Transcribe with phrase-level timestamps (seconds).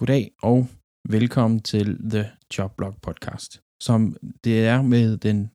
[0.00, 0.66] Goddag og
[1.08, 3.60] velkommen til The Jobblog podcast.
[3.82, 5.50] Som det er med den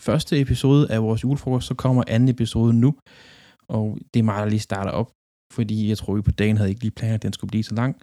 [0.00, 2.94] første episode af vores julefrokost, så kommer anden episode nu.
[3.68, 5.10] Og det er mig, der lige starter op,
[5.52, 7.74] fordi jeg tror, vi på dagen havde ikke lige planer, at den skulle blive så
[7.74, 8.02] lang.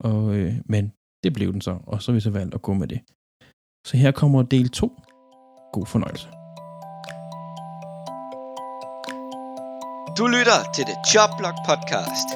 [0.00, 0.92] Og, øh, men
[1.22, 3.00] det blev den så, og så har vi så valgt at gå med det.
[3.86, 5.02] Så her kommer del 2.
[5.72, 6.28] God fornøjelse.
[10.18, 12.28] Du lytter til The Jobblog Podcast.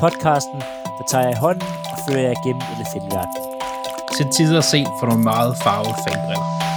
[0.00, 0.60] Podcasten,
[0.98, 3.36] der tager jeg i hånden fører jeg gennem elefantverden.
[4.16, 6.71] Til tider set for nogle meget farvede fangbriller.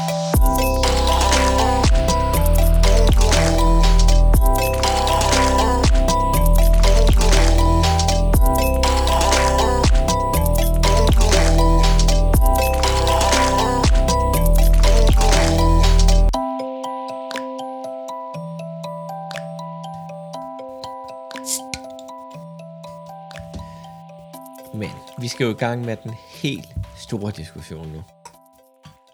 [25.35, 26.65] Skal jo i gang med den helt
[26.97, 28.03] store diskussion nu.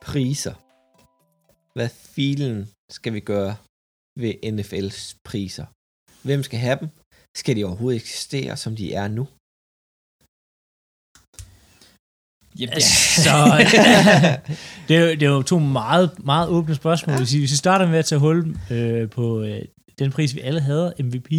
[0.02, 0.54] Priser.
[1.76, 3.56] Hvad filen skal vi gøre
[4.20, 5.66] ved NFL's priser?
[6.28, 6.90] Hvem skal have dem?
[7.38, 9.28] Skal de overhovedet eksistere, som de er nu?
[12.59, 12.81] Jamen,
[13.26, 13.36] Så,
[14.88, 17.14] det, er, jo- det er jo to meget, meget åbne spørgsmål.
[17.16, 19.62] Vi, hvis vi starter med at tage hul øh, på øh,
[20.00, 21.30] den pris, vi alle havde, MVP,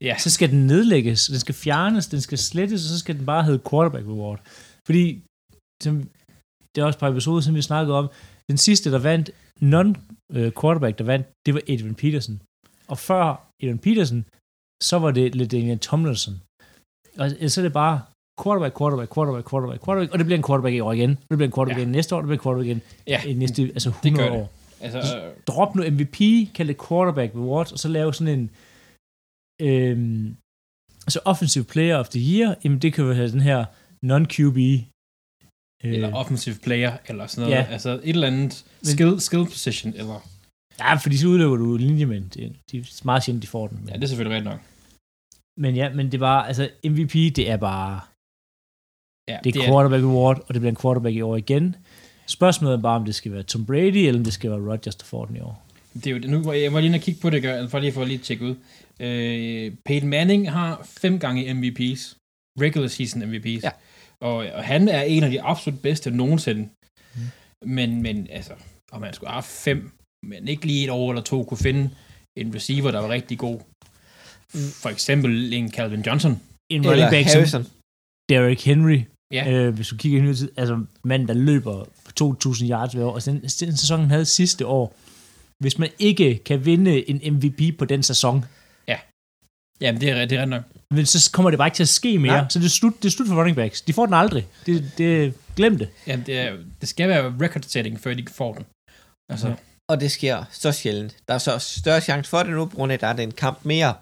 [0.00, 0.14] ja.
[0.18, 3.44] så skal den nedlægges, den skal fjernes, den skal slettes, og så skal den bare
[3.44, 4.40] hedde Quarterback Reward.
[4.86, 5.20] Fordi,
[5.82, 5.94] som,
[6.74, 8.08] det er også et par episoder, som vi snakkede om,
[8.50, 9.30] den sidste, der vandt,
[9.62, 12.40] non-quarterback, der vandt, det var Adrian Peterson.
[12.88, 14.24] Og før Adrian Peterson,
[14.82, 16.34] så var det LaDainian Tomlinson.
[17.18, 18.00] Og så er det bare
[18.42, 21.10] quarterback, quarterback, quarterback, quarterback, quarterback, og det bliver en quarterback i år igen.
[21.10, 21.82] Det bliver en quarterback Ja.
[21.82, 24.34] igen næste år, det bliver en quarterback igen Ja, i næste, altså det 100 gør
[24.34, 24.42] det.
[24.42, 24.52] år.
[24.80, 26.18] Altså, øh, Drop nu MVP,
[26.54, 28.50] kald det quarterback rewards, og så lave sådan en
[29.60, 30.36] øhm,
[31.06, 33.64] altså offensive player of the year, jamen det kan jo have den her
[34.06, 34.58] non-QB
[35.84, 37.62] øh, eller offensive player, eller sådan noget.
[37.64, 37.72] Ja.
[37.72, 40.28] Altså et eller andet Men- skill, skill position, eller...
[40.78, 42.30] Ja, fordi så udløber du linjemænd.
[42.30, 43.78] Det, de er meget sjældent, de får den.
[43.80, 44.60] Men, Ja, det er selvfølgelig rigtigt nok.
[45.56, 48.00] men ja, men det er bare, altså MVP, det er bare,
[49.28, 51.76] Ja, det er quarterback award, og det bliver en quarterback i år igen.
[52.26, 54.96] Spørgsmålet er bare, om det skal være Tom Brady, eller om det skal være Rodgers,
[54.96, 55.66] der får den i år.
[56.04, 56.30] Det er jo det.
[56.30, 58.24] Nu var jeg, var lige og kigge på det, gør- for lige for lige at
[58.24, 58.54] tjekke ud.
[59.00, 62.14] Øh, Peyton Manning har fem gange MVP's.
[62.60, 63.60] Regular season MVP's.
[63.62, 63.70] Ja.
[64.22, 66.68] Og, og han er en af de absolut bedste nogensinde.
[67.14, 67.20] Mm.
[67.70, 68.52] Men, men altså,
[68.92, 69.90] om han skulle have fem,
[70.26, 71.90] men ikke lige et år eller to kunne finde
[72.38, 73.60] en receiver, der var rigtig god.
[74.82, 76.32] For eksempel en Calvin Johnson.
[76.72, 77.66] En Eller running back som Harrison?
[78.28, 79.00] Derrick Henry,
[79.32, 79.50] Ja.
[79.52, 82.12] Øh, hvis du kigger i tid, altså manden, der løber for
[82.54, 84.94] 2.000 yards hver år, og den, den sæson, han havde sidste år,
[85.62, 88.44] hvis man ikke kan vinde en MVP på den sæson,
[89.80, 90.62] Jamen, det er, det er ret nok.
[90.90, 92.32] men så kommer det bare ikke til at ske mere.
[92.32, 92.46] Nej.
[92.50, 93.80] Så det er, slut, det er slut for running backs.
[93.82, 94.46] De får den aldrig.
[94.66, 95.88] Det, det, glem det.
[96.06, 98.64] Jamen, det, er, det skal være record-setting, før de får den.
[99.28, 99.52] Altså, Ja.
[99.52, 99.58] ja.
[99.90, 101.16] Og det sker så sjældent.
[101.28, 103.32] Der er så større chance for det nu, på grund af, at der er en
[103.32, 103.94] kamp mere.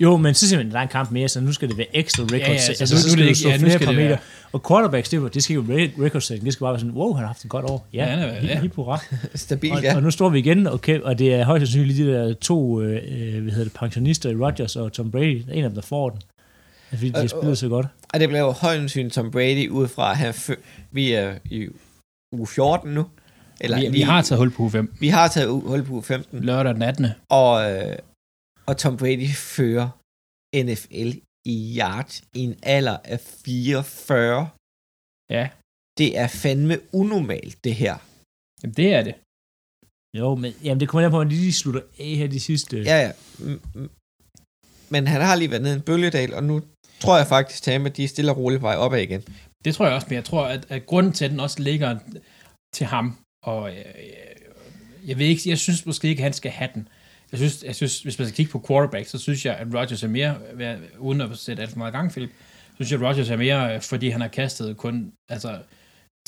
[0.00, 1.78] Jo, men så siger man, at der er en kamp mere, så nu skal det
[1.78, 2.40] være ekstra records.
[2.40, 4.18] Ja, ja, så altså, nu- skal det ikke- stå ja, nu flere skal det være-
[4.52, 6.44] Og quarterbacks, det, var- det skal jo være record setting.
[6.44, 7.86] Det skal bare være sådan, wow, han har haft et godt år.
[7.92, 8.60] Ja, Ja, er- ja.
[8.76, 9.00] hurra.
[9.34, 9.96] Stabil, Og, ja.
[9.96, 13.02] og nu står vi igen, okay, og det er højst sandsynligt de der to øh,
[13.08, 15.42] øh, hvad hedder det, pensionister i Rodgers og Tom Brady.
[15.52, 16.18] En af dem, der får den.
[16.90, 17.86] Altså, Fordi de har spillet så godt.
[18.14, 20.34] Og det bliver jo højst sandsynligt Tom Brady ud fra, at han
[20.92, 21.66] vi er i
[22.32, 23.06] uge 14 nu.
[23.60, 24.94] Eller vi, vi har taget hul på uge 5.
[25.00, 26.44] vi har taget u- hul på uge 15.
[26.44, 27.06] Lørdag den 18.
[27.30, 27.96] Og, øh,
[28.68, 29.88] og Tom Brady fører
[30.64, 31.10] NFL
[31.44, 34.48] i yards i en alder af 44.
[35.30, 35.48] Ja,
[35.98, 37.94] Det er fandme unormalt, det her.
[38.62, 39.14] jamen, det er det.
[40.18, 42.82] Jo, men jamen, det kommer an på, at de lige slutter af her de sidste...
[42.82, 43.12] Ja, ja.
[44.90, 46.62] Men han har lige været nede i en bølgedal, og nu
[47.00, 49.22] tror jeg faktisk, Tam, at de er stille og roligt på vej opad igen.
[49.64, 51.98] Det tror jeg også, men jeg tror, at, at grunden til, at den også ligger
[52.74, 53.84] til ham, og øh,
[55.06, 56.88] jeg ved ikke, jeg synes måske ikke, at han skal have den.
[57.32, 60.02] Jeg synes, jeg synes, hvis man skal kigge på quarterback, så synes jeg, at Rodgers
[60.02, 60.36] er mere,
[60.98, 62.30] uden at sætte alt for meget gang, Philip,
[62.68, 65.58] så synes jeg, at Rodgers er mere, øh, fordi han har kastet kun, altså,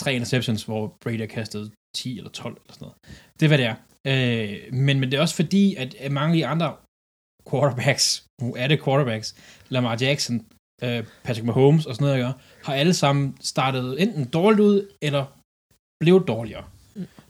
[0.01, 2.97] tre interceptions, hvor Brady har kastet 10 eller 12 eller sådan noget.
[3.41, 3.77] Det er, hvad det er.
[4.07, 6.77] Øh, men, men det er også fordi, at mange af de andre
[7.51, 9.37] quarterbacks, nu er det quarterbacks,
[9.69, 10.47] Lamar Jackson,
[10.83, 12.35] øh, Patrick Mahomes og sådan noget,
[12.65, 15.25] har alle sammen startet enten dårligt ud, eller
[16.01, 16.65] blev dårligere.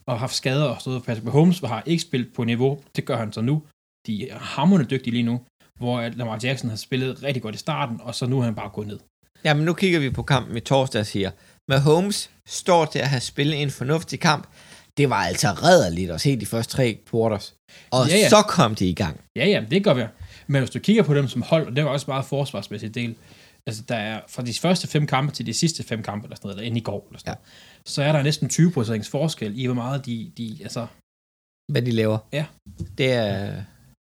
[0.08, 1.04] Og haft skader og sådan noget.
[1.04, 3.62] Patrick Mahomes har ikke spillet på niveau, det gør han så nu.
[4.06, 5.40] De er hammerende dygtige lige nu,
[5.78, 8.68] hvor Lamar Jackson har spillet rigtig godt i starten, og så nu er han bare
[8.68, 8.98] gået ned.
[9.44, 11.30] Jamen, nu kigger vi på kampen i torsdag og siger,
[11.68, 14.46] Mahomes står til at have spillet en fornuftig kamp.
[14.96, 17.54] Det var altså redderligt at se de første tre quarters.
[17.90, 18.28] Og Ja, ja.
[18.28, 19.20] så kom de i gang.
[19.36, 20.08] Ja, ja, det godt være.
[20.46, 23.14] Men hvis du kigger på dem som hold, og det var også meget forsvarsmæssigt del,
[23.66, 26.46] altså der er fra de første fem kampe til de sidste fem kampe, eller sådan
[26.46, 27.34] noget, eller ind i går, eller sådan ja.
[27.34, 30.86] noget, så er der næsten 20% forskel i, hvor meget de, de altså,
[31.72, 32.18] Hvad de laver.
[32.32, 32.44] Ja.
[32.98, 33.54] Det er...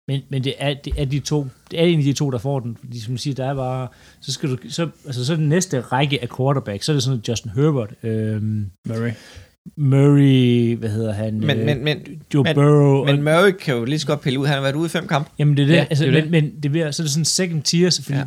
[0.08, 2.38] Men, men det, er, det er de to, det er en af de to, der
[2.38, 2.76] får den.
[2.76, 3.88] Fordi som siger, der er bare,
[4.20, 7.02] så skal du, så, altså så er den næste række af quarterback, så er det
[7.02, 9.12] sådan Justin Herbert, øhm, Murray.
[9.76, 11.40] Murray, hvad hedder han?
[11.40, 13.04] Men, øh, men, men, Joe men- Burrow.
[13.04, 14.46] men og, Murray kan jo lige så godt pille ud.
[14.46, 15.30] Han har været ude i fem kampe.
[15.38, 16.30] jamen det er det, Ja, altså, det er men, det.
[16.52, 18.24] men det bliver, så er det sådan second tier, så fordi, ja.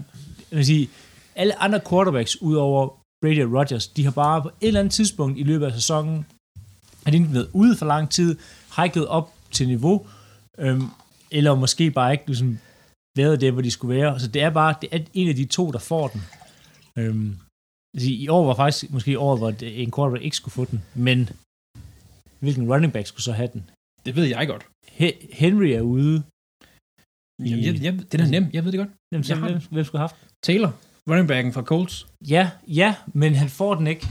[0.52, 0.90] jeg vil sige,
[1.36, 5.38] alle andre quarterbacks, udover Brady og Rodgers, de har bare på et eller andet tidspunkt
[5.40, 6.26] i løbet af sæsonen,
[7.04, 8.38] har de enten været ude for lang tid,
[8.78, 10.08] hiket op til niveau,
[10.58, 10.88] øhm,
[11.32, 12.60] eller måske bare ikke ligesom,
[13.18, 14.20] været der, hvor de skulle være.
[14.20, 16.22] Så det er bare det er en af de to, der får den.
[16.98, 17.38] Øhm,
[17.98, 20.82] sige, I år var faktisk måske året, hvor det- en quarterback ikke skulle få den,
[20.96, 21.30] men
[22.40, 23.70] hvilken running back skulle så have den?
[24.06, 24.66] Det ved jeg godt.
[24.88, 26.24] He- Henry er ude.
[27.40, 28.90] Jamen, jeg, jeg, det er da nemt, jeg ved det godt.
[29.12, 30.30] Jamen, så Jeg hvem, hvem skulle have haft den?
[30.44, 30.72] Taylor,
[31.10, 32.08] running backen fra Colts.
[32.30, 34.08] Ja, ja, men han får den ikke.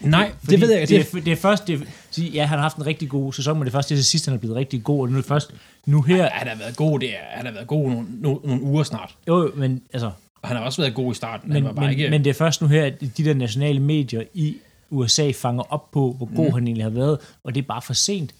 [0.00, 1.18] Nej, Fordi det ved jeg Det, ikke.
[1.18, 1.80] er, det er først, det,
[2.18, 4.04] er- ja, han har haft en rigtig god sæson, men det er først det, det
[4.06, 5.50] sidste, han er blevet rigtig god, og nu er det først
[5.86, 6.16] nu her.
[6.16, 8.82] Ja, han har været god, det er, han har været god nogle, nogle, nogle uger
[8.82, 9.14] snart.
[9.28, 10.10] Jo, jo, men altså,
[10.42, 11.48] Og han har også været god i starten.
[11.48, 12.10] men, han var bare men, ikke...
[12.10, 14.56] men det er først nu her, at de der nationale medier i
[14.90, 16.52] USA fanger op på, hvor god Mm.
[16.54, 18.34] han egentlig har været, og det er bare for sent.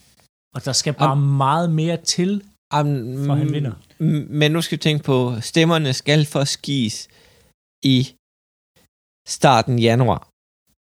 [0.55, 2.43] Og der skal bare meget mere til,
[2.81, 3.73] Um, for han vinder.
[4.29, 7.09] Men nu skal vi tænke på, stemmerne skal forskis
[7.85, 8.09] i
[9.29, 10.29] starten januar.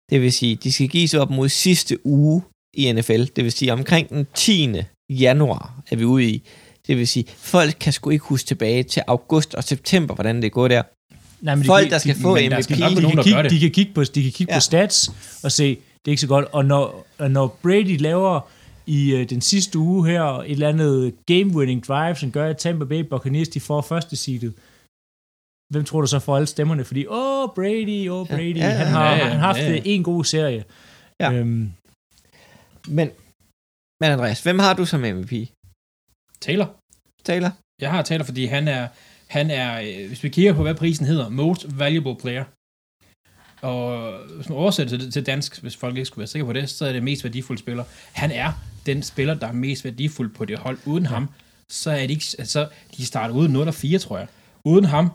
[0.10, 2.42] Det vil sige, de skal gives op mod sidste uge
[2.74, 3.24] i NFL.
[3.36, 4.76] Det vil sige, omkring den 10.
[5.10, 6.44] januar er vi ude i.
[6.88, 10.52] Det vil sige, folk kan sgu ikke huske tilbage til august og september, hvordan det
[10.52, 10.84] går der.
[11.42, 12.64] Nej, men Folk, de, der skal få men der MVP.
[12.64, 13.52] skal være de, nogen, kan kigge, det.
[13.52, 14.58] de kan kigge på, de kan kigge ja.
[14.58, 15.12] på stats
[15.44, 16.46] og se, det er ikke så godt.
[16.52, 18.50] Og når, og når Brady laver
[18.86, 22.86] i øh, den sidste uge her et eller andet game-winning drive, som gør, at Tampa
[22.86, 24.54] Bay Buccaneers de får første seedet,
[25.72, 26.84] hvem tror du så får alle stemmerne?
[26.86, 28.36] Fordi, åh, Brady, åh, Ja.
[28.36, 29.82] Brady, Ja, ja, han har, ja, ja, han har haft ja, ja.
[29.86, 30.64] en god serie.
[31.20, 31.32] Ja.
[31.34, 31.72] Øhm,
[32.88, 33.10] Men,
[34.02, 35.32] men Andreas, hvem har du som MVP?
[36.42, 36.76] Taylor.
[37.24, 37.52] Taylor?
[37.82, 38.88] Jeg har Taylor, fordi han er,
[39.28, 42.44] han er, øh, hvis vi kigger på, hvad prisen hedder, Most Valuable Player.
[43.62, 46.70] Og hvis man oversætter det til dansk, hvis folk ikke skulle være sikre på det,
[46.70, 47.84] så er det mest værdifulde spiller.
[48.12, 48.52] Han er
[48.86, 50.78] den spiller, der er mest værdifuld på det hold.
[50.86, 51.10] Uden ja.
[51.10, 51.30] ham,
[51.72, 54.28] så er det ikke, altså, de starter uden 0 og 4, tror jeg.
[54.66, 55.12] Uden ham,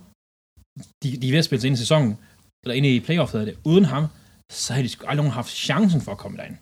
[1.03, 2.19] de, de er ved at spille sig ind i sæsonen,
[2.65, 3.55] eller ind i playoff hedder det.
[3.65, 4.07] Uden ham,
[4.53, 6.57] så har de sgu aldrig nogen haft chancen for at komme derind.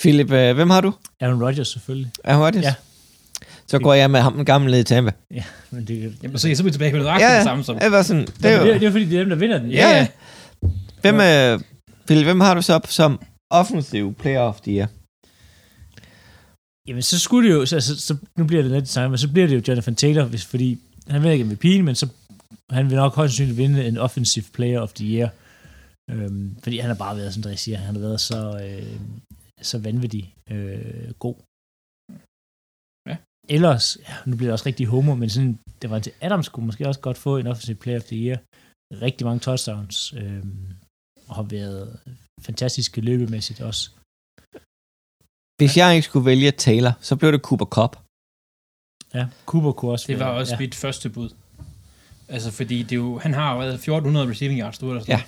[0.00, 0.92] Philip, øh, hvem har du?
[1.20, 2.10] Aaron Rodgers selvfølgelig.
[2.24, 2.64] Er Rodgers?
[2.64, 2.74] Ja.
[3.66, 5.12] Så går jeg med ham, den gamle i Tampa.
[5.70, 7.78] Men det, Jamen, så, så er vi tilbage med nøjagtigt Ja, det samme som...
[7.78, 9.58] det var sådan, det det, var, det, det er fordi, det er dem, der vinder
[9.58, 9.70] den.
[9.70, 10.06] Ja, ja.
[11.00, 11.60] Hvem, øh,
[12.06, 13.20] Philip, hvem har du så op som
[13.50, 14.88] offensiv player of the year?
[16.88, 19.18] Jamen, så skulle det jo, så, så, så nu bliver det lidt det samme, men
[19.18, 20.78] så bliver det jo Jonathan Taylor, hvis, fordi
[21.08, 22.08] han vil ikke MVP'en, men så
[22.76, 25.28] han vil nok højst sandsynligt vinde en offensive player of the year.
[26.10, 29.00] Øhm, fordi han har bare været, som jeg siger, han har været så, øh,
[29.70, 31.36] så vanvittig øh, god.
[33.10, 33.16] Ja.
[33.56, 36.66] Ellers, ja, nu bliver det også rigtig homo, men sådan, det var til Adams kunne
[36.66, 38.38] måske også godt få en offensive player of the year.
[39.06, 40.44] Rigtig mange touchdowns, øh,
[41.28, 42.00] og har været
[42.40, 43.90] fantastiske løbemæssigt også.
[45.60, 47.92] Hvis jeg ikke skulle vælge Taylor, så blev det Cooper Cup.
[49.14, 50.58] Ja, Cooper kunne også Det var være- også ja.
[50.58, 51.30] mit første bud.
[52.32, 55.22] Altså, fordi det jo, han har jo været 1400 receiving yards, du eller sådan Ja.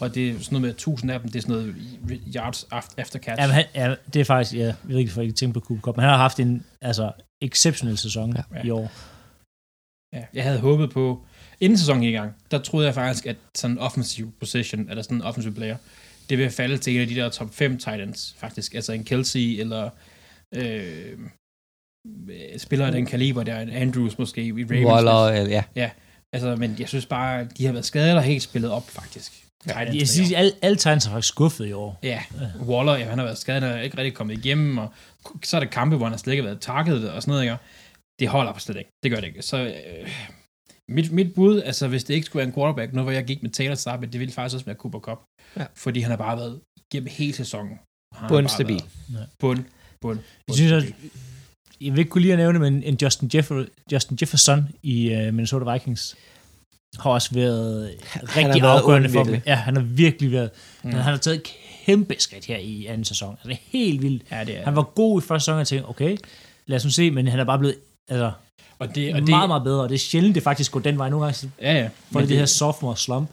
[0.00, 1.74] Og det er sådan noget med 1000 af dem, det er sådan noget
[2.36, 3.40] yards af- after catch.
[3.42, 5.60] Ja, men han, ja, det er faktisk, ja, jeg ved ikke, for ikke tænke på
[5.60, 8.42] Cooper Cup, men han har haft en altså, exceptionel sæson Ja.
[8.58, 8.62] ja.
[8.64, 8.92] i år.
[10.16, 11.24] Ja, jeg havde håbet på,
[11.60, 15.16] inden sæsonen i gang, der troede jeg faktisk, at sådan en offensive position, eller sådan
[15.16, 15.76] en offensive player,
[16.30, 18.74] det vil falde til en af de der top 5 Titans, faktisk.
[18.74, 19.90] Altså en Kelsey, eller
[20.54, 21.18] øh,
[22.58, 24.86] spillere af den kaliber, der er Andrews måske, i Ravens.
[24.86, 25.90] Waller, øh, ja.
[26.34, 29.32] Altså, men jeg synes bare, de har været skadet og helt spillet op, faktisk.
[29.62, 31.98] Titans, Jeg synes, alle, alle Titans har faktisk skuffet i år.
[32.02, 32.22] Ja,
[32.60, 34.88] Waller, ja, han har været skadet, han er ikke rigtig kommet igennem, og
[35.44, 37.56] så er der kampe, hvor han slet ikke har været takket og sådan noget, ikke?
[38.20, 38.90] Det holder på slet ikke.
[39.02, 39.42] Det gør det ikke.
[39.42, 40.08] Så øh,
[40.88, 43.42] mit, mit bud, altså hvis det ikke skulle være en quarterback, nu hvor jeg gik
[43.42, 45.18] med Taylor Starbuck, det ville faktisk også være Cooper Cup.
[45.56, 45.66] Ja.
[45.74, 46.60] Fordi han har bare været
[46.92, 47.78] gennem hele sæsonen.
[48.14, 48.82] har Bundstabil.
[49.38, 49.64] Bund,
[50.00, 50.94] bund, Jeg synes, at.
[51.84, 55.34] Jeg vil ikke kunne lige at nævne, men en Justin, Jeffer, Justin Jefferson i uh,
[55.34, 56.16] Minnesota Vikings
[56.98, 57.90] har også været
[58.36, 59.40] rigtig været afgørende for dem.
[59.46, 60.50] Ja, han har virkelig været.
[60.82, 60.90] Mm.
[60.90, 60.94] Mm.
[60.94, 61.50] Han har taget et
[61.86, 63.30] kæmpe skridt her i anden sæson.
[63.30, 64.22] Altså, det er helt vildt.
[64.30, 64.64] Ja, det er.
[64.64, 66.16] Han var god i første sæson, og jeg tænkte, okay,
[66.66, 67.76] lad os nu se, men han er bare blevet
[68.08, 68.32] altså,
[68.78, 69.82] og det, og og det, meget, meget bedre.
[69.82, 71.08] Og det er sjældent, det faktisk går den vej.
[71.08, 71.88] Nogle gange ja, ja.
[72.10, 73.30] Men det, det her sophomore slump.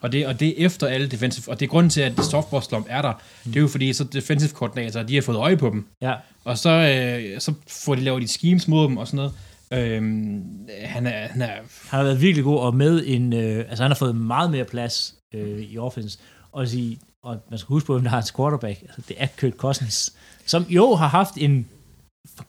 [0.00, 2.62] Og det, og det er efter alle defensive, og det er grunden til, at softball
[2.62, 3.12] slump er der,
[3.44, 6.14] det er jo fordi, så defensive koordinatorer, de har fået øje på dem, Ja,
[6.44, 9.32] og så, øh, så får de lavet de schemes mod dem og sådan noget,
[9.72, 13.84] Øhm, han er, han er, Han har været virkelig god, og med en, øh, altså
[13.84, 16.18] han har fået meget mere plads øh, i offense.
[16.52, 18.82] Og, sige, og man skal huske på, hvem der har hans quarterback.
[18.82, 21.68] Altså, det er Kirk Cousins, som jo har haft en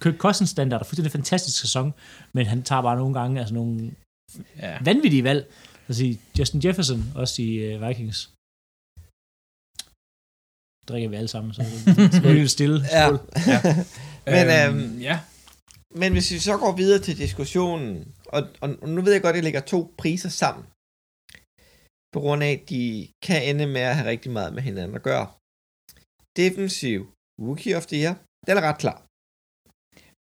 [0.01, 1.93] Kirk Cousins standard, og fuldstændig fantastisk sæson,
[2.33, 3.91] men han tager bare nogle gange altså nogle
[4.61, 4.77] ja.
[4.81, 5.51] vanvittige valg.
[5.89, 6.03] Altså
[6.39, 8.19] Justin Jefferson, også i øh, Vikings.
[10.89, 12.77] Drikker vi alle sammen, så det er helt stille.
[12.95, 13.03] Ja.
[13.07, 13.19] Skål.
[14.35, 15.15] Men, øhm, øhm, ja.
[16.01, 17.91] Men hvis vi så går videre til diskussionen,
[18.35, 20.63] og, og nu ved jeg godt, at jeg lægger to priser sammen,
[22.13, 22.81] på grund af, at de
[23.27, 25.25] kan ende med at have rigtig meget med hinanden at gøre.
[26.41, 26.99] Defensiv
[27.45, 28.15] Rookie of the Year,
[28.47, 28.97] den er ret klar.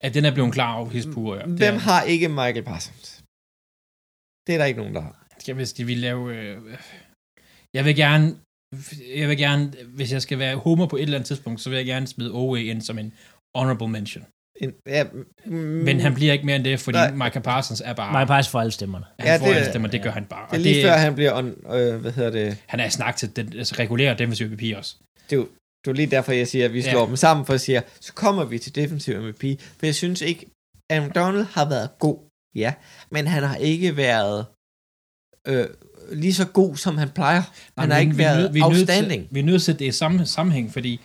[0.07, 1.45] At den er blevet klar over hispur, ja.
[1.47, 3.09] Det Hvem har ikke Michael Parsons?
[4.45, 5.27] Det er der ikke nogen, der har.
[5.38, 6.37] Skal, hvis de vil lave...
[6.37, 6.57] Øh,
[7.75, 8.37] jeg vil gerne...
[9.16, 11.76] Jeg vil gerne, hvis jeg skal være homer på et eller andet tidspunkt, så vil
[11.76, 13.12] jeg gerne smide Owe ind som en
[13.57, 14.25] honorable mention.
[14.61, 15.04] En, ja,
[15.45, 17.11] mm, Men han bliver ikke mere end det, fordi Nej.
[17.12, 18.12] Michael Parsons er bare...
[18.12, 19.04] Mig faktisk for alle stemmerne.
[19.18, 20.47] Han Ja, ja, får det- det, stemmer, det gør han bare.
[20.50, 23.37] Det er lige før, han bliver, on, øh, hvad hedder det, Han er snak til
[23.37, 24.97] den altså, regulære defensive MVP også.
[25.30, 25.49] det er, jo,
[25.85, 26.99] det er lige derfor, jeg siger, at vi slår Ja.
[27.00, 27.07] ja.
[27.07, 30.47] dem sammen, for at sige, så kommer vi til defensiv MVP, for jeg synes ikke,
[30.90, 32.18] Aaron Donald har været god,
[32.54, 32.75] ja,
[33.11, 34.47] men han har ikke været
[35.49, 35.67] øh,
[36.12, 37.40] lige så god, som han plejer.
[37.40, 39.26] Han Men har ikke vi er været vi er nødt til- outstanding.
[39.31, 41.00] Vi er nødt til at det i samme sammenhæng, fordi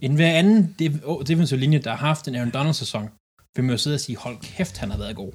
[0.00, 3.08] en hver anden def- defensive linje, der har haft en Aaron Donald-sæson,
[3.56, 5.32] vil man jo sidde og sige, hold kæft, han har været god.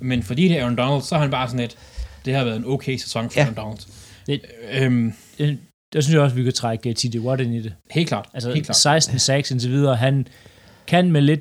[0.00, 1.76] Men fordi det er Aaron Donald, så er han bare sådan et,
[2.24, 3.44] det har været en okay sæson for Ja.
[3.44, 3.78] Aaron Donald.
[4.26, 4.40] Det-
[4.72, 5.58] øhm, Det,
[5.92, 7.18] der synes jeg også, vi kan trække uh, T.J.
[7.18, 7.74] Watt ind i det.
[7.90, 8.28] helt klart.
[8.34, 8.76] Altså helt klart.
[8.76, 9.96] 16 sacks indtil videre.
[9.96, 10.26] Han
[10.86, 11.40] kan med lidt,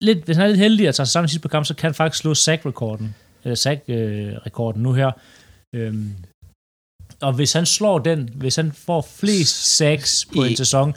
[0.00, 1.74] lidt hvis han er lidt heldig at tage sig sammen i sidste par kampe, så
[1.74, 3.14] kan han faktisk slå sack-rekorden.
[3.44, 5.10] Eller sack-rekorden nu her.
[5.74, 6.14] Øhm,
[7.20, 10.94] og hvis han slår den, hvis han får flest sacks på en sæson,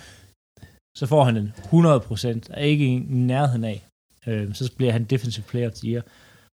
[0.97, 3.83] så får han den 100%, og ikke i nærheden af.
[4.27, 6.03] Øhm, så bliver han defensive player of the year.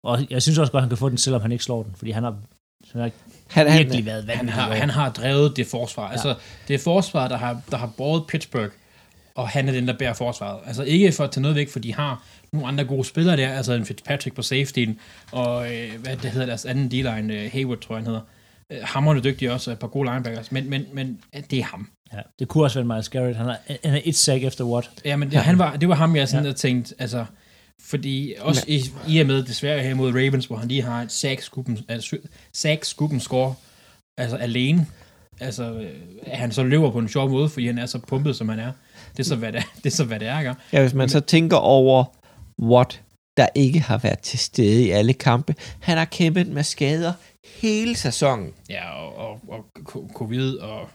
[0.03, 2.12] Og jeg synes også godt, han kan få den, selvom han ikke slår den, fordi
[2.12, 2.38] han har,
[2.91, 3.12] han har
[3.50, 6.05] Han, han, virkelig været Han har, han har drevet det forsvar.
[6.05, 6.12] Ja.
[6.12, 6.36] Altså,
[6.67, 8.72] det er forsvaret, der har, der har båret Pittsburgh,
[9.35, 10.59] og han er den, der bærer forsvaret.
[10.67, 13.49] Altså ikke for at tage noget væk, for de har nogle andre gode spillere der,
[13.49, 14.99] altså en Fitzpatrick på safetyen,
[15.31, 18.21] og øh, hvad det hedder deres anden D-line, øh, Hayward tror jeg han hedder.
[18.71, 21.63] Øh, Hammerne dygtig også, og et par gode linebackers, men, men, men øh, det er
[21.63, 21.89] ham.
[22.13, 23.37] Ja, det kunne også være Miles Garrett.
[23.37, 24.89] Han har, han er et sack efter Watt.
[25.05, 26.49] Ja, men det, han var, det var ham, jeg sådan Ja.
[26.49, 26.53] ja.
[26.53, 27.25] tænkte, altså,
[27.81, 31.11] fordi også i, i og med desværre her mod Ravens, hvor han lige har et
[31.11, 32.17] sack-skubben, altså,
[32.53, 33.55] sack-skubben score,
[34.17, 34.87] altså alene,
[35.39, 35.89] altså, øh,
[36.23, 38.59] at han så løber på en sjov måde, fordi han er så pumpet, som han
[38.59, 38.71] er.
[39.17, 40.55] Det er så, hvad det er, det er, så, hvad det er, ikke?
[40.74, 42.05] ja, hvis man så tænker over,
[42.62, 43.01] what
[43.38, 45.55] der ikke har været til stede i alle kampe.
[45.79, 47.13] Han har kæmpet med skader
[47.62, 48.53] hele sæsonen.
[48.69, 50.89] Ja, og, og, og co- covid og, Og-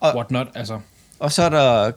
[0.00, 0.80] og whatnot, altså.
[1.18, 1.92] Og så er der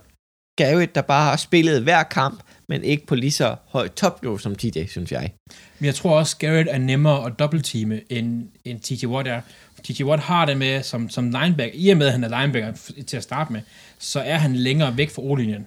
[0.57, 4.55] Garrett, der bare har spillet hver kamp, men ikke på lige så højt topniveau som
[4.55, 5.31] TJ, synes jeg.
[5.79, 9.41] Men jeg tror også, Garrett er nemmere at dobbeltteame, end, end TJ Watt er.
[9.83, 11.71] TJ Watt har det med som, som linebacker.
[11.79, 12.73] I og med, at han er linebacker
[13.07, 13.61] til at starte med,
[13.99, 15.65] så er han længere væk fra O-linjen.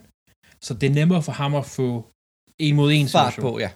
[0.61, 2.07] Så det er nemmere for ham at få
[2.59, 3.53] en mod en Fart situation.
[3.53, 3.69] på, ja.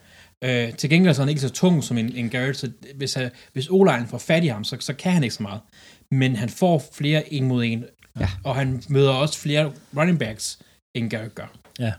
[0.43, 3.13] Øh, til gengæld så er han ikke så tung som en, en Garrett, så hvis,
[3.13, 5.61] han, hvis O-line får fat i ham, så, så kan han ikke så meget.
[6.11, 7.85] Men han får flere en mod en,
[8.19, 8.29] Ja.
[8.43, 10.59] og han møder også flere running backs,
[10.97, 11.53] end Garrett gør.
[11.79, 11.93] Ja,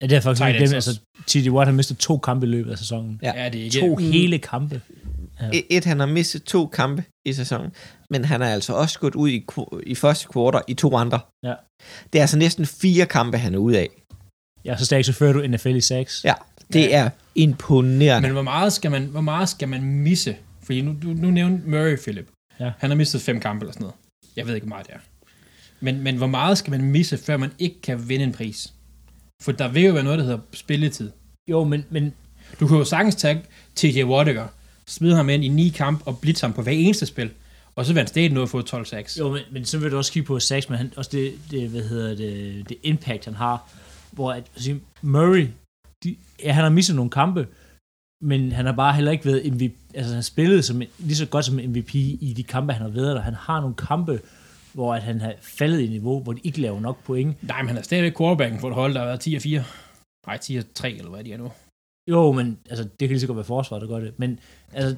[0.00, 0.74] det er faktisk Tight glemt.
[0.74, 1.48] Altså, T.J.
[1.50, 3.20] Watt har mistet to kampe i løbet af sæsonen.
[3.22, 3.42] Ja.
[3.42, 3.80] Ja, det er ikke...
[3.80, 4.80] To hele kampe.
[5.40, 5.50] Ja.
[5.52, 7.72] Et, et, han har mistet to kampe i sæsonen,
[8.10, 9.46] men han er altså også gået ud i,
[9.86, 11.20] i første kvartal i to andre.
[11.42, 11.54] Ja.
[12.12, 13.88] Det er altså næsten fire kampe, han er ude af.
[14.64, 16.24] Ja, så stærkt så fører du NFL i 6.
[16.24, 16.34] Ja,
[16.72, 18.28] det er imponerende.
[18.28, 20.36] Men hvor meget skal man, hvor meget skal man misse?
[20.62, 22.28] Fordi nu, du, nu nævnte Murray, Philip.
[22.60, 22.72] Ja.
[22.78, 23.96] Han har mistet fem kampe eller sådan noget.
[24.36, 24.98] Jeg ved ikke, hvor meget det er.
[25.80, 28.72] Men, men hvor meget skal man misse, før man ikke kan vinde en pris?
[29.42, 31.10] For der vil jo være noget, der hedder spilletid.
[31.50, 32.14] Jo, men, men
[32.60, 33.42] Du kan jo sagtens tage
[33.74, 34.46] TJ Wattiger,
[34.90, 37.30] smide ham ind i ni kamp og blitz ham på hver eneste spil,
[37.76, 39.18] og så vil han stadig nå at få 12 sacks.
[39.18, 41.68] Jo, men, men så vil du også kigge på Sachs, men han, også det, det,
[41.68, 43.70] hvad hedder det, det impact, han har,
[44.10, 45.48] hvor at, altså, Murray,
[46.04, 47.46] de, ja, han har misset nogle kampe,
[48.22, 51.26] men han har bare heller ikke været MVP, altså han har spillet som, lige så
[51.26, 53.22] godt som MVP i de kampe, han har været der.
[53.22, 54.20] Han har nogle kampe,
[54.72, 57.42] hvor at han har faldet i niveau, hvor de ikke laver nok point.
[57.42, 59.64] Nej, men han er stadigvæk quarterbacken for et hold, der har været 10 og 4.
[60.26, 61.52] Nej, 10 og 3, eller hvad de er nu.
[62.10, 64.18] Jo, men altså, det kan lige så godt være forsvaret, der gør det.
[64.18, 64.38] Men
[64.72, 64.96] altså,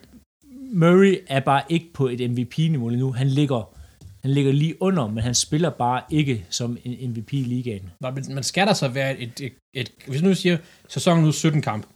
[0.72, 3.12] Murray er bare ikke på et MVP-niveau lige nu.
[3.12, 3.74] Han ligger,
[4.22, 7.90] han ligger lige under, men han spiller bare ikke som en MVP i ligaen.
[8.00, 11.24] Nå, men man skal der så være et, et, et, hvis nu vi siger, sæsonen
[11.24, 11.86] nu 17 kamp.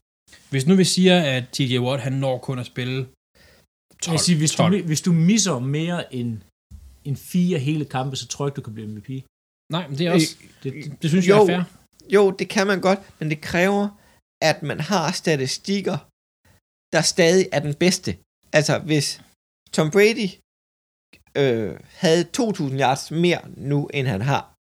[0.50, 3.08] Hvis nu vi siger, at TJ Watt, han når kun at spille 12,
[4.06, 4.80] Jeg vil sige, hvis, 12.
[4.80, 6.38] du, hvis du misser mere end,
[7.04, 9.08] end fire hele kampe, så tror jeg ikke, du kan blive MVP.
[9.72, 11.34] Nej, men det er også, det, det, det synes jo.
[11.34, 11.64] jeg er fair.
[12.14, 13.88] Jo, det kan man godt, men det kræver,
[14.42, 15.96] at man har statistikker,
[16.92, 18.16] der stadig er den bedste.
[18.52, 19.20] Altså, hvis
[19.72, 20.28] Tom Brady
[21.36, 24.56] øh, havde 2.000 yards mere nu, end han har,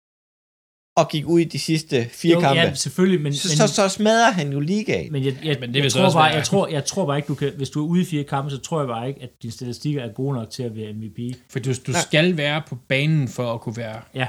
[1.00, 3.74] og gik ud i de sidste fire Jo, kampe, ja, selvfølgelig, men, så, men, så,
[3.74, 5.12] så smadrer han jo ligaen.
[5.12, 7.26] men jeg, jeg, Men det vil jeg, tror bare, jeg, tror, jeg tror bare ikke,
[7.26, 9.30] du kan, hvis du er ude i fire kampe, så tror jeg bare ikke, at
[9.42, 11.18] dine statistikker er gode nok til at være MVP.
[11.50, 12.00] For du, du Nej.
[12.00, 14.02] skal være på banen for at kunne være...
[14.14, 14.28] Ja,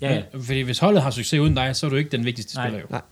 [0.00, 0.22] ja, ja.
[0.32, 2.66] Fordi hvis holdet har succes uden dig, så er du ikke den vigtigste Nej.
[2.66, 2.86] spiller jo.
[2.90, 3.02] Nej.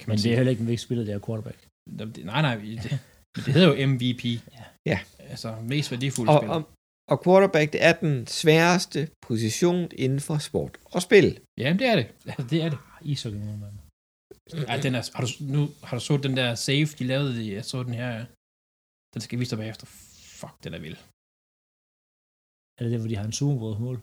[0.00, 0.32] Kan man Men det sige.
[0.32, 1.58] er heller ikke en vigtig spiller, det er quarterback.
[1.98, 2.54] Det, nej, nej.
[2.84, 2.90] Det,
[3.44, 4.24] det hedder jo MVP.
[4.90, 4.98] Ja.
[5.32, 6.54] Altså, mest værdifulde Og, spiller.
[6.54, 6.62] og,
[7.12, 11.40] og quarterback, det er den sværeste position inden for sport og spil.
[11.62, 12.06] Ja, det er det.
[12.26, 12.78] Altså, det er det.
[13.12, 13.74] Ishockey, må man.
[14.72, 17.54] Ej, den er, har, du, nu, har du så den der save, de lavede i,
[17.54, 18.10] jeg så den her,
[19.14, 19.86] den skal jeg vise dig bagefter.
[20.40, 20.96] Fuck, den er vild.
[22.78, 23.96] Er det det, hvor de har en Super Bowl mål?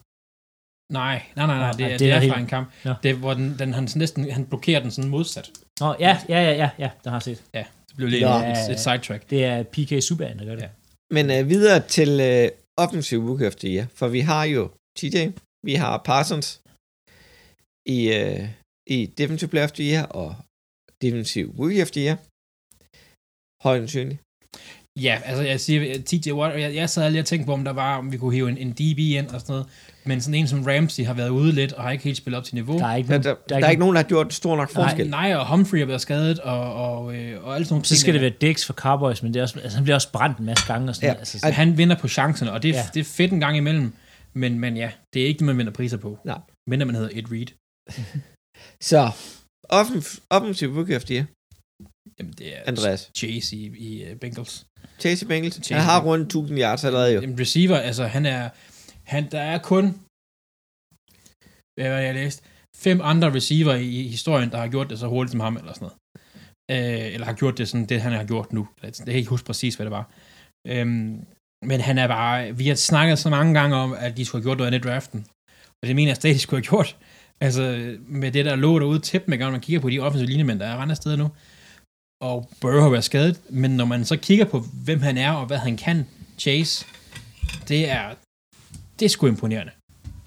[0.92, 2.68] Nej, nej, nej, nej, det, nej, er, det det er er, helt- fra en kamp.
[2.86, 2.94] Nå.
[3.04, 5.52] Det er, hvor den, den han næsten, han blokerer den sådan modsat.
[5.80, 7.44] Nå, ja, ja, ja, ja, ja, den har jeg set.
[7.54, 8.28] Ja, det blev lidt Nå.
[8.38, 9.30] et, et sidetrack.
[9.30, 10.62] Det er PK Subban, der gør det.
[10.62, 10.70] Ja.
[11.12, 15.16] Men øh, videre til øh, offensiv rookie of the year, for vi har jo TJ,
[15.66, 16.62] vi har Parsons
[17.86, 18.44] i, øh,
[18.96, 20.36] i defensive player of the year og
[21.02, 22.18] defensive rookie of the year.
[23.68, 24.20] Højst sandsynligt.
[25.00, 27.72] Ja, altså jeg siger, TJ Watt, jeg, jeg sad lige og tænkte på, om der
[27.74, 29.66] var, om vi kunne hive en, en DB ind og sådan noget.
[30.06, 32.44] Men sådan en som Ramsey har været ude lidt, og har ikke helt spillet op
[32.44, 32.78] til niveau.
[32.80, 34.56] Der er ikke Der, nogen, der, der, der er ikke nogen, der har gjort stor
[34.58, 35.10] nok Nej, forskel.
[35.10, 38.14] Nej, og Humphrey er blevet skadet, og, og, øh, og alle sådan nogle Så skal
[38.14, 40.46] det være Dix for Cowboys, men det er også, altså, han bliver også brændt en
[40.46, 40.90] masse gange.
[40.90, 41.16] Og sådan, Ja.
[41.20, 42.84] altså, Så han vinder på chancerne, og det er, Ja.
[42.94, 43.94] det er fedt en gang imellem.
[44.34, 46.20] Men, men ja, det er ikke det, man vinder priser på.
[46.26, 46.40] Nej.
[46.70, 47.48] Mindre man hedder Ed Reed.
[48.82, 49.12] Så,
[49.74, 51.26] offen- offensiv rookie of the year,
[52.20, 53.12] Jamen, det er Andreas.
[53.18, 54.66] Chase i, i uh, Bengals.
[55.00, 55.56] Chase Bengals.
[55.56, 57.22] Chase Han har rundt 1000 yards allerede jo.
[57.22, 58.50] En receiver, altså han er,
[59.04, 59.86] han, der er kun,
[61.76, 62.44] hvad var det, jeg læste,
[62.76, 65.74] fem andre receiver i, i historien, der har gjort det så hurtigt som ham, eller
[65.74, 65.98] sådan noget.
[66.72, 68.68] Øh, eller har gjort det sådan, det han har gjort nu.
[68.84, 70.12] Jeg kan ikke huske præcis, hvad det var.
[70.68, 71.26] Øhm,
[71.66, 74.48] men han er bare, vi har snakket så mange gange om, at de skulle have
[74.48, 75.26] gjort noget andet i draften.
[75.82, 76.98] Og det mener jeg stadig, de skulle have gjort.
[77.42, 80.60] Altså, med det der lå derude til dem, når man kigger på de offensive linjemænd,
[80.60, 81.30] der er andre steder nu.
[82.30, 85.46] Og Burrow har været skadet, men når man så kigger på, hvem han er, og
[85.48, 86.08] hvad han kan,
[86.40, 86.86] Chase,
[87.68, 88.16] det er,
[89.00, 89.74] det er sgu imponerende.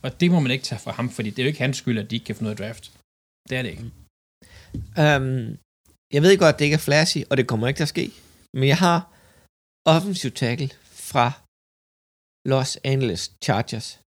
[0.02, 1.98] Og det må man ikke tage fra ham, fordi det er jo ikke hans skyld,
[1.98, 2.84] at de ikke kan få noget draft.
[3.48, 3.84] Det er det ikke.
[5.02, 5.58] Um,
[6.14, 8.10] jeg ved godt, at det ikke er flashy, og det kommer ikke til at ske.
[8.58, 8.98] Men jeg har
[9.94, 10.70] offensiv tackle
[11.10, 11.26] fra
[12.52, 14.00] Los Angeles Chargers.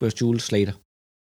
[0.00, 0.76] Bruce Jules Slater.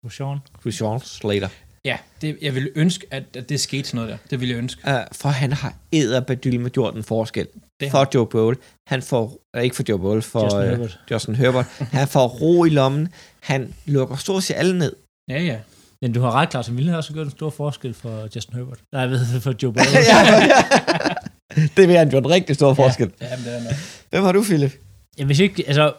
[0.10, 0.40] Sean.
[0.66, 1.50] Rashawn Slater.
[1.86, 4.18] Ja, det, jeg ville ønske, at, at det skete sådan noget der.
[4.30, 4.82] Det ville jeg ønske.
[4.88, 7.48] Uh, for han har edderbedyl med gjort en forskel.
[7.80, 8.58] Det for Joe Bowl.
[8.88, 11.00] Han får, uh, ikke for Joe Bowl, for Justin uh, Herbert.
[11.12, 11.66] Justin Herbert.
[11.92, 13.08] han får ro i lommen.
[13.40, 14.96] Han lukker stort set alle ned.
[15.30, 15.58] Ja, ja.
[16.02, 18.80] Men du har ret klart, som ville også gjort en stor forskel for Justin Herbert.
[18.92, 19.86] Nej, jeg ved, for Joe Burrow.
[19.94, 21.66] ja, ja.
[21.78, 23.12] det vil han gjort en rigtig stor forskel.
[23.22, 23.74] Ja, men det er nok.
[24.10, 24.72] Hvem har du, Philip?
[25.20, 25.94] Ja, hvis ikke, altså,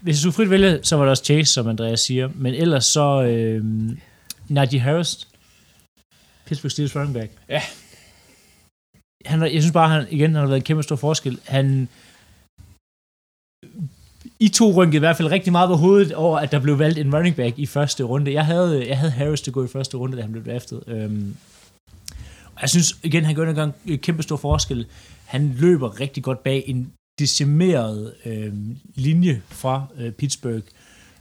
[0.00, 2.28] hvis du frit vælge, så var det også Chase, som Andreas siger.
[2.34, 3.64] Men ellers så, øh,
[4.48, 5.28] Najee Harris,
[6.46, 7.32] Pittsburgh Steelers running back.
[7.48, 7.62] Ja.
[9.26, 11.40] Han, jeg synes bare, han, igen, han har været en kæmpe stor forskel.
[11.44, 11.88] Han,
[14.40, 16.98] I to rynkede i hvert fald rigtig meget på hovedet over, at der blev valgt
[16.98, 18.32] en running back i første runde.
[18.32, 20.82] Jeg havde, jeg havde Harris til at gå i første runde, da han blev draftet.
[20.86, 21.36] Øhm,
[22.54, 24.86] og jeg synes, igen, han gør en gang en kæmpe stor forskel.
[25.24, 28.52] Han løber rigtig godt bag en decimeret øh,
[28.94, 30.62] linje fra øh, Pittsburgh.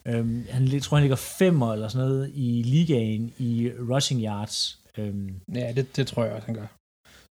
[0.08, 4.80] Øhm, han tror, han ligger femmer eller sådan noget i ligaen i rushing yards.
[4.98, 6.66] Øhm, Ja, det, det tror jeg også, han gør.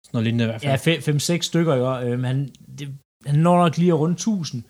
[0.04, 1.30] Sådan noget lignende i hvert fald.
[1.30, 2.12] Ja, 5-6 stykker, ikke?
[2.12, 2.88] Øhm, han, det,
[3.26, 4.62] han når nok lige rundt 1000.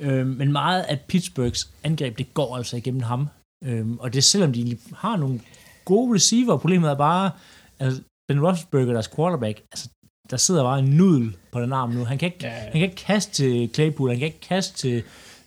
[0.00, 3.28] Øhm, men meget af Pittsburghs angreb, det går altså igennem ham.
[3.64, 5.40] Øhm, og det er selvom de har nogle
[5.84, 6.56] gode receiver.
[6.58, 7.30] Problemet er bare,
[7.78, 9.88] altså Ben Roethlisberger, deres quarterback, altså
[10.30, 12.04] der sidder bare en nudel på den arm nu.
[12.04, 12.50] Han kan ikke, Ja.
[12.50, 15.02] han kan ikke kaste til Claypool, han kan ikke kaste til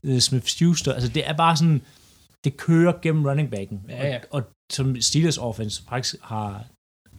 [0.06, 0.92] Smith-Schuster.
[0.92, 1.82] Altså det er bare sådan,
[2.44, 3.86] det kører gennem running backen.
[3.90, 4.18] Ja, ja.
[4.18, 6.66] Og, og som Steelers offense faktisk har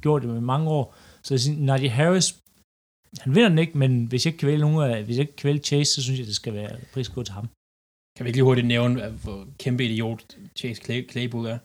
[0.00, 0.94] gjort det med mange år.
[1.22, 2.36] Så jeg siger, Najee Harris,
[3.20, 5.36] han vinder den ikke, men hvis jeg ikke kan vælge, nogen af, hvis jeg ikke
[5.36, 7.48] kan vælge Chase, så synes jeg, det skal være pris gå til ham.
[8.16, 11.58] Kan vi ikke lige hurtigt nævne, hvor kæmpe idiot Chase Clay, Claypool er?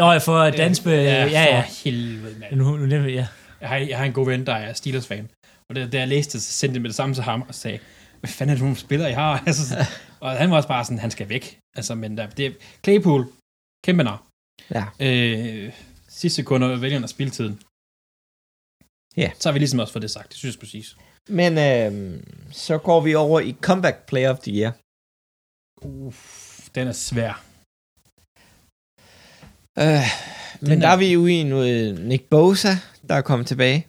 [0.00, 1.02] Nå, for at danse med...
[1.02, 1.44] Ja, ja.
[1.44, 1.60] ja.
[1.60, 2.56] For helvede, mand.
[2.56, 3.26] Nu, nu, nu, ja.
[3.60, 5.30] Jeg har, jeg har en god ven, der er Steelers-fan.
[5.68, 7.54] Og da, da jeg læste det, så sendte jeg med det samme til ham og
[7.54, 7.78] sagde,
[8.20, 9.32] hvad fanden er det nogle spillere, I har?
[9.48, 9.84] Altså, sådan-
[10.20, 11.58] og han var også bare sådan, han skal væk.
[11.76, 12.52] Altså, men der, det er
[12.84, 13.22] Claypool,
[13.84, 14.26] kæmpe nar.
[14.76, 14.84] Ja.
[15.00, 15.72] Øh,
[16.08, 17.54] sidste sekunder vælger han at spille tiden.
[19.16, 19.30] Ja.
[19.40, 20.96] Så har vi ligesom også fået det sagt, det synes jeg præcis.
[21.28, 24.72] Men øh, så går vi over i Comeback Player of the Year.
[25.86, 27.32] Uff, den er svær.
[29.78, 30.06] Øh,
[30.60, 32.68] men Den der er- er vi ude i noget Nick Bosa,
[33.08, 33.86] der er kommet tilbage.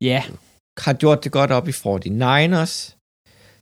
[0.00, 0.24] Ja,
[0.78, 2.93] Har gjort det godt op i 49ers.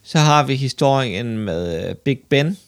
[0.02, 2.58] Så har vi historien med øh, Big Ben.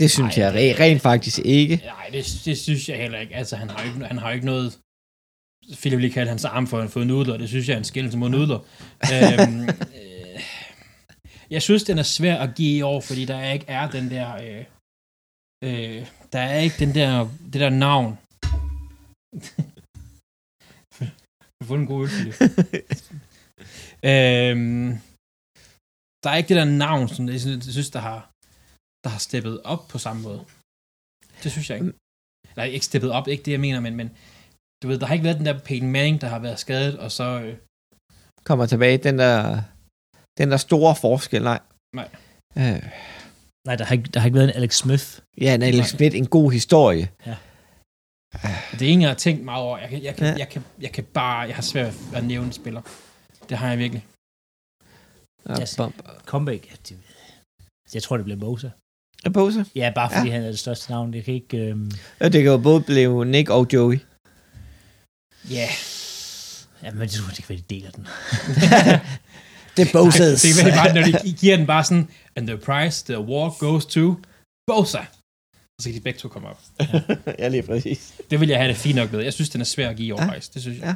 [0.00, 1.76] Det synes Ej, jeg re- rent faktisk ikke.
[1.76, 3.34] Nej, det, det synes jeg heller ikke.
[3.34, 4.78] Altså, han har ikke, han har ikke noget...
[5.80, 7.36] Philip lige kaldt hans arm for, for nudler.
[7.36, 8.58] Det synes jeg er en skillelse mod nudler.
[9.12, 10.40] øhm, øh,
[11.50, 14.34] jeg synes, den er svær at give i år, fordi der ikke er den der...
[14.36, 14.64] Øh,
[15.64, 18.18] øh, der er ikke den der, det der navn.
[21.60, 22.34] Du har fået en god øl,
[24.10, 24.98] øhm,
[26.24, 28.30] der er ikke det der navn, som jeg synes, der har,
[29.04, 30.44] der har steppet op på samme måde.
[31.42, 31.92] Det synes jeg ikke.
[32.50, 34.10] Eller ikke steppet op, ikke det jeg mener, men, men
[34.82, 37.12] du ved, der har ikke været den der Peyton Manning, der har været skadet, og
[37.12, 37.24] så...
[37.40, 37.56] Øh,
[38.44, 38.98] Kommer tilbage.
[38.98, 39.62] Den der,
[40.38, 41.60] den der store forskel, nej.
[41.96, 42.08] Nej.
[42.58, 42.82] Øh,
[43.66, 45.04] Nej, der har, ikke, der har ikke været en Alex Smith.
[45.40, 45.86] ja, en Alex Nej.
[45.86, 47.08] Smith, en god historie.
[48.78, 49.78] det er en, jeg har tænkt meget over.
[49.78, 50.32] Jeg kan, jeg kan, Ja.
[50.32, 50.38] ja.
[50.38, 51.38] jeg kan, jeg kan bare...
[51.40, 52.82] Jeg har svært ved at nævne en spiller.
[53.48, 54.06] Det har jeg virkelig.
[55.48, 55.94] Ja, bum.
[56.24, 56.70] Comeback.
[56.70, 56.98] ja, Det,
[57.94, 58.68] jeg tror, det bliver Bosa.
[59.24, 59.64] Er Bosa?
[59.74, 60.32] Ja, bare fordi Ja.
[60.32, 60.32] ja.
[60.32, 61.12] han er det største navn.
[61.12, 61.56] Det kan ikke...
[61.58, 63.98] Øhm, Ja, det kan jo både blive Nick og Joey.
[65.50, 65.68] Ja.
[66.82, 68.04] ja, men jeg tror, det kan være, de deler den.
[69.76, 70.42] det er Bosa's.
[70.42, 73.86] det er bare, når de giver den bare sådan, and the prize, the award goes
[73.86, 74.14] to
[74.66, 74.98] Bosa.
[75.82, 76.60] Så kan de begge to komme op.
[77.38, 78.14] ja, lige præcis.
[78.30, 79.20] Det vil jeg have det fint nok med.
[79.20, 80.24] Jeg synes, den er svær at give i år, Ja.
[80.24, 80.30] ja.
[80.30, 80.54] faktisk.
[80.54, 80.86] Det synes jeg.
[80.86, 80.94] Ja.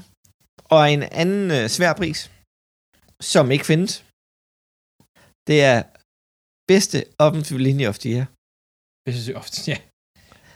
[0.64, 2.30] Og en anden øh, svær pris,
[3.20, 4.03] som ikke findes,
[5.48, 5.78] det er
[6.72, 8.26] bedste offensive linje of the year.
[9.10, 9.78] Synes jeg ofte, ja.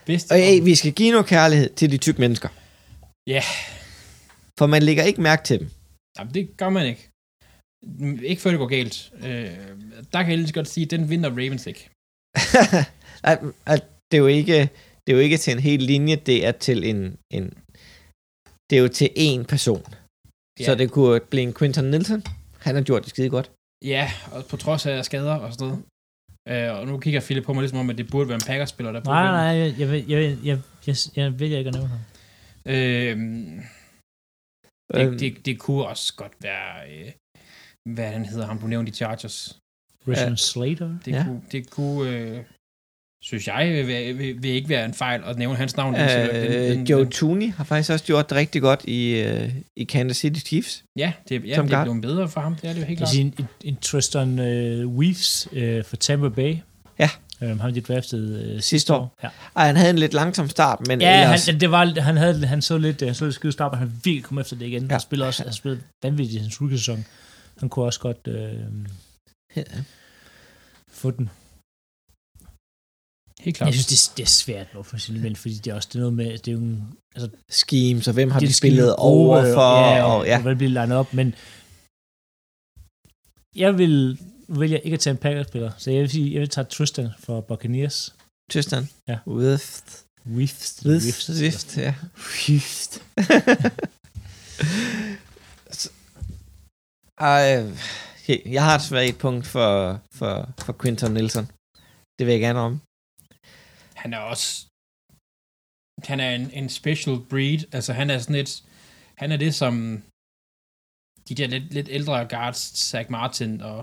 [0.06, 2.48] Bedste Og hey, vi skal give noget kærlighed til de tykke mennesker.
[3.34, 3.42] Ja.
[4.58, 5.68] For man lægger ikke mærke til dem.
[6.18, 7.02] Jamen, det gør man ikke.
[8.30, 9.12] Ikke før det går galt.
[9.26, 9.56] Øh,
[10.12, 11.90] der kan jeg lige godt sige, at den vinder Ravens ikke.
[14.10, 14.58] Det, er jo ikke,
[15.06, 17.44] det er jo ikke til en hel linje, det er til en, en
[18.70, 19.84] det er jo til én person.
[20.60, 20.64] Ja.
[20.64, 22.22] Så det kunne blive en Quinton Nielsen.
[22.58, 23.50] Han har gjort det skide godt.
[23.84, 25.82] Ja, og på trods af skader og sådan noget.
[26.48, 28.92] Øh, og nu kigger Philip på mig ligesom om, at det burde være en Packers-spiller,
[28.92, 32.00] der Nej, nej, jeg, jeg, jeg, jeg, jeg, jeg, jeg vælger ikke at nævne ham.
[32.66, 33.62] Øh,
[34.94, 37.12] Øhm, det, det, det kunne også godt være, øh,
[37.94, 39.58] hvad han hedder, ham du nævnte i Chargers.
[40.08, 40.36] Richard Ja.
[40.36, 40.98] Slater.
[41.04, 41.16] Det Ja.
[41.16, 41.24] ja.
[41.24, 42.44] kunne, det kunne øh,
[43.22, 43.86] synes jeg, vil,
[44.18, 45.94] vil, vil, ikke være en fejl at nævne hans navn.
[45.94, 49.50] Den- Øh, den- Joe den- Tooney har faktisk også gjort det rigtig godt i, øh,
[49.76, 50.84] i Kansas City Chiefs.
[50.96, 52.98] Ja, det, ja, som det er blevet bedre for ham, det er det jo helt
[52.98, 53.10] klart.
[53.10, 56.56] siger, en, en, en Tristan øh, Weaves øh, for Tampa Bay.
[56.98, 57.10] Ja.
[57.42, 59.14] Øhm, ham de draftede øh, Sidste år.
[59.22, 61.46] Ja, Ej, han havde en lidt langsom start, men ja ellers...
[61.46, 63.92] han, det var, han, havde, han så lidt, han så lidt skyde start, men han
[64.04, 64.82] virkelig kom efter det igen.
[64.82, 64.88] Ja.
[64.90, 67.04] Han spillede også han spillede vanvittigt i hans rookie-sæson.
[67.60, 68.52] Han kunne også godt øh,
[69.56, 69.62] Ja.
[70.92, 71.30] få den.
[73.40, 73.66] Helt klart.
[73.66, 75.94] Jeg synes, det, er- det er svært nu for element, fordi det er også det
[75.94, 78.96] er noget med, det er jo en, altså, Schemes, og hvem har det de spillet
[78.96, 79.94] over for?
[79.94, 80.34] Ja, og, ja.
[80.36, 81.34] og hvordan bliver lined op, men
[83.56, 86.64] jeg vil jeg ikke at tage en Packers-spiller, så jeg vil sige, jeg vil tage
[86.64, 88.14] Tristan for Buccaneers.
[88.52, 88.88] Tristan.
[89.08, 89.18] Ja.
[89.26, 89.82] With,
[90.26, 90.82] Wift.
[90.86, 91.94] with, Swift, ja.
[92.48, 93.02] Wift.
[97.20, 97.72] Ej,
[98.46, 101.44] jeg har et svagt punkt for, for, for Quinton Nielsen.
[102.18, 102.80] Det vil jeg gerne om.
[104.02, 104.48] Han er også
[106.10, 107.60] han er en, en special breed.
[107.76, 108.52] Altså han er sådan et
[109.22, 110.02] han er det som
[111.28, 113.78] de der lidt, lidt ældre guards, Zach Martin og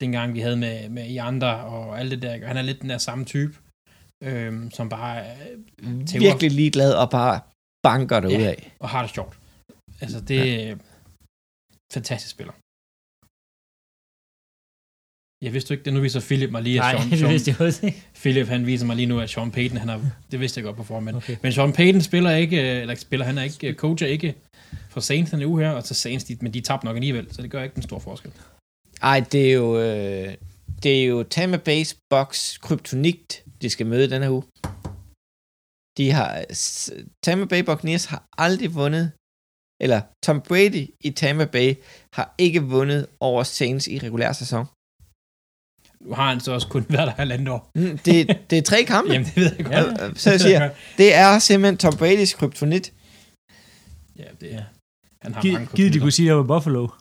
[0.00, 2.46] dengang vi havde med, med i andre og alt det der.
[2.46, 3.54] Han er lidt den der samme type,
[4.24, 5.36] øhm, som bare er,
[6.06, 6.20] Tæver.
[6.28, 7.40] Virkelig ligeglad og bare
[7.82, 8.38] banker det Ja.
[8.38, 8.58] ud af.
[8.80, 9.38] og har det sjovt.
[10.00, 10.76] Altså det er
[11.92, 12.52] fantastisk spiller.
[15.44, 17.50] Jeg vidste du ikke det, nu viser Philip mig lige, at Nej, Sean, det vidste
[17.50, 18.04] jeg også ikke.
[18.14, 20.00] Philip han viser mig lige nu, at Sean Payton, han har,
[20.30, 21.36] det vidste jeg godt på forhånd, men Okay.
[21.42, 24.34] Men Sean Payton spiller ikke, øh, eller ikke spiller, han er ikke, øh, coacher ikke
[24.90, 27.42] for Saints den uge her, og til Saints, de, men de tabte nok alligevel, så
[27.42, 28.32] det gør ikke den store forskel.
[29.02, 30.34] Ej, det er jo, øh,
[30.82, 34.42] det er jo Tampa Bay's box kryptonit, de skal møde den her uge.
[35.98, 36.44] De har,
[37.22, 39.12] Tampa Bay Buccaneers har aldrig vundet,
[39.80, 41.74] eller Tom Brady i Tampa Bay
[42.12, 44.66] har ikke vundet over Saints i regulær sæson.
[46.06, 47.70] Nu har han så også kun været der halvandet år.
[47.74, 49.12] Mm, Det, det er tre kampe.
[49.12, 50.00] Jamen, det ved jeg godt.
[50.02, 52.92] Øh, øh, Så jeg siger, det er simpelthen Tom Brady's kryptonit.
[54.18, 54.62] Ja, det er.
[55.22, 56.88] Han har Gid, mange Gid de kunne sige, at jeg var Buffalo.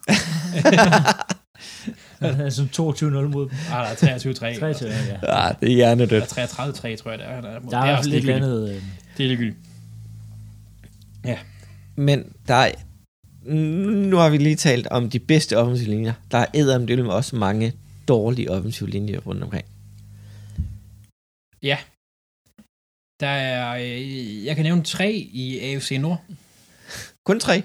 [2.19, 3.57] Han er sådan 22-0 mod dem.
[3.71, 4.17] Ah, der er
[4.53, 4.59] 23-3.
[4.59, 4.89] 23,
[5.23, 5.43] ja.
[5.43, 6.35] Ja, det er hjernedødt.
[6.35, 7.35] Der er 33-3, tror jeg, det er.
[7.35, 8.69] Han er, Der er fald lidt andet.
[8.69, 8.75] Øh,
[9.17, 9.57] Det er ligegyldigt.
[11.95, 12.71] Men der er,
[14.09, 16.13] nu har vi lige talt om de bedste offensive linjer.
[16.31, 17.73] Der er eddermdølle med også mange
[18.09, 19.65] dårlige offensive linjer rundt omkring.
[21.63, 21.77] Ja.
[23.19, 26.21] Der er, øh, jeg kan nævne tre i AFC Nord.
[27.25, 27.63] Kun tre.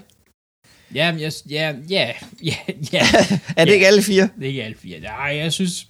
[0.95, 2.11] Ja, jeg, ja, ja,
[2.43, 2.55] ja,
[2.93, 3.01] ja.
[3.57, 3.73] er det Ja.
[3.73, 4.29] ikke alle fire?
[4.35, 4.99] Det er ikke alle fire.
[4.99, 5.87] Nej, jeg synes...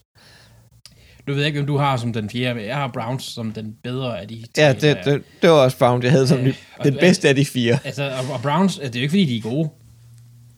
[1.27, 3.77] Du ved ikke, om du har som den fjerde, men jeg har Browns som den
[3.83, 4.63] bedre af de tre.
[4.63, 7.29] Ja, det, det, det var også Brown, jeg havde som Ja, ny- og- den bedste
[7.29, 7.79] af de fire.
[7.83, 9.69] Altså, og, og Browns, det er jo ikke, fordi de er gode,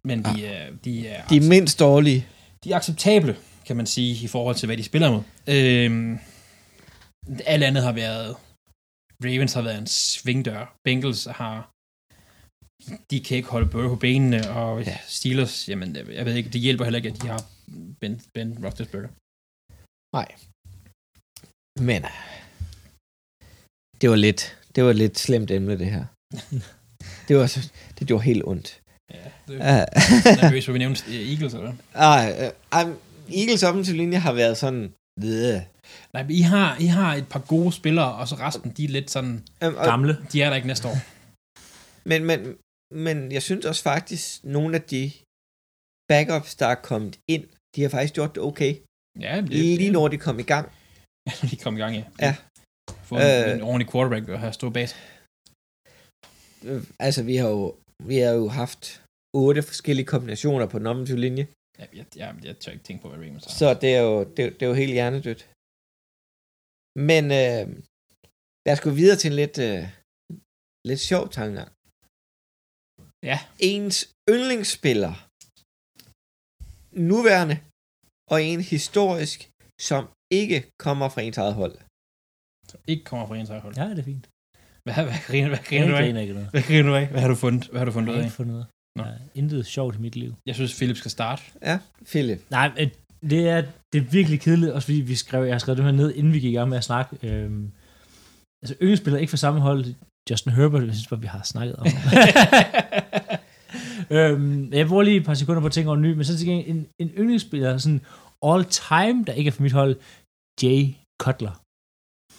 [0.06, 2.26] men de, er, de, er, De er mindst dårlige.
[2.64, 3.36] de er acceptable,
[3.68, 5.24] kan man sige, i forhold til, hvad de spiller mod.
[5.56, 6.20] Øhm,
[7.54, 8.30] alt andet har været...
[9.26, 10.76] Ravens har været en svingdør.
[10.86, 11.56] Bengals har...
[13.12, 16.62] De kan ikke holde både på benene, og ja, Steelers, jamen, jeg ved ikke, det
[16.62, 17.42] hjælper heller ikke, at de har
[18.02, 19.10] Ben, ben Roethlisberger.
[20.18, 20.28] Nej.
[21.90, 22.18] Men øh,
[24.02, 24.42] det var lidt,
[24.76, 26.06] det var lidt slemt emne, det her.
[27.28, 28.82] det var, så- det gjorde helt ondt.
[29.14, 29.86] Ja, det er
[30.44, 31.78] nervøs, for vi nævnte øh, Eagles, eller hvad?
[32.12, 32.26] ej,
[32.82, 32.96] uh,
[33.36, 34.94] Eagles offensive linje har været sådan...
[35.24, 35.62] Øh.
[36.14, 38.90] Nej, men I har, I har et par gode spillere, og så resten, de er
[38.90, 39.34] lidt sådan...
[39.66, 40.18] Um, og, Gamle.
[40.32, 40.98] De er der ikke næste år.
[42.10, 42.58] men, men,
[43.06, 45.12] men jeg synes også faktisk, nogle af de
[46.10, 48.76] backups, der er kommet ind, de har faktisk gjort det okay.
[49.20, 50.72] Ja, det, Lige når de kom i gang.
[51.52, 52.04] de kom i gang, ja.
[52.22, 52.36] Ja.
[53.04, 53.56] Få en, Øh.
[53.56, 55.00] en ordentlig quarterback og have bag sig.
[56.68, 59.02] Øh, Altså, vi har jo, vi har jo haft
[59.34, 61.48] otte forskellige kombinationer på den offensive linje.
[61.80, 63.52] Ja, jeg, jeg, jeg tør ikke tænke på, hvad Ravens har.
[63.62, 65.42] Så det er jo, det, er- det er jo helt hjernedødt.
[67.10, 67.66] Men øh,
[68.66, 69.84] lad os gå videre til en lidt, øh,
[70.90, 71.72] lidt sjov tankegang.
[73.32, 73.38] Ja.
[73.72, 73.98] Ens
[74.34, 75.14] yndlingsspiller,
[77.12, 77.58] nuværende,
[78.34, 79.40] og en historisk,
[79.90, 80.04] som
[80.42, 81.76] ikke kommer fra ens eget hold.
[82.72, 83.76] Som ikke kommer fra ens eget hold.
[83.82, 84.26] Ja, det er fint.
[84.86, 86.50] Hvad, hvad, griner, hvad Jeg griner du af?
[86.54, 87.08] Hvad griner du af?
[87.14, 88.32] Hvad har du fundet, hvad har du fundet Jeg ud af?
[88.42, 88.62] fundet.
[88.98, 89.04] Nå.
[89.04, 90.36] Der er intet sjovt i mit liv.
[90.46, 91.44] Jeg synes, Philip skal starte.
[91.62, 92.42] Ja, Philip.
[92.50, 92.90] Nej,
[93.22, 93.62] det er,
[93.94, 96.34] det er virkelig kedeligt, også fordi vi skrev, jeg har skrevet det her ned, inden
[96.34, 97.18] vi gik i gang med at snakke.
[97.24, 97.72] Øhm,
[98.62, 99.86] altså, yndlingsspiller ikke fra samme hold,
[100.30, 101.86] Justin Herbert, jeg synes bare, vi har snakket om.
[104.18, 106.38] øhm, jeg bruger lige et par sekunder på at tænke over en ny, men så
[106.38, 108.02] til gengæld en, en yndlingsspiller, sådan
[108.46, 109.96] all time, der ikke er fra mit hold,
[110.64, 111.64] Jay Cutler.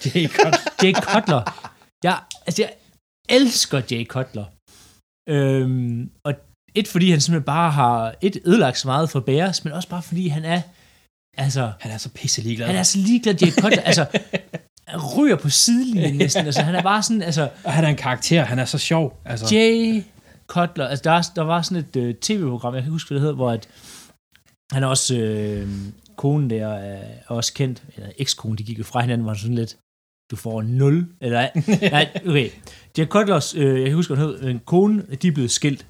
[0.02, 0.56] det er godt.
[0.82, 1.42] Jay Cutler.
[2.04, 2.72] Jeg, altså, jeg
[3.28, 4.46] elsker Jay Cutler.
[5.28, 6.34] Øhm, og
[6.74, 10.02] et, fordi han simpelthen bare har et ødelagt så meget for Bears, men også bare
[10.02, 10.60] fordi han er,
[11.36, 12.66] altså, Han er så pisse ligeglad.
[12.66, 13.82] han er så ligeglad, Jay Cutler.
[13.90, 14.06] altså,
[14.88, 16.46] han ryger på sidelinjen næsten.
[16.46, 18.44] Altså, han er bare sådan, altså, Og han er en karakter.
[18.44, 19.20] Han er så sjov.
[19.24, 20.02] Altså, Jay
[20.46, 20.86] Cutler.
[20.88, 23.34] Altså, der, er- der var sådan et øh, tv-program, jeg kan huske, hvad det hed,
[23.34, 23.68] hvor at,
[24.72, 25.68] han er også, øh,
[26.16, 29.76] konen der er også kendt, eller ekskone, de gik jo fra hinanden, var sådan lidt,
[30.30, 31.48] du får 0, eller,
[31.90, 32.50] nej, okay.
[32.98, 35.86] Jay Cutlers, øh, jeg kan huske, hvad hun hed, en kone, de er blevet skilt.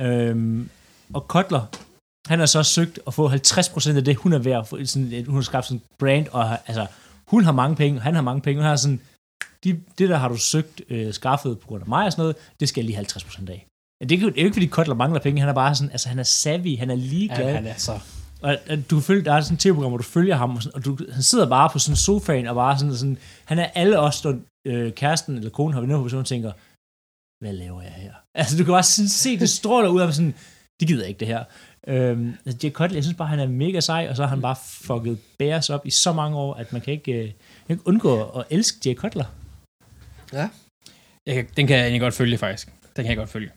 [0.00, 0.68] Øhm,
[1.14, 1.62] og Cutler,
[2.28, 4.66] han har så søgt at få 50% af det, hun er værd.
[4.66, 6.86] For, sådan, et- hun har skabt sådan en brand, og har, altså,
[7.26, 9.00] hun har mange penge, han har mange penge, og har sådan,
[9.64, 12.36] de, det der har du søgt, øh, skaffet på grund af mig og sådan noget,
[12.60, 13.66] det skal jeg lige 50% af.
[14.00, 16.18] Men det er, jo- ikke, fordi Cutler mangler penge, han er bare sådan, altså han
[16.18, 17.36] er savvy, han er ligeglad.
[17.46, 17.98] han, han er så...
[18.42, 20.76] Og, og du følger, der er sådan et tv-program, hvor du følger ham, og, sådan,
[20.76, 23.64] og du, han sidder bare på sådan en sofaen, og bare sådan, sådan han er
[23.74, 24.34] alle os, der
[24.66, 26.52] øh, kæresten eller konen har været nede på, og tænker,
[27.42, 28.14] hvad laver jeg her?
[28.40, 30.34] Altså, du kan bare sådan se, det stråler ud af sådan,
[30.80, 31.44] det gider jeg ikke det her.
[31.86, 34.42] Øhm, altså, Jay Cutler, jeg synes bare, han er mega sej, og så har han
[34.42, 37.32] bare fucket Bears op i så mange år, at man kan ikke, øh,
[37.68, 39.24] man kan undgå at elske Jay Cutler.
[40.32, 40.48] Ja.
[41.26, 42.66] Jeg, kan- den kan jeg egentlig godt følge, faktisk.
[42.96, 43.50] Den kan jeg godt følge.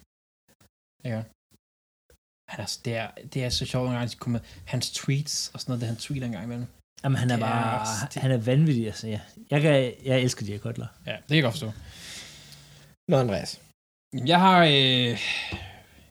[1.03, 1.23] Ja.
[2.49, 5.71] Han er, det, er, det er så sjovt, når han kommer hans tweets og sådan
[5.71, 6.67] noget, det han tweeter en gang imellem.
[7.03, 9.19] Jamen, han er er bare, det- han er vanvittig, altså, ja.
[9.51, 10.87] Jeg, kan, jeg elsker Jay Cutler.
[11.05, 11.71] Ja, det kan jeg godt forstå.
[13.09, 13.61] Nå, Andreas.
[14.23, 15.19] Jeg har øh,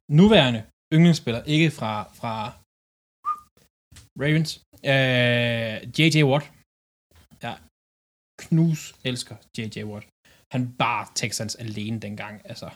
[0.09, 0.63] nuværende
[0.95, 2.53] yndlingsspiller, ikke fra, fra
[4.23, 4.61] Ravens.
[4.93, 6.23] Øh, J.J.
[6.23, 6.53] Watt.
[7.43, 7.59] Jeg
[8.43, 9.85] knus elsker J.J.
[9.85, 10.07] Watt.
[10.53, 12.43] Han bar Texans alene dengang.
[12.45, 12.71] Altså,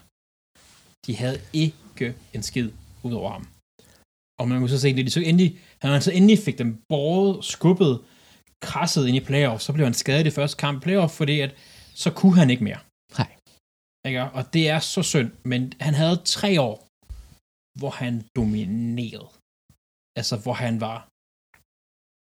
[1.06, 2.70] de havde ikke en skid
[3.02, 3.46] ud over ham.
[4.40, 7.44] Og man kunne så se, at de så endelig, han så endelig fik dem båret,
[7.44, 8.04] skubbet,
[8.62, 11.54] krasset ind i playoff, så blev han skadet i første kamp i playoff, fordi at,
[11.94, 12.78] så kunne han ikke mere.
[14.08, 14.22] Ikke?
[14.38, 16.76] Og det er så synd, men han havde tre år,
[17.80, 19.28] hvor han dominerede.
[20.18, 20.98] Altså, hvor han var...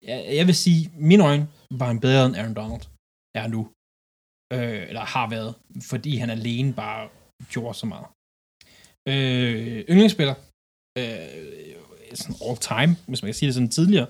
[0.08, 1.44] Jeg, jeg vil sige, min øjne
[1.80, 2.84] var han bedre end Aaron Donald
[3.40, 3.62] er nu.
[4.54, 5.52] Øh, eller har været,
[5.90, 7.02] fordi han alene bare
[7.52, 8.08] gjorde så meget.
[9.12, 10.36] Øh, yndlingsspiller,
[10.98, 11.74] øh,
[12.20, 14.08] sådan all time, hvis man kan sige det sådan tidligere,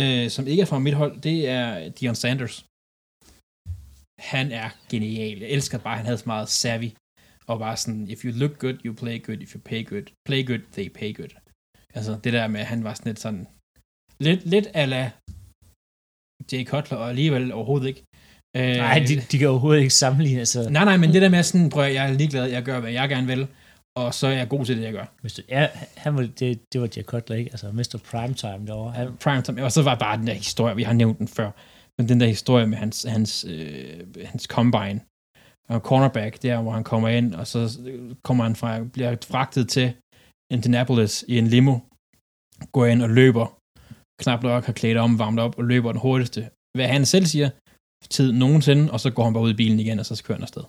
[0.00, 2.56] øh, som ikke er fra mit hold, det er Dion Sanders.
[4.32, 5.38] Han er genial.
[5.38, 6.90] Jeg elsker bare, at han havde så meget savvy.
[7.46, 9.36] Og bare sådan, if you look good, you play good.
[9.36, 11.32] If you pay good, play good, they pay good.
[11.94, 13.46] Altså, det der med, at han var sådan lidt sådan,
[14.20, 15.10] lidt, lidt ala
[16.52, 18.02] Jay Cutler, og alligevel overhovedet ikke.
[18.56, 20.38] Øh, Nej, de, de kan overhovedet ikke sammenligne.
[20.38, 22.92] Altså, Nej, nej, men det der med sådan, prøv jeg er ligeglad, jeg gør, hvad
[22.92, 23.48] jeg gerne vil,
[23.96, 25.06] og så er jeg god til det, jeg gør.
[25.20, 27.50] Hvis du, ja, han var, det, det var Jack Cutler, ikke?
[27.50, 28.00] Altså Mr.
[28.10, 28.92] Primetime derovre.
[28.92, 31.50] Han, Prime time, og så var bare den der historie, vi har nævnt den før,
[31.98, 35.00] men den der historie med hans, hans, øh, hans combine,
[35.78, 37.60] cornerback der, hvor han kommer ind, og så
[38.22, 39.92] kommer han fra, bliver fragtet til
[40.52, 41.78] Indianapolis i en limo,
[42.72, 43.46] går ind og løber,
[44.22, 47.50] knap nok har klædt om, varmet op, og løber den hurtigste, hvad han selv siger,
[48.10, 50.42] tid nogensinde, og så går han bare ud i bilen igen, og så kører han
[50.42, 50.64] afsted.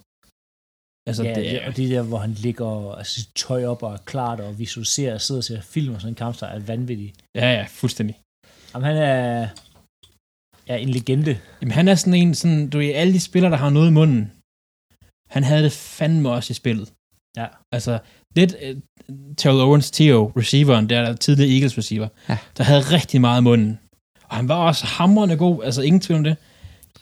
[1.07, 3.93] Altså, ja, det er, og det der, hvor han ligger altså, sit tøj op og
[3.93, 6.59] er klart og visualiserer og sidder og ser film og sådan en kamp, der er
[6.59, 7.13] vanvittig.
[7.35, 8.19] ja, ja, fuldstændig.
[8.73, 9.47] Jamen, han er,
[10.67, 11.39] er en legende.
[11.61, 13.93] Jamen, han er sådan en, sådan, du ved, alle de spillere, der har noget i
[13.93, 14.31] munden,
[15.33, 16.93] han havde det fandme også i spillet.
[17.37, 17.47] Ja.
[17.75, 17.99] Altså,
[18.35, 18.81] lidt uh,
[19.37, 22.37] Terrell Owens, Theo, receiveren, der er tidligere Eagles receiver, Ja.
[22.57, 23.79] der havde rigtig meget i munden.
[24.29, 26.35] Og han var også hamrende god, altså ingen tvivl om det.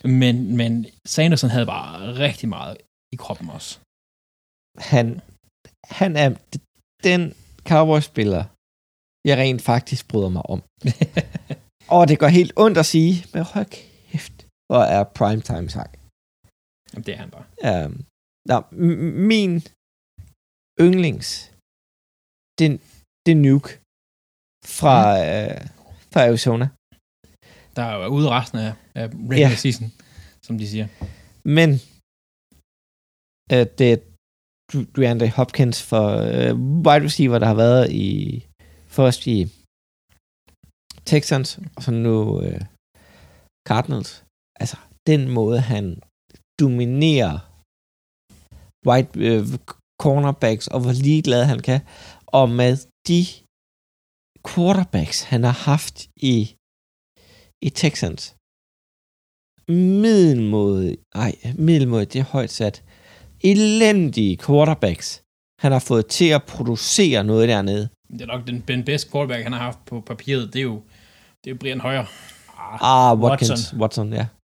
[0.04, 2.78] Men, men Sanderson havde bare rigtig meget
[3.14, 3.80] i kroppen også.
[4.78, 5.22] Han,
[6.02, 6.30] han er
[7.04, 7.22] den
[7.70, 8.44] Cowboys-spiller,
[9.30, 10.60] jeg rent faktisk bryder mig om.
[11.96, 14.36] Og det går helt ondt at sige, men hold kæft,
[14.70, 15.92] hvor er primetime sang.
[16.94, 17.86] Jamen, det er han bare.
[17.86, 18.06] Um,
[18.50, 19.02] nå, m-
[19.32, 19.52] min
[20.86, 21.28] yndlings,
[22.60, 22.68] det,
[23.26, 23.70] det er Nuke
[24.78, 25.22] fra, mm.
[25.36, 25.62] øh,
[26.14, 26.66] fra Arizona.
[27.76, 29.56] Der er jo ude resten af, af regular Ja.
[29.64, 29.88] season,
[30.46, 30.88] som de siger.
[31.58, 31.70] Men
[33.54, 33.98] øh, det er
[34.72, 36.52] Du- DeAndre Hopkins for øh,
[36.86, 38.08] wide receiver, der har været i
[38.98, 39.38] først i
[41.06, 42.62] Texans, og så nu øh,
[43.70, 44.12] Cardinals.
[44.62, 44.78] Altså,
[45.08, 45.86] den måde, han
[46.62, 47.36] dominerer
[48.88, 49.44] wide øh,
[50.04, 51.80] cornerbacks, og hvor ligeglad han kan,
[52.28, 53.26] og med de
[54.48, 55.98] quarterbacks, han har haft
[56.34, 56.56] i,
[57.68, 58.36] i Texans,
[60.04, 61.32] middelmåde, ej,
[61.68, 62.84] middelmåde, det er højt sat,
[63.44, 65.22] elendige quarterbacks,
[65.64, 67.90] han har fået til at producere noget dernede.
[68.12, 70.54] Det er nok den, den bedste quarterback, han har haft på papiret.
[70.54, 70.76] Det er jo,
[71.42, 72.06] det er jo Brian Højer.
[72.82, 73.80] Ah, Watkins, Watson.
[73.80, 74.41] Watson, Watson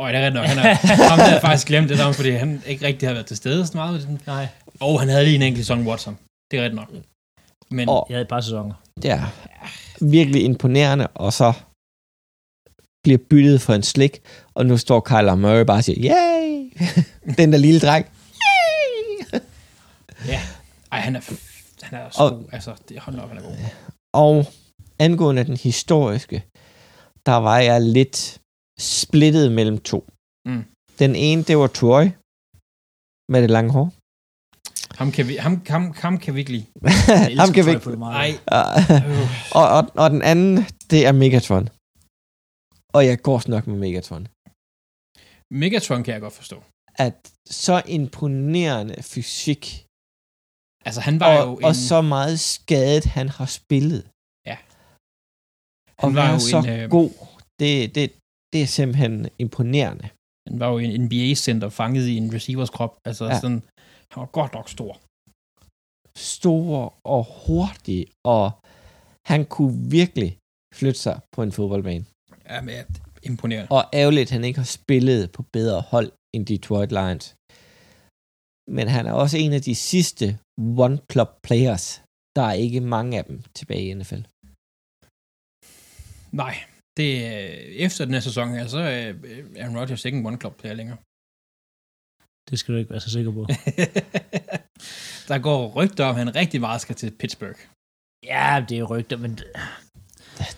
[0.00, 0.06] ja.
[0.06, 0.46] Og det er rigtigt nok.
[0.46, 0.74] Han er,
[1.08, 3.66] ham der har faktisk glemt det der, fordi han ikke rigtig har været til stede
[3.66, 4.18] så meget.
[4.26, 4.46] Nej,
[4.80, 6.18] Og han havde lige en enkelt sæson Watson.
[6.50, 6.88] Det er rigtigt nok.
[7.70, 8.74] Men Og jeg havde et par sæsoner.
[9.02, 9.22] det er
[10.04, 11.52] virkelig imponerende, og så
[13.04, 14.18] bliver byttet for en slik,
[14.54, 16.72] og nu står Kyler Murray bare og siger, yay!
[17.38, 18.06] Den der lille dreng.
[18.34, 19.40] Yay!
[20.26, 20.40] ja,
[20.92, 21.20] ej, han er,
[21.82, 22.44] han er så Og- god.
[22.52, 23.52] Altså, det, hold op, han er god.
[24.14, 24.46] Og
[24.98, 26.42] angående den historiske,
[27.26, 28.39] der var jeg lidt
[28.80, 29.98] splittet mellem to.
[30.48, 30.64] Mm.
[31.02, 32.04] Den ene, det var Troy,
[33.32, 33.88] med det lange hår.
[34.98, 36.66] Ham kan vi, ham, ham, ham kan vi ikke lide.
[37.42, 37.86] Ham kan vi ikke.
[37.88, 38.12] Polamalu.
[38.22, 39.26] Ej, øh,
[39.60, 40.52] og, og, og den anden,
[40.92, 41.66] det er Megatron.
[42.96, 44.24] Og jeg går nok med Megatron.
[45.60, 46.58] Megatron kan jeg godt forstå.
[47.06, 47.16] At
[47.62, 49.62] så imponerende fysik,
[50.86, 54.02] Altså, han var og, jo og en, så meget skadet, han har spillet.
[56.02, 57.10] han og var jo så en, øh, god,
[57.60, 58.04] det, det,
[58.52, 60.08] det er simpelthen imponerende.
[60.48, 62.92] han var jo en NBA-center fanget i en receivers krop.
[63.08, 63.40] Altså, Ja.
[63.40, 63.62] sådan,
[64.12, 64.92] han var godt nok stor.
[66.36, 68.00] Stor og hurtig,
[68.36, 68.44] og
[69.32, 70.30] han kunne virkelig
[70.74, 72.04] flytte sig på en fodboldbane.
[72.50, 72.74] Ja, men
[73.22, 73.68] imponerende.
[73.76, 77.26] Og ærgerligt, at han ikke har spillet på bedre hold end Detroit Lions.
[78.76, 80.26] Men han er også en af de sidste
[80.84, 82.02] one-club players.
[82.36, 84.22] Der er ikke mange af dem tilbage i NFL.
[86.42, 86.54] Nej,
[87.00, 87.48] det er,
[87.86, 89.12] efter den her sæson her, så er
[89.60, 90.96] Aaron Rodgers ikke en one-club player længere.
[92.50, 93.46] Det skal du ikke være så sikker på.
[95.28, 97.58] der går rygter om, at han rigtig meget skal til Pittsburgh.
[98.24, 99.38] ja, det er rygter, men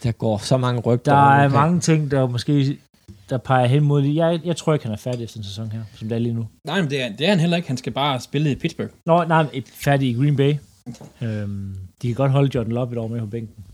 [0.02, 1.12] Der går så mange rygter.
[1.12, 1.52] der er omkring.
[1.52, 2.78] mange ting, der måske
[3.30, 4.14] der peger hen mod det.
[4.14, 6.34] Jeg, jeg tror ikke, han er færdig efter en sæson her, som det er lige
[6.34, 6.48] nu.
[6.66, 7.68] Nej, men det er, det er han heller ikke.
[7.68, 8.90] Han skal bare spille i Pittsburgh.
[9.06, 10.54] Nå, nej, færdig i Green Bay.
[11.22, 13.64] Øhm, de kan godt holde Jordan Love et år med på bænken.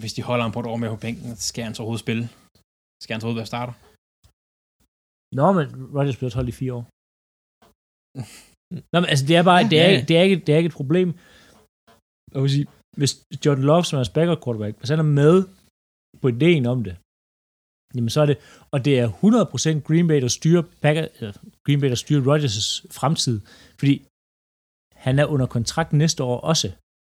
[0.00, 2.04] Hvis de holder ham på et år med på bænken, så skal han så overhovedet
[2.06, 2.24] spille.
[3.02, 3.74] Skal han så overhovedet være starter?
[5.38, 6.84] Nå, men Rodgers blev holdt i fire år.
[8.92, 10.04] Nå, men altså, det er bare, Ja, det, er, ja, ja.
[10.08, 11.08] det, er ikke, det er ikke et problem.
[12.32, 12.66] Jeg vil sige,
[12.98, 13.12] hvis
[13.44, 15.36] Jordan Love, som er backer quarterback, hvis han er med
[16.20, 16.94] på ideen om det,
[17.94, 18.38] jamen så er det,
[18.74, 21.34] og det er 100% Green Bay, der styrer, Packer, eller
[21.64, 23.36] Green Bay, der styrer Rodgers' fremtid,
[23.80, 23.94] fordi
[25.04, 26.68] han er under kontrakt næste år også.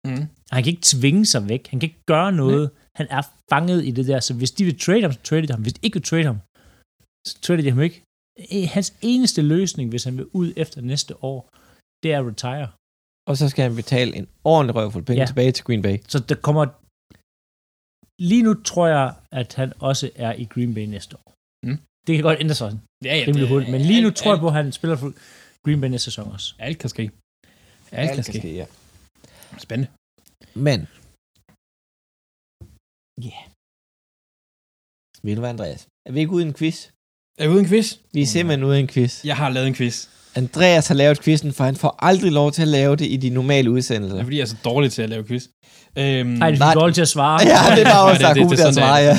[0.07, 0.25] Mm.
[0.51, 1.67] Han kan ikke tvinge sig væk.
[1.67, 2.63] Han kan ikke gøre noget.
[2.73, 2.79] Nej.
[2.95, 4.19] Han er fanget i det der.
[4.19, 5.61] Så hvis de vil trade ham, så trade de ham.
[5.61, 6.37] Hvis de ikke vil trade ham,
[7.27, 8.01] så trade de ham ikke.
[8.75, 11.49] Hans eneste løsning, hvis han vil ud efter næste år,
[12.03, 12.67] det er at retire.
[13.29, 15.25] Og så skal han betale en ordentlig røvfuld penge Ja.
[15.25, 15.97] tilbage til Green Bay.
[16.07, 16.63] Så der kommer...
[18.21, 21.33] Lige nu tror jeg, at han også er i Green Bay næste år.
[21.67, 21.77] Mm.
[22.07, 23.71] Det kan godt ændre sig Ja, ja, det- hurtigt.
[23.71, 25.09] Men lige nu alt- tror jeg alt- på, at han spiller for
[25.65, 26.55] Green Bay næste sæson også.
[26.59, 27.11] Alt kan ske.
[27.91, 28.55] Alt kan ske.
[28.55, 28.65] ja.
[29.57, 29.91] Spændende.
[30.55, 30.79] Men,
[33.21, 33.27] ja.
[33.27, 33.43] Yeah.
[35.23, 35.87] Ved du hvad, Andreas?
[36.07, 36.87] Er vi ikke ude i en quiz?
[37.39, 37.97] Er vi uden quiz?
[38.13, 39.25] Vi er simpelthen ude i en quiz.
[39.25, 40.07] Jeg har lavet en quiz.
[40.35, 43.29] Andreas har lavet quizzen, for han får aldrig lov til at lave det i de
[43.29, 44.17] normale Det udsendelser.
[44.19, 45.43] er fordi, jeg er så dårlig til at lave quiz.
[45.97, 46.73] Øhm, Nej, det er Nej.
[46.73, 47.39] dårligt til at svare.
[47.41, 49.15] Ja, det er bare os, der er det- det til at svare, ja.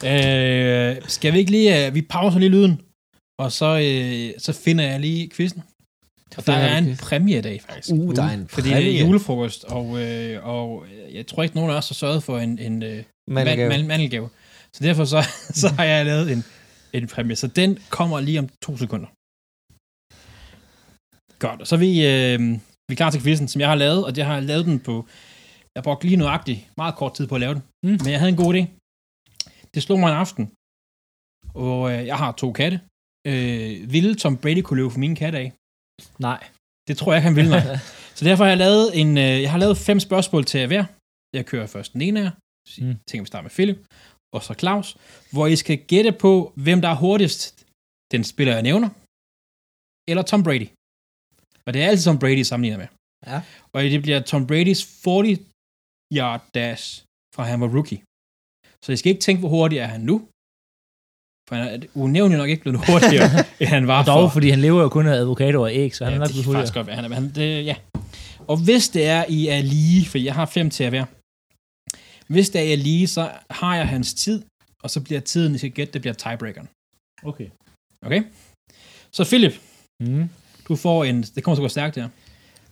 [0.00, 0.96] det er.
[0.96, 1.88] Øh, skal vi ikke lige...
[1.88, 2.74] Uh, vi pauser lige lyden,
[3.38, 5.62] og så, øh, så finder jeg lige quizzen.
[6.36, 7.00] Og der er en quiz.
[7.00, 7.94] præmie i dag, faktisk.
[7.94, 9.00] Uh, der er en Fordi det præmie.
[9.00, 12.58] er julefrokost, og, øh, og jeg tror ikke, nogen af os har sørget for en,
[12.58, 13.68] en øh, Mandelgave.
[13.68, 14.28] man- mandelgave.
[14.72, 15.20] Så derfor så,
[15.62, 16.44] så har jeg lavet en,
[16.92, 17.36] en præmie.
[17.36, 19.08] Så den kommer lige om to sekunder.
[21.38, 22.40] Godt, og så er vi, øh,
[22.88, 25.06] vi er klar til quizzen, som jeg har lavet, og jeg har lavet den på,
[25.74, 27.90] jeg brugte lige nøjagtigt meget kort tid på at lave den, Mm.
[28.02, 28.62] men jeg havde en god idé.
[29.74, 30.44] Det slog mig en aften,
[31.66, 32.80] og øh, jeg har to katte.
[33.30, 35.52] Øh, ville Tom Brady kunne løbe for mine katte af?
[36.28, 36.40] Nej.
[36.88, 37.78] Det tror jeg ikke, han vil, nej.
[38.18, 40.84] Så derfor har jeg lavet, en, øh, jeg har lavet fem spørgsmål til jer hver.
[41.36, 42.34] Jeg kører først den ene af jer.
[42.78, 42.86] Mm.
[42.86, 42.96] Mm.
[43.08, 43.78] Tænker vi starter med Philip.
[44.34, 44.88] Og så Claus.
[45.32, 46.30] Hvor I skal gætte på,
[46.64, 47.66] hvem der er hurtigst.
[48.12, 48.88] Den spiller, jeg nævner.
[50.10, 50.68] Eller Tom Brady.
[51.66, 52.88] Og det er altid Tom Brady sammenlignet med.
[53.30, 53.38] Ja.
[53.72, 56.84] Og det bliver Tom Bradys 40-yard dash,
[57.34, 58.00] fra han var rookie.
[58.84, 60.16] Så I skal ikke tænke, hvor hurtig er han nu.
[61.48, 64.58] For han er unævnligt nok ikke blevet hurtigere, end han var Dog, for fordi han
[64.60, 66.74] lever jo kun af avocadoer og æg, så han ja, er nok blevet kan faktisk
[66.74, 66.96] hurtigere.
[66.96, 67.04] godt.
[67.04, 67.74] Han er, han, det, ja.
[68.48, 71.06] Og hvis det er, I er lige, for jeg har fem til at være.
[72.28, 74.42] Hvis det er, I er lige, så har jeg hans tid,
[74.82, 76.68] og så bliver tiden, I skal gætte, det bliver tiebreakeren.
[77.24, 77.46] Okay.
[78.06, 78.22] Okay?
[79.12, 79.52] Så Philip,
[80.00, 80.28] Mm.
[80.68, 82.08] du får en, det kommer til at gå stærkt her.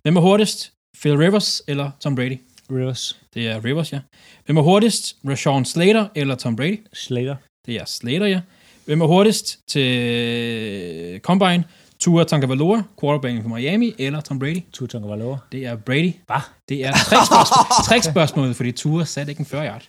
[0.03, 0.73] Hvem er hurtigst?
[1.01, 2.39] Phil Rivers eller Tom Brady?
[2.71, 3.21] Rivers.
[3.35, 4.01] Det er Rivers, ja.
[4.47, 5.17] Hvem er hurtigst?
[5.29, 6.87] Rashawn Slater eller Tom Brady?
[6.93, 7.37] Slater.
[7.67, 8.41] Det er Slater, ja.
[8.87, 11.65] Hvem er hurtigst til Combine?
[11.99, 14.63] Tua Tagovailoa, quarterbacken for Miami, eller Tom Brady?
[14.73, 15.39] Tua Tagovailoa.
[15.53, 16.13] Det er Brady.
[16.27, 16.41] Hvad?
[16.69, 19.89] Det er trickspørgsmål, trickspørgsmålet, fordi Tua satte ikke en 40 yard.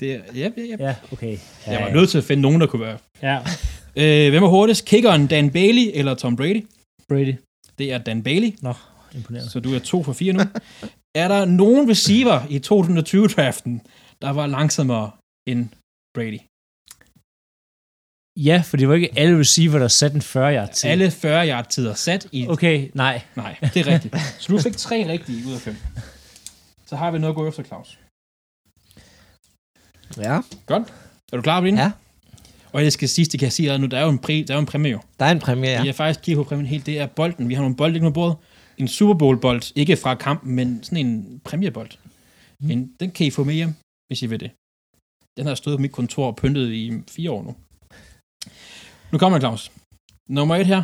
[0.00, 0.76] Det er, ja, ja, ja.
[0.88, 1.38] Ja, okay.
[1.66, 2.98] Ja, Jeg var nødt til at finde nogen, der kunne være.
[3.22, 3.38] Ja,
[3.98, 4.84] Øh, hvem er hurtigst?
[4.84, 6.66] Kickeren Dan Bailey eller Tom Brady?
[7.08, 7.34] Brady.
[7.78, 8.52] Det er Dan Bailey,
[9.14, 9.50] Imponerende.
[9.50, 10.40] så du er to for fire nu.
[11.14, 13.80] er der nogen receiver i 2020-draften,
[14.22, 15.10] der var langsommere
[15.48, 15.68] end
[16.16, 16.40] Brady?
[18.48, 20.88] Ja, for det var ikke alle receiver, der satte en 40 yard til.
[20.88, 22.46] Alle 40 yard tider sat i...
[22.48, 23.22] Okay, nej.
[23.36, 24.14] Nej, det er rigtigt.
[24.38, 25.76] Så du fik tre rigtige ud af fem.
[26.86, 27.98] Så har vi noget at gå efter, Claus.
[30.16, 30.40] Ja,
[31.32, 31.76] Er du klar på din?
[31.76, 31.92] Ja.
[32.72, 34.54] Og jeg skal sige, det kan jeg sige nu, der er jo en, pri, der
[34.54, 35.00] er jo en præmie jo.
[35.20, 35.84] der er en præmie, Ja.
[35.84, 37.48] har faktisk kigget på præmien helt, det er bolden.
[37.48, 38.36] Vi har nogle bolde liggende på bordet.
[38.78, 41.90] En Super Bowl bold, ikke fra kampen, men sådan en præmiebold.
[42.60, 42.70] Mm.
[42.70, 43.74] En, den kan I få med hjem,
[44.06, 44.50] hvis I vil det.
[45.36, 47.52] Den har stået på mit kontor og pyntet i fire år nu.
[49.12, 49.72] Nu kommer Claus.
[50.28, 50.82] Nummer et her.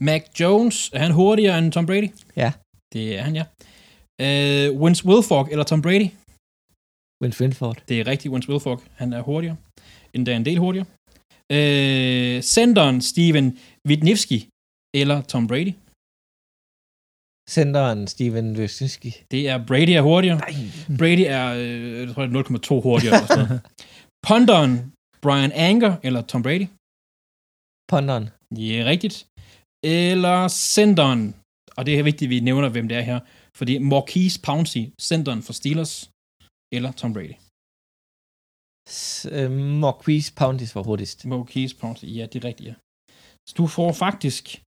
[0.00, 2.10] Mac Jones, er han hurtigere end Tom Brady?
[2.36, 2.52] Ja.
[2.92, 3.44] Det er han, ja.
[4.24, 6.08] Uh, Vince Wilfork eller Tom Brady?
[7.22, 7.78] Vince Winford.
[7.88, 8.80] Det er rigtigt, Vince Wilfork.
[8.94, 9.56] Han er hurtigere.
[10.14, 10.86] Endda en del hurtigere.
[11.52, 13.58] Øh, centeren Steven
[13.88, 14.48] Widnivski
[14.94, 15.72] eller Tom Brady.
[17.50, 19.10] Centeren Steven Wyszynski.
[19.30, 20.38] Det er Brady er hurtigere.
[20.38, 20.52] Nej.
[20.98, 22.42] Brady er, øh, jeg tror, det er
[22.78, 23.14] 0,2 hurtigere.
[23.16, 23.62] Eller sådan noget.
[24.28, 24.72] Ponderen
[25.24, 26.66] Brian Anger eller Tom Brady.
[27.92, 28.26] Ponderen.
[28.70, 29.16] Ja, rigtigt.
[29.84, 31.22] Eller centeren,
[31.76, 33.20] og det er vigtigt, at vi nævner, hvem det er her,
[33.58, 35.94] fordi Marquise Pouncey, centeren for Steelers,
[36.76, 37.34] eller Tom Brady.
[38.88, 39.50] S- øh,
[39.84, 41.18] Marquise Poundis var hurtigst.
[41.26, 42.74] Marquise Pouncey, ja, det er rigtigt, ja.
[43.48, 44.62] Så du får faktisk,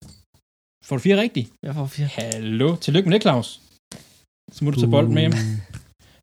[0.86, 1.48] får du fire rigtige?
[1.64, 2.08] Jeg får fire.
[2.08, 2.76] Hallo.
[2.76, 3.62] Tillykke med det, Claus.
[4.52, 5.34] Så må du tage bolden med hjem.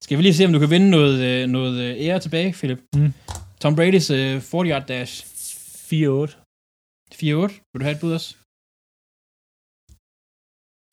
[0.04, 2.80] Skal vi lige se, om du kan vinde noget, øh, noget øh, ære tilbage, Philip?
[2.96, 3.12] Mm.
[3.60, 6.36] Tom Brady's øh, 40-yard dash 4-8.
[7.14, 7.52] 4-8.
[7.70, 8.36] Vil du have et bud også?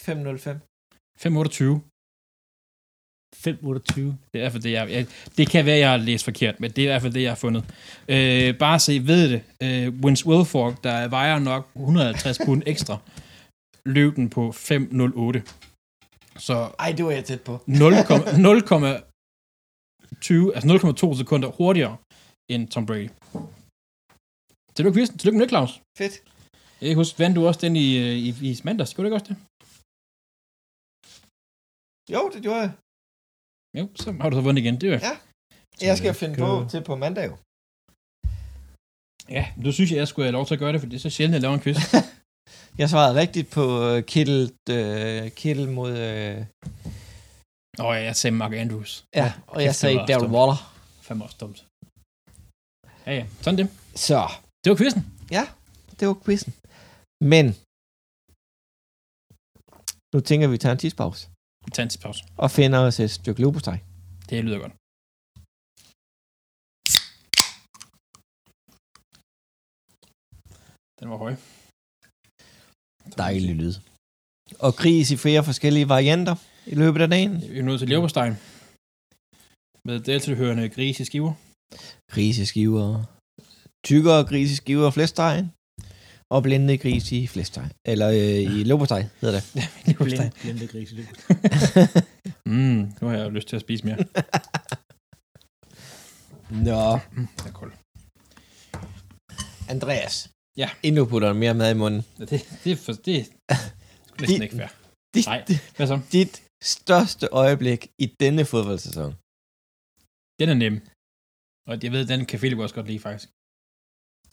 [0.02, 0.60] 505.
[1.20, 1.80] 5-28.
[3.36, 4.02] 5-28.
[4.02, 5.08] Det er i hvert fald det, jeg, jeg...
[5.38, 7.32] Det kan være, jeg har læst forkert, men det er i hvert fald det, jeg
[7.32, 7.64] har fundet.
[8.08, 9.42] Øh, bare I ved det.
[9.64, 12.98] Øh, Vince Wilfork, der vejer nok 150 pund ekstra,
[13.98, 15.40] løb den på 5.08.
[16.48, 17.54] Så Ej, det var jeg tæt på.
[17.68, 17.76] 0,20,
[20.56, 20.68] altså
[21.14, 21.96] 0,2 sekunder hurtigere
[22.54, 23.10] end Tom Brady.
[24.76, 25.18] Tillykke, Kirsten.
[25.20, 25.72] Tillykke med det, Claus.
[26.00, 26.14] Fedt.
[26.82, 28.94] Jeg kan huske, vandt du også den i, øh, i, i mandags?
[28.94, 29.38] Gjorde du ikke også det?
[32.14, 32.72] Jo, det gjorde jeg.
[33.78, 34.76] Jo, så har du så vundet igen.
[34.82, 35.00] Det er jo...
[35.10, 35.16] Ja.
[35.88, 37.36] Jeg skal finde på til på mandag jo.
[39.38, 41.10] Ja, du synes, jeg skulle have lov til at gøre det, for det er så
[41.10, 41.78] sjældent, at jeg laver en quiz.
[42.78, 43.64] Jeg svarede rigtigt på
[43.96, 45.92] uh, Kittel, uh, Kittel mod...
[47.80, 49.04] Oh, ja, jeg sagde Mark Andrews.
[49.16, 50.34] ja, og jeg sagde Darren dumt.
[50.36, 50.60] Waller.
[51.02, 51.66] Fandme også dumt.
[53.06, 53.26] Ja, ja.
[53.42, 53.68] Sådan det.
[53.96, 54.20] Så,
[54.64, 55.02] Det var quizzen.
[56.00, 56.52] det var quizzen.
[57.34, 57.46] Men,
[60.14, 61.22] Nu tænker vi, at vi tager en tidspause
[61.66, 62.22] Vi tager en tidspause.
[62.44, 63.78] og finder os et stykke løbosteg.
[64.30, 64.74] Det lyder godt.
[71.00, 71.36] Den var høj.
[73.18, 73.74] Dejlig lyd.
[74.60, 76.36] Og gris i flere forskellige varianter
[76.68, 77.42] i løbet af dagen.
[77.52, 78.30] Vi er nået til leverpostej.
[79.86, 81.34] Med deltilhørende gris i skiver.
[82.12, 83.04] Griseskiver.
[83.86, 85.46] Tykkere griseskiver og flæsteg.
[86.32, 87.70] Og blinde gris i flæsteg.
[87.86, 89.70] Eller øh, i løbosteg, hedder det.
[89.86, 90.30] Leverpostej.
[90.42, 90.94] Blind, blinde gris.
[92.46, 93.98] Mm, nu har jeg lyst til at spise mere.
[96.50, 97.74] Nå, Mm, det er koldt.
[99.70, 100.30] Andreas.
[100.62, 100.70] Ja.
[100.88, 102.02] Endnu putter mere mad i munden.
[102.20, 103.26] Ja, det, det, er for, det er
[104.08, 104.72] sgu næsten ikke fair.
[105.16, 105.40] Dit, Nej.
[105.76, 105.98] Hvad så?
[106.18, 106.34] dit
[106.76, 109.12] største øjeblik i denne fodboldsæson.
[110.40, 110.76] Den er nem.
[111.70, 113.28] Og jeg ved, den kan Philip også godt lide, faktisk.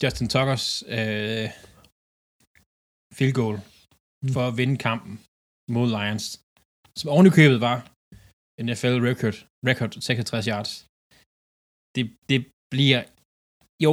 [0.01, 0.67] Justin Tuckers
[0.97, 1.47] øh,
[3.19, 3.57] field goal
[4.23, 4.33] Mm.
[4.35, 5.13] for at vinde kampen
[5.75, 6.25] mod Lions,
[6.99, 7.77] som ovenikøbet var
[8.67, 9.35] NFL record,
[9.69, 10.71] record 66 yards.
[11.95, 12.39] Det, det
[12.73, 13.01] bliver,
[13.85, 13.91] jo,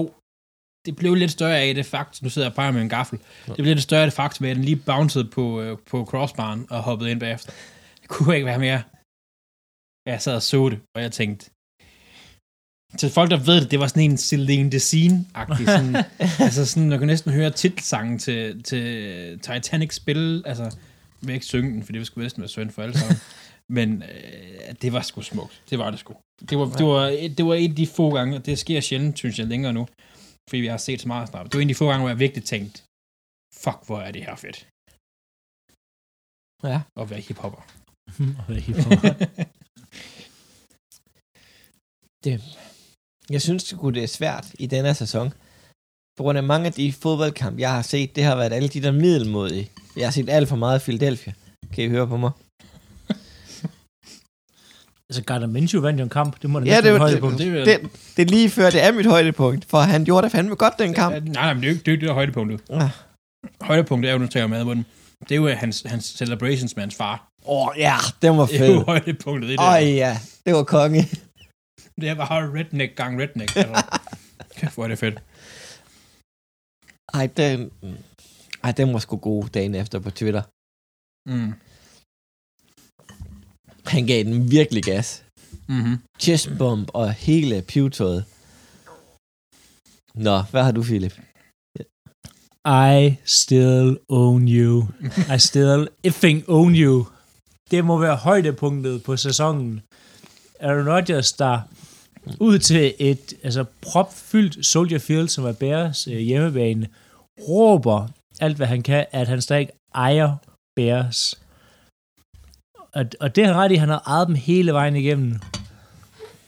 [0.86, 3.54] det blev lidt større af det fakt, nu sidder jeg bare med en gaffel, det
[3.54, 6.82] blev lidt større af det fakt, at den lige bouncede på, øh, på crossbaren og
[6.82, 7.52] hoppede ind bagefter.
[8.00, 8.82] Det kunne ikke være mere.
[10.06, 11.50] Jeg sad og så det, og jeg tænkte,
[12.98, 15.96] til folk, der ved det, det var sådan en Celine Design-agtig, sådan,
[16.46, 20.72] altså sådan, man kan næsten høre titelsangen til, til Titanic spille, altså, jeg
[21.20, 23.16] vil ikke synge den, for det skulle næsten være synd for alle sammen,
[23.76, 26.14] men øh, det var sgu smukt, det var det sgu.
[26.50, 29.18] Det var, det, var, det var en af de få gange, og det sker sjældent,
[29.18, 29.86] synes jeg, længere nu,
[30.48, 31.46] fordi vi har set så meget snart.
[31.46, 32.82] Det var en af de få gange, hvor jeg virkelig tænkte,
[33.62, 34.58] fuck, hvor er det her fedt,
[36.70, 36.80] Ja.
[37.00, 37.62] at være hiphopper.
[38.38, 39.02] Og hvad er hiphop?
[43.30, 45.28] Jeg synes sgu, det er svært i denne her sæson.
[46.16, 48.82] På grund af mange af de fodboldkampe, jeg har set, det har været alle de
[48.82, 49.70] der middelmodige.
[49.96, 51.32] Jeg har set alt for meget Philadelphia.
[51.72, 52.30] Kan I høre på mig?
[55.18, 56.42] Altså, Gardner Minshew vandt jo en kamp.
[56.42, 57.38] Det må da Ja, det være var- et højdepunkt.
[57.38, 60.32] Det, er- Det, det er lige før, det er mit højdepunkt, for han gjorde det
[60.32, 61.14] fandme godt, den kamp.
[61.14, 62.14] Ja, nej, nej, men det er jo ikke det, er jo ikke det der er
[62.14, 62.60] højdepunktet.
[62.70, 62.90] Ah.
[63.60, 64.86] Højdepunktet er jo, nu tager jeg med munden.
[65.28, 67.28] Det er jo hans, hans celebrations med hans far.
[67.46, 68.84] Åh, oh, ja, den var Det er jo fed.
[68.84, 69.60] højdepunktet i det.
[69.60, 71.02] Åh, oh, ja, det var konge.
[72.00, 73.56] Det er bare redneck gang redneck.
[73.56, 73.82] Altså.
[74.56, 75.18] Kæft, hvor er det fedt.
[77.14, 77.70] Ej, den,
[78.64, 80.42] ej, den var sgu god dagen efter på Twitter.
[81.30, 81.52] Mm.
[83.86, 85.24] Han gav den virkelig gas.
[85.68, 85.98] Mm-hmm.
[86.20, 88.24] Chestbump og hele pivetøjet.
[90.14, 91.20] Nå, hvad har du, Philip?
[92.66, 94.88] I still own you.
[95.34, 97.06] I still effing own you.
[97.70, 99.80] Det må være højdepunktet på sæsonen.
[100.60, 101.60] Aaron Rodgers, der
[102.40, 106.88] ud til et altså, propfyldt Soldier Field, som er Bears øh, hjemmebane,
[107.48, 108.08] råber
[108.40, 110.36] alt, hvad han kan, at han stadig ejer
[110.76, 111.43] Bears.
[112.94, 115.40] Og, og det han ret i, han har ejet dem hele vejen igennem.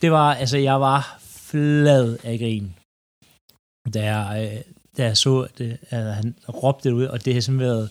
[0.01, 2.75] Det var, altså, jeg var flad af grin,
[3.93, 4.61] da jeg, øh,
[4.97, 7.89] da jeg så, det, at han råbte det ud, og det har simpelthen været,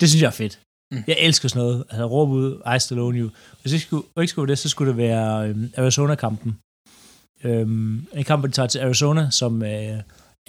[0.00, 0.60] det synes jeg er fedt.
[0.92, 1.04] Mm.
[1.06, 3.30] Jeg elsker sådan noget, altså råbe ud, I still own you.
[3.60, 6.58] Hvis det skulle, ikke skulle det, så skulle det være øhm, Arizona-kampen.
[7.44, 9.98] Øhm, en kamp, der tager til Arizona, som øh,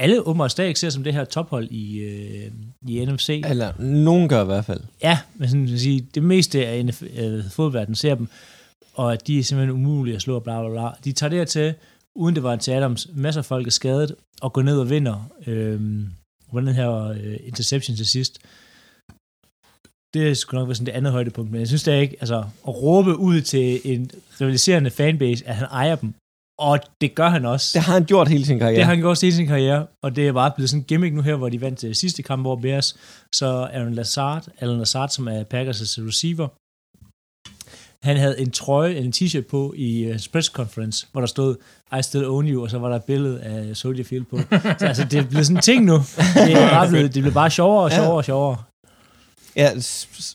[0.01, 2.51] alle åbenbart stadig ser som det her tophold i, øh,
[2.87, 3.41] i NFC.
[3.49, 4.81] Eller nogen gør i hvert fald.
[5.03, 8.27] Ja, men sådan at sige, det meste af NF, øh, fodboldverdenen ser dem,
[8.93, 10.89] og at de er simpelthen umulige at slå, bla bla bla.
[11.03, 11.73] De tager dertil,
[12.15, 15.31] uden det var til Adams, masser af folk er skadet, og går ned og vinder
[15.47, 15.79] øh,
[16.53, 18.39] den her øh, interception til sidst.
[20.13, 22.37] Det skulle nok være sådan det andet højdepunkt, men jeg synes det er ikke, altså
[22.67, 26.13] at råbe ud til en rivaliserende fanbase, at han ejer dem,
[26.61, 27.71] og det gør han også.
[27.73, 28.75] Det har han gjort hele sin karriere.
[28.75, 31.15] Det har han gjort hele sin karriere, og det er bare blevet sådan en gimmick
[31.15, 32.95] nu her, hvor de vandt til sidste kamp over Bears.
[33.35, 36.47] Så Aaron Lazard, Alan Lazard, som er Packers' receiver,
[38.07, 41.55] han havde en trøje, en t-shirt på i hans press conference, hvor der stod,
[41.99, 44.37] I still own you, og så var der et billede af Soldier Field på.
[44.79, 45.97] Så altså, det er blevet sådan en ting nu.
[46.35, 48.57] Det er bare blevet, det bliver bare sjovere og sjovere og sjovere.
[49.55, 49.71] Ja,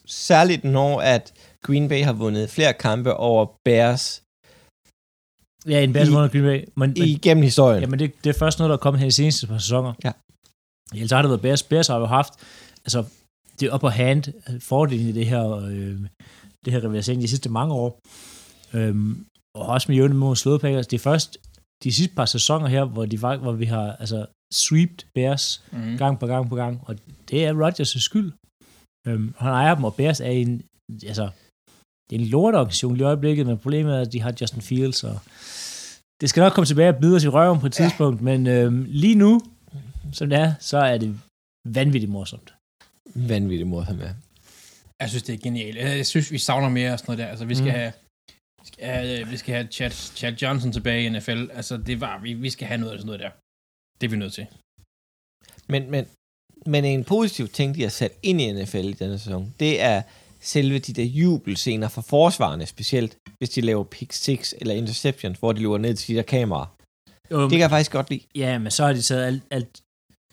[0.06, 4.22] særligt når, at Green Bay har vundet flere kampe over Bears
[5.68, 6.64] Ja, en I- under Green Bay.
[6.76, 7.80] Men, men, igennem historien.
[7.82, 9.92] Jamen, det, det er først noget, der er kommet her i seneste par sæsoner.
[10.04, 10.12] Ja.
[10.94, 11.62] Ellers har det været Bears.
[11.62, 12.32] Bears har jo haft,
[12.84, 13.04] altså,
[13.60, 14.24] det er upper hand
[14.60, 16.00] fordelen i det her, øh,
[16.64, 17.98] det her rivalisering de sidste mange år.
[18.74, 20.86] Øhm, og også med jævne mod slået Packers.
[20.86, 21.38] Det er først
[21.84, 25.96] de sidste par sæsoner her, hvor, de, var- hvor vi har altså, sweeped Bears Mm.
[25.98, 26.96] gang på gang på gang, og
[27.30, 28.32] det er Rodgers' skyld.
[29.08, 30.62] Øhm, han ejer dem, og Bears er en,
[31.06, 31.30] altså,
[32.10, 35.04] det er en lorteorganisation lige i øjeblikket, men problemet er, at de har Justin Fields,
[35.04, 35.18] og
[36.20, 38.84] det skal nok komme tilbage og bide os i røven på et tidspunkt, men øhm,
[38.88, 39.40] lige nu,
[40.12, 41.20] som det er, så er det
[41.64, 42.54] vanvittigt morsomt.
[43.14, 44.10] Vanvittigt morsomt, ja.
[45.00, 45.76] Jeg synes, det er genialt.
[45.76, 47.30] Jeg jeg synes, vi savner mere og sådan noget der.
[47.30, 47.70] Altså, vi skal Mm.
[47.70, 47.92] have...
[48.62, 51.46] Vi skal have, vi skal have Chad, Chad Johnson tilbage i NFL.
[51.52, 53.30] Altså, det var, vi, vi skal have noget af sådan noget der.
[54.00, 54.46] Det er vi nødt til.
[55.68, 56.04] Men, men,
[56.66, 60.02] men en positiv ting, de har sat ind i NFL i denne sæson, det er
[60.46, 65.52] selve de der jubelscener for forsvarerne, specielt hvis de laver pick 6 eller interceptions, hvor
[65.52, 66.76] de løber ned til de der kameraer.
[67.30, 68.20] Jo, Det kan jeg faktisk godt lide.
[68.34, 69.80] Ja, men så har de taget alt, alt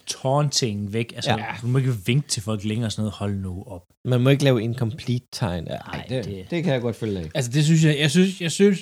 [0.07, 1.13] taunting væk.
[1.15, 1.45] Altså, Ja.
[1.61, 3.13] du må ikke vinke til folk længere og sådan noget.
[3.13, 3.83] Hold nu op.
[4.05, 5.67] Man må ikke lave incomplete tegn.
[5.67, 7.29] Ej, Nej, det, det, det- det, kan jeg godt følge af.
[7.35, 7.97] Altså, det synes jeg...
[7.99, 8.41] Jeg synes...
[8.41, 8.79] Jeg synes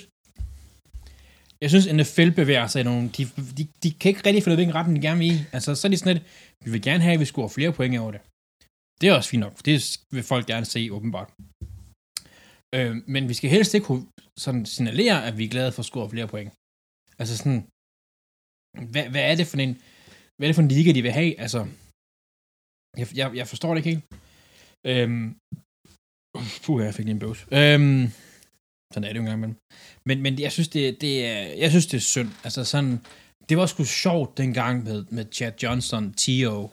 [1.61, 3.09] jeg synes, NFL bevæger sig i nogle...
[3.17, 3.27] De,
[3.57, 5.39] de, de kan ikke rigtig finde ud af, hvilken retning de gerne vil i.
[5.51, 6.25] Altså, så er de sådan lidt...
[6.65, 8.19] Vi vil gerne have, at vi scorer flere point over det.
[9.01, 9.55] Det er også fint nok.
[9.55, 9.77] for Det
[10.15, 11.29] vil folk gerne se, åbenbart.
[12.75, 14.07] Øh, men vi skal helst ikke kunne
[14.39, 16.51] sådan signalere, at vi er glade for at score flere point.
[17.19, 17.61] Altså sådan...
[18.91, 19.73] Hvad, hvad er det for en...
[20.35, 21.39] Hvad er det for en liga, de vil have?
[21.45, 21.59] Altså...
[22.99, 24.05] Jeg, jeg, jeg forstår det ikke helt.
[24.91, 25.25] Øhm,
[26.63, 27.41] puh, jeg fik lige en bøvs.
[27.59, 28.03] Øhm,
[28.93, 29.57] sådan er det jo engang imellem.
[30.07, 32.31] Men, men jeg synes, det, det er, jeg synes, det er synd.
[32.45, 32.93] Altså sådan,
[33.49, 36.69] det var sgu sjovt dengang med, med Chad Johnson, Tio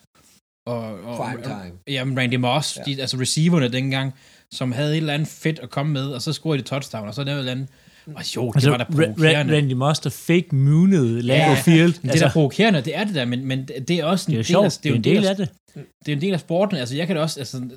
[0.68, 1.72] og, og Prime time.
[1.88, 2.82] Jamen, Randy Moss, Ja.
[2.92, 4.14] de, altså receiverne dengang,
[4.50, 7.14] som havde et eller andet fedt at komme med, og så scorede de touchdown, og
[7.14, 7.68] så lavede et eller andet,
[8.16, 9.56] og jo, det Altså, var da provokerende.
[9.56, 11.92] Randy Moss, der fake moonede Lambeau Ja, Field.
[11.92, 14.36] Det er altså, da provokerende, det er det der, men, men det er også en
[14.36, 14.64] det er jo del sjovt.
[14.64, 15.48] af, Det er jo en del af det.
[15.74, 16.76] det er en del af sporten.
[16.76, 17.68] Altså, jeg kan da også, altså,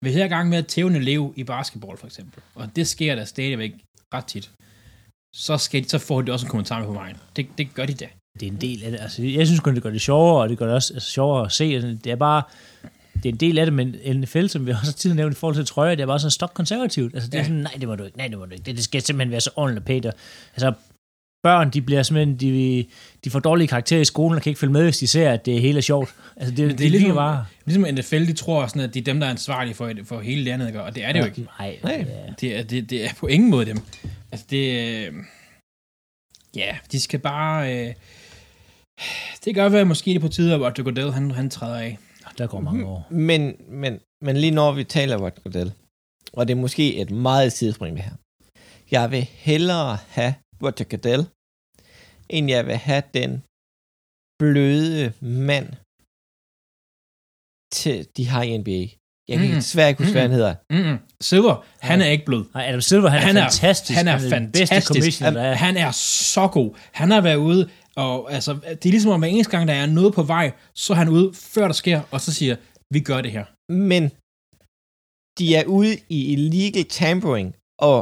[0.00, 2.68] hvis jeg er i gang med at tæve en elev i basketball, for eksempel, og
[2.76, 3.72] det sker der stadigvæk
[4.14, 4.50] ret tit,
[5.34, 7.16] så, skal, de- så får de også en kommentar med på vejen.
[7.36, 8.06] Det, det gør de da.
[8.40, 9.00] Det er en del af det.
[9.00, 11.44] Altså, jeg synes kun, det gør det sjovere, og det gør det også altså, sjovere
[11.46, 11.64] at se.
[11.64, 12.42] Altså, Det er bare,
[13.14, 15.38] det er en del af det, men NFL, som vi også har tidligere nævnt i
[15.38, 17.14] forhold til trøjer, det er bare sådan stok konservativt.
[17.14, 17.44] Altså, det er Ja.
[17.44, 18.64] sådan, nej, det må du ikke, nej, det må du ikke.
[18.64, 20.06] Det, det skal simpelthen være så ordentligt og pænt.
[20.54, 20.72] Altså,
[21.42, 22.84] børn, de bliver simpelthen, de,
[23.24, 25.46] de får dårlige karakterer i skolen, og kan ikke følge med, hvis de ser, at
[25.46, 26.14] det hele er sjovt.
[26.36, 27.46] Altså, det, Men det, det er ligesom- bare...
[27.66, 30.44] Ligesom NFL, de tror sådan, at det er dem, der er ansvarlige for, for hele
[30.44, 31.46] landet, og det er det jo ikke.
[31.58, 32.06] Nej, Nej.
[32.08, 32.32] ja.
[32.40, 33.78] Det er, det, det er på ingen måde dem.
[34.32, 34.86] Altså, det...
[35.08, 35.12] Øh,
[36.56, 37.86] ja, de skal bare...
[37.88, 37.94] Øh,
[39.44, 41.78] det kan godt være, måske det er på tide, at Roger Goodell, han, han træder
[41.78, 41.98] af.
[42.38, 43.06] Der går mange år.
[43.10, 45.72] Men, men, men lige når vi taler om Goodell,
[46.32, 48.12] og det er måske et meget sidespring det her.
[48.90, 51.26] Jeg vil hellere have Roger Goodell,
[52.28, 53.42] end jeg vil have den
[54.38, 55.68] bløde mand,
[57.72, 58.82] til de har i NBA.
[59.28, 59.54] Jeg kan Mm.
[59.54, 60.54] desværre ikke huske, hvad han hedder.
[60.70, 60.98] Mm-mm.
[61.20, 62.44] Silver, han er ikke blød.
[62.54, 63.96] Nej, Adam Silver, han, Han er er- fantastisk.
[63.96, 64.88] Han er den bedste fantastisk.
[64.88, 65.54] commissioner, der er.
[65.54, 65.90] Han er
[66.34, 66.74] så god.
[66.92, 69.86] Han har været ude, og altså, det er ligesom om hver eneste gang, der er
[69.86, 72.56] noget på vej, så er han ude, før der sker, og så siger,
[72.94, 73.44] vi gør det her.
[73.72, 74.02] Men
[75.38, 77.54] de er ude i illegal tampering,
[77.90, 77.98] og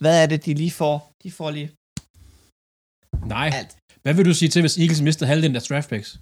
[0.00, 1.12] hvad er det, de lige får?
[1.22, 1.70] De får lige...
[3.26, 3.50] Nej.
[3.54, 3.76] Alt.
[4.02, 6.20] Hvad vil du sige til, hvis Eagles mister halvdelen af draft picks?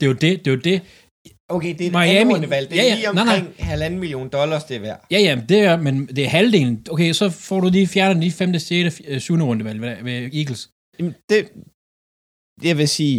[0.00, 0.82] Det er jo det, det er jo det.
[1.48, 2.70] Okay, det er et Miami- Miami, valg.
[2.70, 2.94] Det er Ja, ja.
[2.94, 3.36] lige Nej, nej.
[3.38, 5.06] omkring halvanden million dollars, det er værd.
[5.10, 6.86] Ja, ja, det er, men det er halvdelen.
[6.90, 9.34] Okay, så får du lige fjernet de 5., 6., 7.
[9.34, 10.70] rundevalg ved Eagles.
[10.98, 11.48] Jamen, det,
[12.68, 13.18] jeg vil sige,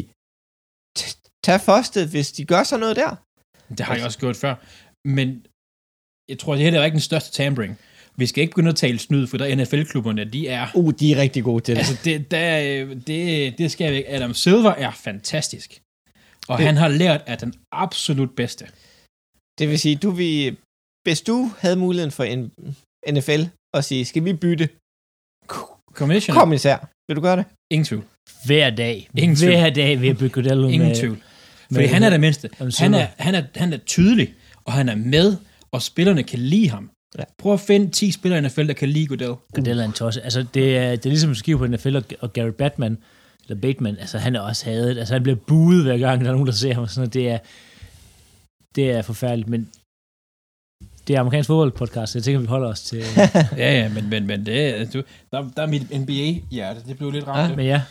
[1.45, 3.15] tag første, hvis de gør sådan noget der.
[3.69, 4.55] Det har jeg også gjort før.
[5.07, 5.45] Men
[6.29, 7.79] jeg tror, det her er ikke den største tampering.
[8.15, 10.67] Vi skal ikke begynde at tale snyd, for der NFL-klubberne, de er...
[10.75, 11.79] Uh, de er rigtig gode til det.
[11.79, 12.49] Altså, det, der,
[13.07, 14.09] det, det skal jeg ikke.
[14.09, 15.81] Adam Silver er fantastisk.
[16.47, 18.65] Og Det- han har lært af den absolut bedste.
[19.59, 20.57] Det vil sige, du vil,
[21.07, 22.41] hvis du havde muligheden for en
[23.15, 23.41] NFL
[23.75, 24.69] og sige, skal vi bytte
[25.99, 26.77] Commissioner, kommissær,
[27.07, 27.45] vil du gøre det?
[27.73, 28.03] ingen tvivl.
[28.45, 29.09] Hver dag.
[29.17, 29.51] Ingen tvivl.
[29.51, 31.11] Hver dag vil jeg bygge Goodell Ingen med, tvivl.
[31.69, 32.49] med- Fordi han er det mindste.
[32.79, 34.33] Han er, han, er, han er tydelig,
[34.65, 35.37] og han er med,
[35.71, 36.91] og spillerne kan lide ham.
[37.19, 37.23] Ja.
[37.37, 39.33] Prøv at finde 10 spillere i NFL, der kan lide Goodell.
[39.53, 40.21] Goodell er en tosse.
[40.21, 42.97] Altså, det er, det er ligesom at skive på NFL og, og Gary Batman,
[43.49, 44.97] eller Bateman, altså han er også hadet.
[44.97, 46.87] Altså han bliver buet hver gang, der er nogen, der ser ham.
[46.87, 47.37] Sådan, det er,
[48.75, 49.69] det er forfærdeligt, men
[51.07, 52.97] det er amerikansk fodboldpodcast, så jeg tænker, vi holder os til...
[53.57, 57.11] Ja, ja, men, men, men det, er- du, der, der er mit NBA-hjerte, det blev
[57.11, 57.49] lidt ramt.
[57.51, 57.55] Ja.
[57.55, 57.81] men ja,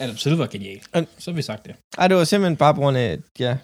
[0.00, 0.80] Adam Silver er genial.
[1.18, 1.74] Så har vi sagt det.
[1.98, 3.58] Ej, det var simpelthen bare på grund af, at jeg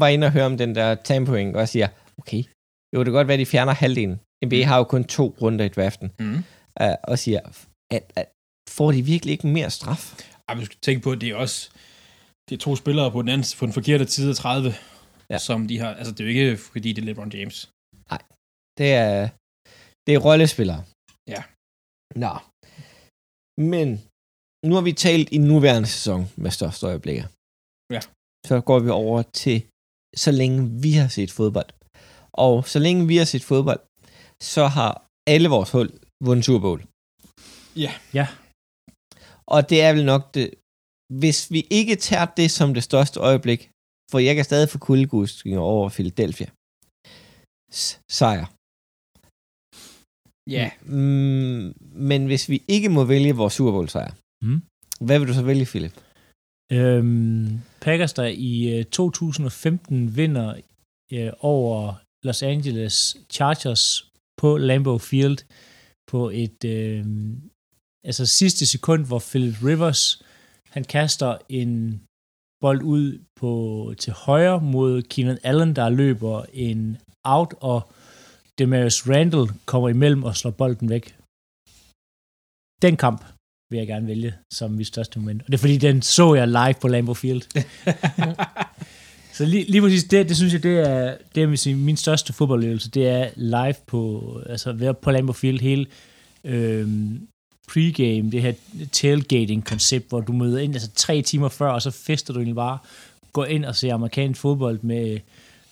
[0.00, 1.88] var inde og høre om den der tampering, og siger,
[2.18, 2.42] okay,
[2.94, 4.20] jo, det kan godt være, at de fjerner halvdelen.
[4.44, 6.34] NBA har jo kun to runder i draften, Mm.
[6.82, 7.40] uh, og siger,
[7.96, 8.26] at, at
[8.70, 10.02] får de virkelig ikke mere straf?
[10.48, 11.70] Ej, vi skal tænke på, at det er også
[12.48, 14.72] det er to spillere på den, anden, på den forkerte side af 30,
[15.30, 15.38] Ja.
[15.38, 15.94] som de har...
[15.94, 17.70] Altså, det er jo ikke, fordi det er LeBron James.
[18.78, 19.28] Det er,
[20.06, 20.84] det er rollespillere.
[21.34, 21.42] Ja.
[22.24, 22.32] Nå.
[23.70, 23.86] Men
[24.66, 27.24] nu har vi talt i nuværende sæson med største øjeblikke.
[27.94, 28.00] Ja.
[28.48, 29.58] Så går vi over til,
[30.24, 31.70] så længe vi har set fodbold.
[32.32, 33.80] Og så længe vi har set fodbold,
[34.52, 34.92] så har
[35.34, 35.90] alle vores hold
[36.26, 36.80] vundet Super Bowl.
[37.84, 37.92] Ja.
[38.18, 38.26] Ja.
[39.54, 40.46] Og det er vel nok det,
[41.20, 43.60] hvis vi ikke tager det som det største øjeblik,
[44.10, 46.48] for jeg kan stadig få kuldegudstinger over Philadelphia,
[47.80, 48.46] s- sejr.
[50.56, 51.64] Ja, Mm,
[52.10, 54.12] men hvis vi ikke må vælge vores Super Bowl sejr,
[54.44, 54.62] Mm.
[55.06, 55.94] hvad vil du så vælge, Philip?
[56.72, 60.60] Øhm, Packers, der i øh, 2015 vinder
[61.12, 61.94] øh, over
[62.26, 64.10] Los Angeles Chargers
[64.40, 65.38] på Lambeau Field
[66.10, 67.04] på et øh,
[68.04, 70.22] altså sidste sekund, hvor Philip Rivers
[70.74, 72.02] han kaster en
[72.60, 73.52] bold ud på
[73.98, 77.92] til højre mod Keenan Allen, der løber en out, og
[78.58, 81.16] Demarius Randall kommer imellem og slår bolden væk.
[82.82, 83.20] Den kamp
[83.70, 85.42] vil jeg gerne vælge som mit største moment.
[85.42, 87.42] Og det er fordi, den så jeg live på Lambeau Field.
[89.32, 92.90] Så lige, lige præcis det, det synes jeg, det er, det er min største fodboldøvelse,
[92.90, 95.86] det er live på, altså være på Lambeau Field, hele
[96.44, 97.28] øhm,
[97.68, 98.52] pregame, det her
[98.92, 102.78] tailgating-koncept, hvor du møder ind altså tre timer før, og så fester du egentlig bare,
[103.32, 105.18] går ind og ser amerikansk fodbold med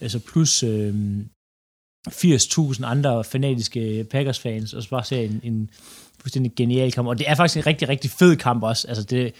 [0.01, 1.29] altså plus øhm,
[2.09, 5.71] 80.000 andre fanatiske Packers-fans, og så bare ser en, en
[6.23, 7.09] fuldstændig genial kamp.
[7.09, 8.89] Og det er faktisk en rigtig, rigtig fed kamp også.
[8.89, 9.33] Altså det,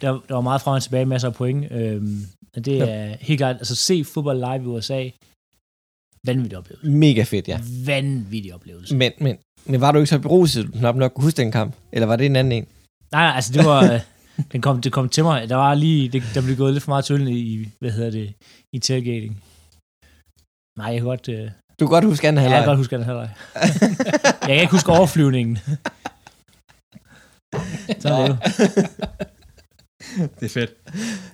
[0.00, 1.72] der, der var meget frem og tilbage, masser af point.
[1.72, 5.08] Øhm, men det er helt klart, altså se fodbold live i USA,
[6.26, 6.90] vanvittig oplevelse.
[6.90, 7.60] Mega fedt, ja.
[7.86, 8.96] Vanvittig oplevelse.
[8.96, 11.74] Men, men, men var du ikke så beruset, du nok kunne huske den kamp?
[11.92, 12.66] Eller var det en anden en?
[13.12, 14.00] Nej, nej, altså det var, øh,
[14.52, 15.48] den kom, det kom til mig.
[15.48, 18.34] Der var lige, det, der blev gået lidt for meget tølle i, hvad hedder det,
[18.72, 19.42] i tailgating.
[20.78, 22.64] Nej, jeg kan godt, øh, Du kan godt huske anden ja, jeg halvleg.
[22.64, 23.30] kan godt huske den halvleg.
[24.48, 25.58] jeg kan ikke huske overflyvningen.
[28.02, 28.36] Så er det jo.
[30.38, 30.72] det er fedt.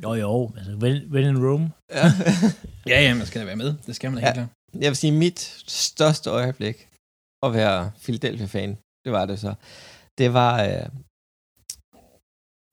[0.02, 1.66] Jo, jo, altså, when, when in Rome.
[2.86, 3.70] Ja, ja, man skal da være med.
[3.86, 4.26] Det skal man da Ja.
[4.26, 4.82] helt klart.
[4.82, 5.40] Jeg vil sige, mit
[5.86, 6.76] største øjeblik
[7.46, 8.70] at være Philadelphia-fan,
[9.04, 9.54] det var det så.
[10.18, 10.86] Det var øh,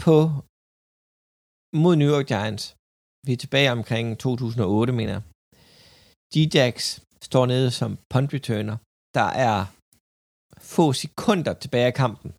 [0.05, 0.15] på
[1.83, 2.65] mod New York Giants.
[3.27, 5.23] Vi er tilbage omkring 2008, mener jeg.
[6.33, 6.75] G-Jax
[7.27, 8.77] står nede som punt returner.
[9.17, 9.57] Der er
[10.75, 12.29] få sekunder tilbage af kampen.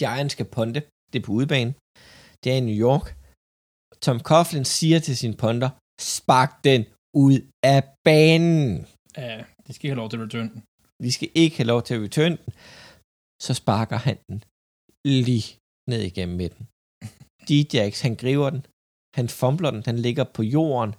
[0.00, 0.80] Giants skal punte.
[1.10, 1.72] Det er på udebane.
[2.40, 3.06] Det er i New York.
[4.04, 5.70] Tom Coughlin siger til sin punter,
[6.16, 6.80] spark den
[7.24, 7.36] ud
[7.74, 8.86] af banen.
[9.16, 10.60] Ja, de skal ikke have lov til at return den.
[11.04, 12.52] De skal ikke have lov til at return den.
[13.44, 14.38] Så sparker han den
[15.24, 15.46] lige
[15.90, 16.64] ned igennem midten.
[17.48, 18.62] Djax, han griber den.
[19.18, 19.82] Han fumbler den.
[19.88, 20.92] Den ligger på jorden.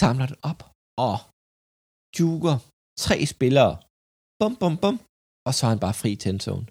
[0.00, 0.60] Samler den op
[1.08, 1.16] og
[2.18, 2.56] juger
[3.04, 3.74] tre spillere.
[4.40, 4.96] Bum, bum, bum.
[5.46, 6.66] Og så er han bare fri til endzone.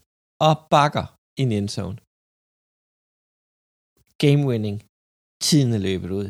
[0.47, 1.05] Og bakker
[1.41, 1.97] ind i endzone.
[4.23, 4.77] Game winning.
[5.47, 6.27] Tiden er løbet ud.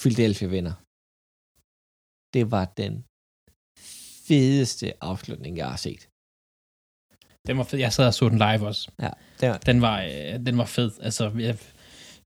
[0.00, 0.74] Philadelphia vinder.
[2.34, 2.94] Det var den
[4.28, 6.02] fedeste afslutning, jeg har set.
[7.48, 7.78] Den var fed.
[7.86, 8.84] Jeg sad og så den live også.
[9.06, 10.90] Ja, det var, Den var, øh, den var fed.
[11.06, 11.54] Altså, jeg,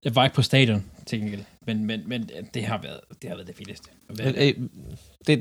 [0.04, 1.44] jeg var ikke på stadion, til gengæld.
[1.66, 2.20] Men, men, men
[2.54, 3.88] det har været det, har været det fedeste.
[4.10, 4.54] øh, øh,
[5.26, 5.34] det,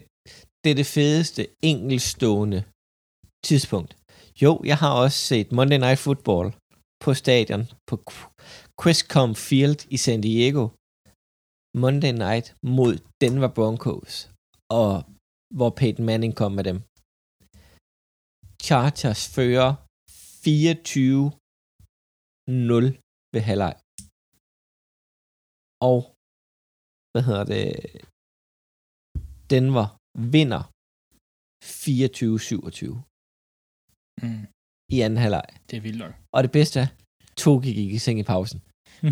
[0.63, 2.59] det er det fedeste enkelstående
[3.49, 3.91] tidspunkt.
[4.43, 6.47] Jo, jeg har også set Monday Night Football
[7.03, 8.31] på stadion på Qu-
[8.81, 10.63] Questcom Field i San Diego.
[11.83, 14.13] Monday Night mod Denver Broncos.
[14.81, 14.91] Og
[15.57, 16.77] hvor Peyton Manning kom med dem.
[18.67, 19.69] Chargers fører
[20.45, 22.85] 24-0
[23.33, 23.75] ved halvleg.
[25.89, 25.99] Og
[27.11, 27.65] hvad hedder det?
[29.53, 29.87] Denver
[30.35, 30.61] vinder
[31.63, 33.14] 24-27
[34.21, 34.47] Mm,
[34.95, 35.43] i anden halvleg.
[35.69, 36.13] det er vildt nok.
[36.35, 36.87] Og det bedste er,
[37.37, 38.61] to gik i seng i pausen.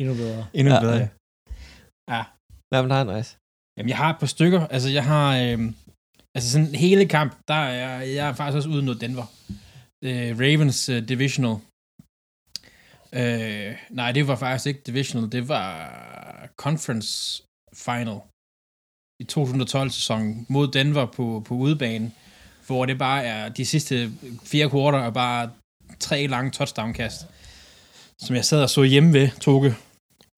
[0.00, 0.46] Endnu bedre.
[0.54, 0.80] Endnu Ja.
[0.80, 1.08] bedre.
[2.14, 2.22] Ja.
[2.70, 3.36] Hvad med dig, Andreas?
[3.76, 4.60] Jamen, jeg har et par stykker.
[4.74, 5.26] Altså, jeg har...
[5.42, 5.58] Øh,
[6.34, 9.26] altså, sådan hele kamp, der er jeg, jeg er faktisk også ude noget Denver.
[10.04, 11.56] Øh, Ravens uh, Divisional.
[13.20, 15.32] Øh, nej, det var faktisk ikke Divisional.
[15.32, 15.68] Det var
[16.56, 17.42] Conference
[17.74, 18.18] Final
[19.22, 22.12] i 2012-sæsonen mod Denver på, på udebane,
[22.70, 24.10] hvor det bare er de sidste
[24.44, 25.50] fire kvarter er bare
[26.00, 27.26] tre lange touchdown-kast,
[28.18, 29.74] som jeg sad og så hjemme ved, Toge.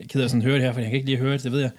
[0.00, 1.60] Jeg keder sådan høre det her, for jeg kan ikke lige høre det, det ved
[1.60, 1.72] jeg.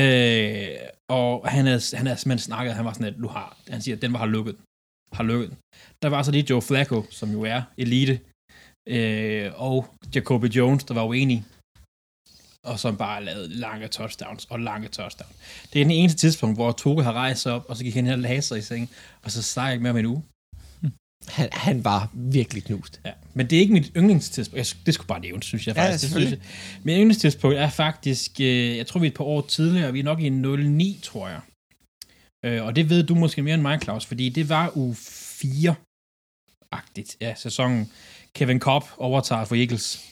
[0.00, 0.76] Øh,
[1.10, 3.96] og han havde, han havde simpelthen snakket, han var sådan, at du har, han siger,
[3.96, 4.56] at den var har lukket.
[5.12, 5.50] Har lukket.
[6.02, 8.20] Der var så lige Joe Flacco, som jo er elite,
[8.88, 11.44] øh, og Jacoby Jones, der var uenig,
[12.66, 15.32] og som bare lavede lange touchdowns og lange touchdowns.
[15.72, 18.04] Det er den eneste tidspunkt, hvor Toge har rejst sig op, og så gik han
[18.04, 18.90] hen og lagde sig i seng,
[19.22, 20.22] og så snakkede jeg ikke mere om en uge.
[21.28, 23.00] Han, han var virkelig knust.
[23.04, 23.10] Ja.
[23.34, 24.58] Men det er ikke mit yndlingstidspunkt.
[24.58, 26.02] Jeg, det skulle bare nævne, synes jeg Ja, faktisk.
[26.04, 26.38] det synes jeg.
[26.82, 30.02] Mit yndlingstidspunkt er faktisk, øh, jeg tror vi er et par år tidligere, vi er
[30.04, 31.40] nok i 09, tror jeg.
[32.44, 37.16] Øh, og det ved du måske mere end mig, Claus, fordi det var u 4-agtigt
[37.20, 37.92] af sæsonen.
[38.34, 40.09] Kevin Cobb overtager for Eagles.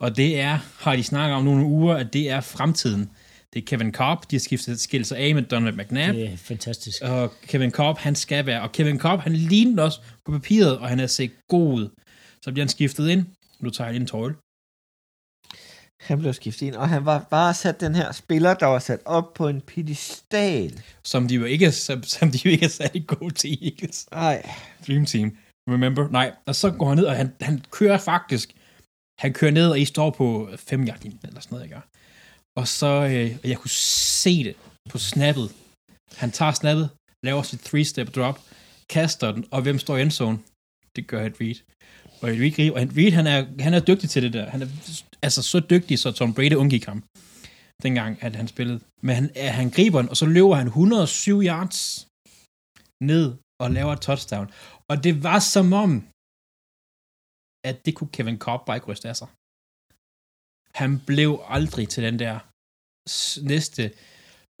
[0.00, 3.10] Og det er, har de snakket om nogle uger, at det er fremtiden.
[3.52, 6.16] Det er Kevin Cobb, de har skiftet skilt sig af med Donovan McNabb.
[6.16, 7.02] Det er fantastisk.
[7.02, 8.62] Og Kevin Cobb, han skal være.
[8.62, 11.88] Og Kevin Cobb, han lignede også på papiret, og han er set god ud.
[12.42, 13.26] Så bliver han skiftet ind.
[13.60, 14.34] Nu tager jeg lige en tøjle.
[16.00, 19.00] Han blev skiftet ind, og han var bare sat den her spiller, der var sat
[19.04, 20.82] op på en pedestal.
[21.04, 24.08] Som de jo ikke, som, som de jo ikke er særlig gode til Eagles.
[24.10, 24.50] Nej.
[24.86, 25.36] Dream Team.
[25.70, 26.08] Remember?
[26.08, 26.32] Nej.
[26.46, 28.54] Og så går han ned, og han, han kører faktisk.
[29.22, 31.84] Han kører ned, og I står på 5 yard eller sådan noget, jeg gør.
[32.60, 33.76] Og så, øh, og jeg kunne
[34.24, 34.54] se det
[34.90, 35.48] på snappet.
[36.22, 36.90] Han tager snappet,
[37.26, 38.36] laver sit three-step drop,
[38.88, 40.38] kaster den, og hvem står i endzone?
[40.96, 41.58] Det gør Ed Reed.
[42.20, 44.50] Og Ed Reed, griber- og Ed Reed han, er, han er dygtig til det der.
[44.50, 44.68] Han er
[45.22, 47.02] altså så dygtig, så Tom Brady undgik ham
[47.82, 48.80] dengang, at han spillede.
[49.02, 52.06] Men han, han griber den, og så løber han 107 yards
[53.10, 54.50] ned og laver et touchdown.
[54.90, 55.90] Og det var som om,
[57.64, 59.28] at det kunne Kevin Cobb bare ikke ryste af sig.
[60.74, 62.38] Han blev aldrig til den der
[63.42, 63.92] næste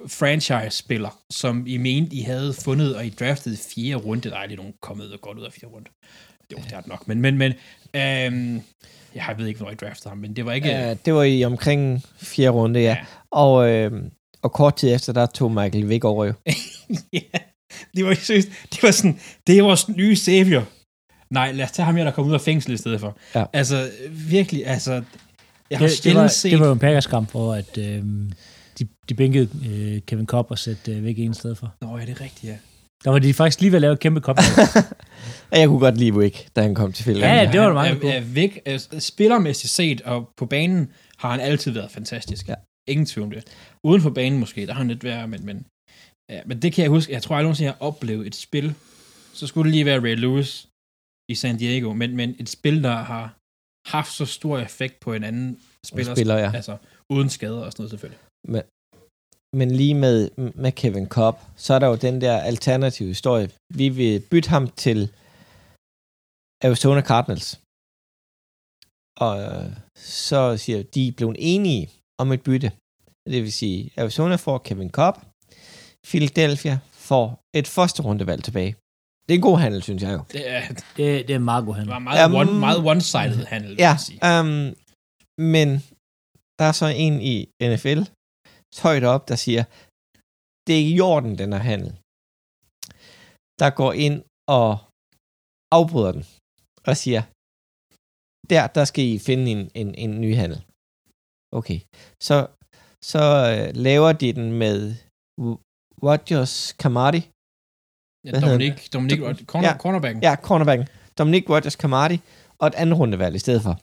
[0.06, 4.30] franchise-spiller, som I mente, I havde fundet, og I draftede fjerde runde.
[4.30, 5.90] Der er lige nogen kommet og godt ud af fjerde runde.
[6.52, 7.08] Jo, det er det nok.
[7.08, 7.52] Men, men, men
[7.94, 8.62] øhm,
[9.14, 10.68] jeg ved ikke, hvor I draftede ham, men det var ikke...
[10.68, 12.86] Ja, det var i omkring fjerde runde, ja.
[12.86, 13.04] Ja.
[13.30, 14.04] Og, øh,
[14.42, 16.32] og kort tid efter, der tog Michael Vick over jo.
[17.12, 17.38] ja,
[17.96, 18.48] det var seriøst.
[18.70, 20.66] Det var sådan, det er vores nye savior.
[21.32, 23.16] Nej, lad os tage ham her, der kommer ud af fængsel i stedet for.
[23.34, 23.44] Ja.
[23.52, 25.02] Altså, virkelig, altså...
[25.70, 26.52] Jeg har Det, det, var, set...
[26.52, 28.02] det var jo en Packers-kamp, hvor at, øh,
[28.78, 31.74] de, de bænkede øh, Kevin Cobb og satte øh, væk en sted for.
[31.82, 32.56] Nå, ja, det er rigtigt, ja.
[33.04, 34.38] Der var de faktisk lige ved at lave et kæmpe kop.
[35.50, 37.20] Og jeg kunne godt lide Wick, da han kom til Philly.
[37.20, 40.92] Ja, ja, det var Han meget er, er væk, er, spillermæssigt set, og på banen
[41.18, 42.48] har han altid været fantastisk.
[42.48, 42.54] Ja.
[42.88, 43.44] Ingen tvivl om det.
[43.84, 45.66] Uden for banen måske, der har han lidt værre, men, men,
[46.30, 47.12] ja, men det kan jeg huske.
[47.12, 48.74] Jeg tror aldrig nogensinde, jeg har oplevet et spil.
[49.34, 50.66] Så skulle det lige være Ray Lewis
[51.32, 53.24] i San Diego, men, men et spil, der har
[53.94, 56.50] haft så stor effekt på en anden spiller, spiller, ja.
[56.54, 56.76] altså
[57.14, 58.20] uden skader og sådan noget selvfølgelig.
[59.60, 60.18] Men lige med,
[60.64, 63.46] med Kevin Cobb, så er der jo den der alternative historie.
[63.80, 65.00] Vi vil bytte ham til
[66.66, 67.48] Arizona Cardinals.
[69.26, 71.84] Og øh, så siger de er blevet enige
[72.22, 72.70] om et bytte.
[73.32, 75.16] Det vil sige, Arizona får Kevin Cobb,
[76.10, 76.78] Philadelphia
[77.08, 77.26] får
[77.60, 78.72] et første rundevalg tilbage.
[79.30, 80.22] Det er en god handel, synes jeg jo.
[80.32, 80.60] Det, er,
[80.96, 81.92] det, det er en meget god det handel.
[81.92, 84.18] var meget, Jamen- one, meget one-sided handel, vil Ja, jeg sige.
[84.30, 84.50] um,
[85.56, 85.68] men
[86.58, 87.36] der er så en i
[87.72, 88.00] NFL,
[88.86, 89.62] højt op, der siger,
[90.64, 91.90] det er ikke i orden, den her handel.
[93.62, 94.16] Der går ind
[94.60, 94.68] og
[95.78, 96.24] afbryder den,
[96.88, 97.22] og siger,
[98.52, 100.60] der, der skal I finde en, en, en ny handel.
[101.58, 101.80] Okay,
[102.28, 102.36] så,
[103.12, 103.22] så
[103.52, 104.78] øh, laver de den med
[106.06, 107.22] Rodgers Kamadi,
[108.24, 109.76] Ja, hvad hedder Dominic, Dominic, Dom- corner, Ja.
[109.82, 110.22] cornerbacken.
[110.22, 110.86] Ja, cornerbacken.
[111.18, 112.18] Dominic Rodgers Kamadi
[112.60, 113.74] og et andet rundevalg i stedet for.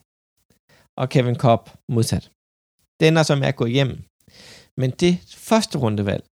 [1.02, 2.32] Og Kevin Cobb modsat.
[3.00, 3.92] Det ender så med at gå hjem.
[4.80, 5.14] Men det
[5.50, 6.24] første rundevalg,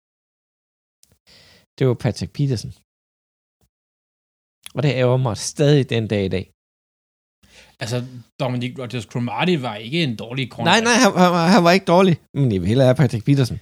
[1.80, 2.72] det var Patrick Peterson.
[4.76, 6.46] Og det ærger mig stadig den dag i dag.
[7.80, 7.98] Altså,
[8.40, 10.84] Dominic Rodgers Cromartie var ikke en dårlig Nej, cornerback.
[10.84, 12.16] nej, han, han, var- han var ikke dårlig.
[12.34, 13.58] Men jeg vil hellere have Patrick Peterson.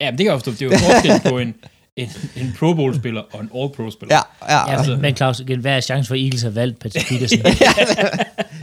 [0.00, 0.50] Ja, men det kan jeg forstå.
[0.50, 1.50] Det er jo forskel på en,
[1.98, 4.14] en, en Pro Bowl-spiller og en All-Pro-spiller.
[4.16, 4.70] Ja, ja.
[4.70, 7.08] Ja, altså- men, men Claus, igen, hvad er chancen for, at Eagles har valgt Patrick
[7.10, 7.38] Peterson?
[7.38, 7.54] jeg,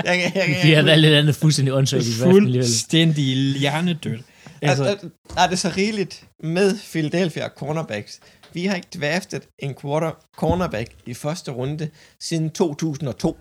[0.06, 2.06] jeg, jeg, De har valgt et andet fuldstændig åndssvagt.
[2.24, 3.26] Fuldstændig
[3.60, 4.22] hjernedødt.
[4.62, 8.20] Altså, Altså, er det så rigeligt med Philadelphia cornerbacks?
[8.54, 11.90] Vi har ikke draftet en quarter cornerback i første runde
[12.22, 13.38] siden 2002.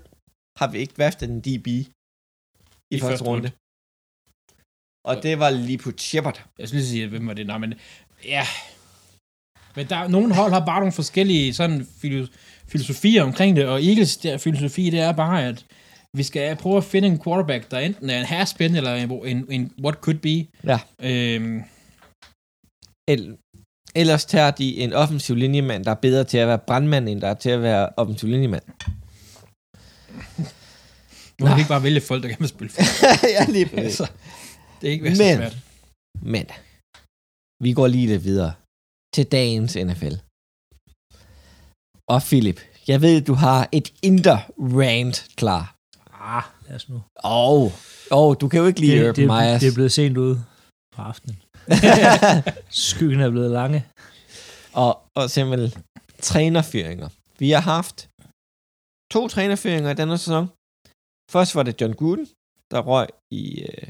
[0.59, 1.89] Har vi ikke draftet en DB i,
[2.91, 3.51] I første, første runde.
[5.05, 6.43] Og det var lige på Shepard.
[6.59, 7.47] jeg skulle sige, hvem var det?
[7.47, 7.75] Nej, men
[8.25, 8.47] ja.
[9.77, 12.27] Men der, nogle hold har bare nogle forskellige sådan filo-
[12.69, 15.65] filosofier omkring det, og Eagles der filosofi, det er bare, at
[16.17, 19.47] vi skal prøve at finde en quarterback, der enten er en hairspin eller en, en,
[19.51, 20.47] en what could be.
[20.65, 20.79] Ja.
[21.03, 21.63] Øhm,
[23.09, 23.37] El-
[23.95, 27.29] ellers tager de en offensiv linjemand, der er bedre til at være brandmand, end der
[27.29, 28.63] er til at være offensiv linjemand.
[31.41, 33.31] nu kan ikke bare vælge folk, der kan spille fodbold.
[33.39, 33.85] ja, lige præcis.
[33.85, 34.07] altså,
[34.81, 35.57] det er ikke været så Men- svært.
[36.23, 36.47] Men
[37.63, 38.53] vi går lige lidt videre
[39.15, 40.15] til dagens NFL.
[42.09, 45.75] Og Philip, jeg ved, du har et inter rant klar.
[46.35, 47.03] Ah, lad os nu.
[47.15, 47.73] Og
[48.11, 49.61] oh, du kan jo ikke lide Det, Urban det, Myers.
[49.61, 50.45] det er blevet sent ude
[50.97, 51.37] på aftenen.
[52.87, 53.87] Skyggen er blevet lange.
[54.73, 55.83] og, og simpelthen
[56.21, 57.09] trænerfyringer.
[57.39, 58.09] Vi har haft
[59.13, 60.47] to trænerfyringer i denne sæson.
[61.33, 62.27] Først var det John Gruden,
[62.71, 63.89] der røg i øh,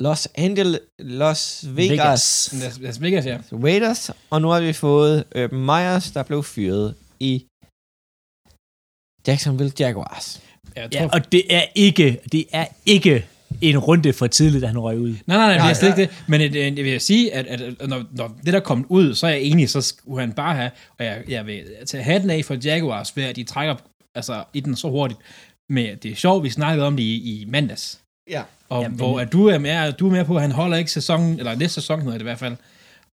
[0.00, 2.80] Los Angeles, Los Vegas, Vegas.
[2.80, 3.38] Las, Vegas, ja.
[3.52, 7.46] Raiders, og nu har vi fået Urban Myers, der blev fyret i
[9.26, 10.42] Jacksonville Jaguars.
[10.76, 13.26] Jeg Ja, og det er ikke, det er ikke
[13.60, 15.14] en runde for tidligt, da han røg ud.
[15.26, 16.24] Nej, nej, nej, det er slet ikke det.
[16.28, 19.26] Men det, det vil jeg sige, at, at når, når det der kom ud, så
[19.26, 22.44] er jeg enig, så skulle han bare have, og jeg, jeg vil tage hatten af
[22.44, 23.76] for Jaguars, ved at de trækker
[24.14, 25.20] altså, i den så hurtigt.
[25.68, 28.00] Men det er sjovt, vi snakkede om det i, i mandags.
[28.30, 28.42] Ja.
[28.68, 30.90] Og Jamen, hvor at du er med, du er med på, at han holder ikke
[30.90, 32.56] sæsonen, eller næste sæson hedder det i hvert fald,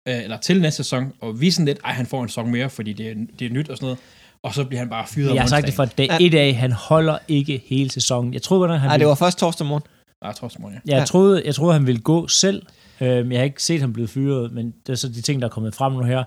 [0.09, 2.51] øh, eller til næste sæson, og vi er sådan lidt, ej, han får en sæson
[2.51, 3.99] mere, fordi det er, det er nyt og sådan noget,
[4.43, 6.73] og så bliver han bare fyret Jeg har sagt det fra dag et af, han
[6.73, 8.35] holder ikke hele sæsonen.
[8.35, 9.83] Jeg troede han Nej, ville det var først torsdag morgen.
[10.25, 10.93] Nej, Torsten Morgen, ja.
[10.95, 11.05] Jeg, Ja.
[11.05, 12.63] troede, jeg troede, han ville gå selv.
[13.01, 15.49] Øhm, jeg har ikke set ham blive fyret, men det er så de ting, der
[15.49, 16.19] er kommet frem nu her.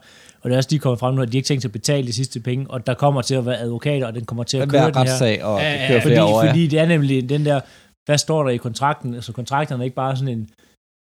[0.41, 1.71] Og det er også de er kommet frem nu, at de ikke tænkt sig at
[1.71, 4.57] betale de sidste penge, og der kommer til at være advokater, og den kommer til
[4.57, 5.01] at Den køre den her.
[5.01, 6.03] retssag og Ja, ja, køre ja.
[6.03, 6.49] Fordi, ja.
[6.49, 7.59] fordi det er nemlig den der,
[8.05, 9.13] hvad står der i kontrakten?
[9.13, 10.49] Altså kontrakterne er ikke bare sådan en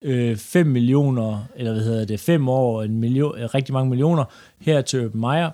[0.03, 4.25] øh, 5 millioner, eller hvad hedder det, 5 år, en million, øh, rigtig mange millioner
[4.59, 5.51] her til Urban Meyer.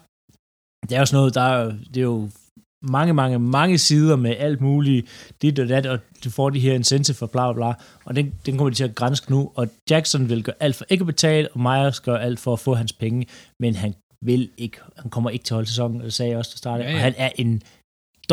[0.89, 2.29] Det er jo sådan noget, der er, det er jo
[2.83, 6.73] mange, mange, mange sider med alt muligt, dit og dat, og du får de her
[6.73, 7.73] incentive for bla bla bla,
[8.05, 10.85] og den, den kommer de til at grænske nu, og Jackson vil gøre alt for
[10.89, 13.27] ikke at betale, og Myers gør alt for at få hans penge,
[13.59, 13.93] men han
[14.25, 16.79] vil ikke, han kommer ikke til at holde sæsonen, det sagde jeg også til start,
[16.79, 16.95] Ja, ja, ja.
[16.95, 17.61] og han er en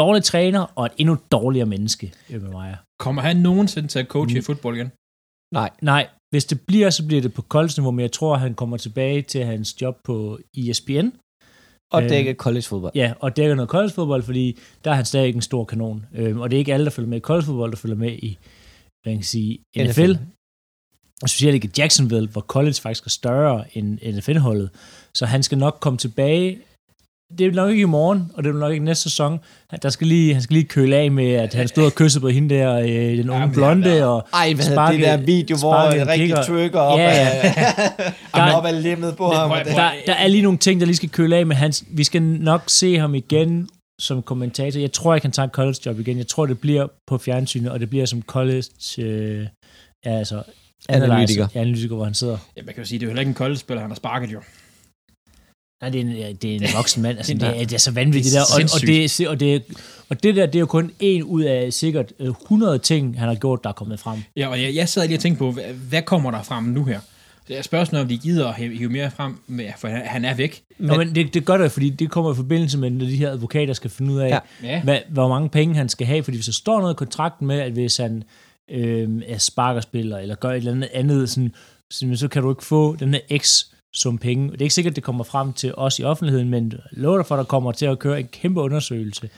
[0.03, 2.77] dårlig træner, og et endnu dårligere menneske, Urban Meyer.
[3.01, 4.39] Kommer han nogensinde til at coache Mm.
[4.39, 4.91] i fodbold igen?
[5.55, 8.77] Nej, Nej, hvis det bliver, så bliver det på college-niveau, men jeg tror, han kommer
[8.77, 11.07] tilbage til hans job på ESPN,
[11.93, 12.93] og Øh, dække college-fodbold.
[12.95, 16.07] Ja, og dækker noget college-fodbold, fordi der er han stadig ikke en stor kanon.
[16.15, 18.39] Øhm, og det er ikke alle, der følger med i college-fodbold, der følger med i,
[19.03, 19.89] hvad kan sige, NFL.
[19.91, 20.13] NFL.
[21.23, 24.71] Og specielt ikke Jacksonville, hvor college faktisk er større end NFL-holdet.
[25.15, 26.59] Så han skal nok komme tilbage.
[27.39, 29.41] Det er nok ikke i morgen, og det er nok ikke næste sæson.
[29.71, 32.21] Han- Der skal lige, han skal lige køle af med, at han stod og kyssede
[32.23, 35.75] på hende der, øh, den unge blonde, og Ej, hvad Sparke- det der video, hvor
[35.91, 37.29] en rigtig trykker op, Ja, ja.
[38.35, 39.51] af, Der- op af lemmet på ham.
[39.51, 41.85] der, der er lige nogle ting, der lige skal køle af med hans.
[41.91, 43.69] Vi skal nok se ham igen
[44.01, 44.81] som kommentator.
[44.81, 46.19] Jeg tror ikke, han tager et college job igen.
[46.19, 48.63] Jeg tror, det bliver på fjernsynet, og det bliver som college...
[48.99, 49.47] Øh,
[50.07, 50.43] ja, altså,
[50.89, 51.49] Analytiker.
[51.55, 51.95] analytiker.
[51.95, 52.39] Hvor han sidder.
[52.57, 54.33] Ja, man kan jo sige, det er jo heller ikke en koldspiller, han har sparket
[54.33, 54.41] jo.
[55.81, 57.19] Nej, det er en, det er en voksen mand.
[57.19, 58.33] Altså, Det er- det er så vanvittigt.
[58.35, 58.55] det er der.
[58.55, 59.63] Og, og, det, og, det,
[60.09, 63.29] og det der, det er jo kun en ud af sikkert øh, 100 ting, han
[63.29, 64.19] har gjort, der er kommet frem.
[64.37, 66.85] Ja, og jeg, jeg sad lige og tænkte på, hvad, hvad kommer der frem nu
[66.85, 67.01] her?
[67.49, 69.37] Det er spørgsmålet, om de gider at hive, mere frem,
[69.79, 70.63] for han, er væk.
[70.79, 73.17] Men, Nå, men det, det gør det, fordi det kommer i forbindelse med, når de
[73.17, 74.83] her advokater skal finde ud af, Ja.
[74.83, 77.59] hvad, hvor mange penge han skal have, fordi hvis der står noget i kontrakten med,
[77.61, 78.23] at hvis han
[78.71, 81.53] øh, er sparkerspiller, eller gør et eller andet andet, sådan,
[82.17, 83.65] så kan du ikke få den her x
[83.97, 84.51] som penge.
[84.53, 87.39] Det er ikke sikkert, det kommer frem til os i offentligheden, men lover for, at
[87.39, 89.31] der kommer til at køre en kæmpe undersøgelse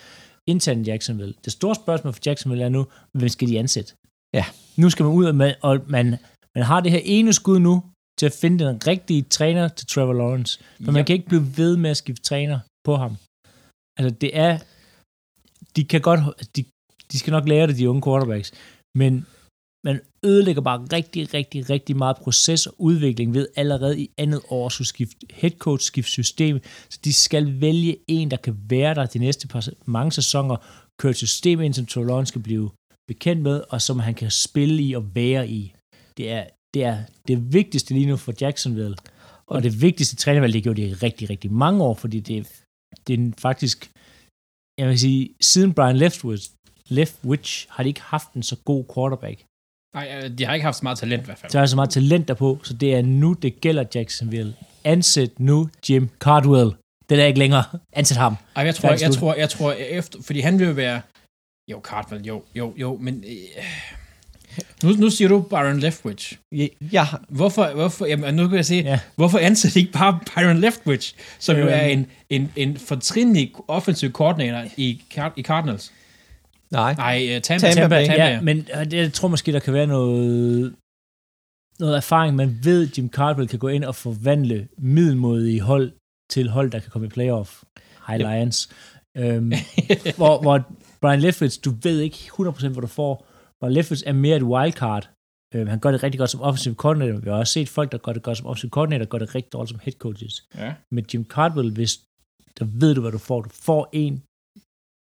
[0.46, 1.34] internt i Jacksonville.
[1.44, 2.86] Det store spørgsmål for Jacksonville er nu,
[3.18, 3.94] hvem skal de ansætte?
[4.34, 4.44] Ja.
[4.76, 6.16] Nu skal man ud, og man, og man,
[6.54, 7.82] man har det her ene skud nu,
[8.18, 10.58] til at finde den rigtige træner til Trevor Lawrence.
[10.76, 10.90] For ja.
[10.90, 13.16] man kan ikke blive ved med at skifte træner på ham.
[13.98, 14.58] Altså, det er...
[15.76, 16.20] De kan godt...
[16.56, 16.64] De,
[17.12, 18.52] de skal nok lære det, de unge quarterbacks.
[18.98, 19.26] Men
[19.84, 24.66] man ødelægger bare rigtig, rigtig, rigtig meget proces og udvikling ved allerede i andet år
[24.66, 26.60] at skifte headcoach, skifte system.
[26.90, 30.56] Så de skal vælge en, der kan være der de næste par, mange sæsoner,
[31.00, 32.70] køre et system ind, som Lawrence skal blive
[33.08, 35.74] bekendt med, og som han kan spille i og være i.
[36.16, 38.96] Det er det, er det vigtigste lige nu for Jacksonville.
[39.46, 42.64] Og det vigtigste trænervalg, det gjorde de i rigtig, rigtig mange år, fordi det,
[43.06, 43.92] det er faktisk,
[44.78, 46.50] jeg vil sige, siden Brian Leftwich,
[46.88, 49.44] Leftwich har de ikke haft en så god quarterback.
[49.94, 51.52] Nej, øh, de har ikke haft så meget talent i hvert fald.
[51.52, 54.54] Der er så meget talent derpå, så det er nu, det gælder Jacksonville.
[54.84, 56.70] Ansæt nu Jim Cardwell.
[57.10, 57.64] Det er ikke længere.
[57.92, 58.36] Ansæt ham.
[58.56, 59.12] Ej, jeg tror, jeg slut.
[59.14, 61.00] tror, jeg tror, efter, fordi han vil jo være,
[61.70, 63.64] jo, Cartwell, jo, jo, jo, men øh,
[64.82, 66.36] nu, nu siger du Byron Leftwich.
[66.52, 68.90] Ja, jeg, har- Hvorfor, hvorfor, jamen, nu kan jeg se, Ja.
[68.90, 68.98] ja.
[69.16, 71.72] hvorfor ansætter ikke bare Byron Leftwich, som jo Øhm.
[71.72, 75.02] er en, en, en fortrinlig offensiv koordinator i,
[75.36, 75.92] i Cardinals.
[76.72, 76.94] Nej.
[76.94, 78.06] Nej, uh, Tampa, Tampa Tampa, Bay.
[78.06, 80.74] Tampa, Ja, men jeg tror måske, der kan være noget,
[81.78, 82.36] noget erfaring.
[82.36, 85.92] Man ved, at Jim Cardwell kan gå ind og forvandle middelmodige hold
[86.30, 87.62] til hold, der kan komme i playoff.
[88.06, 88.26] High Yep.
[88.26, 88.70] Lions.
[89.16, 89.52] Øhm,
[90.18, 93.26] hvor, hvor Brian Leftwich, du ved ikke 100% hvad du får.
[93.60, 95.10] Brian Leftwich er mere et wildcard.
[95.54, 97.18] Øhm, han gør det rigtig godt som offensiv koordinator.
[97.20, 99.52] Vi har også set folk, der gør det godt som offensiv koordinator, gør det rigtig
[99.52, 100.48] dårligt som head coaches.
[100.54, 100.74] ja.
[100.90, 102.00] Med Jim Cardwell, hvis
[102.58, 103.40] der ved du, hvad du får.
[103.42, 104.22] Du får en,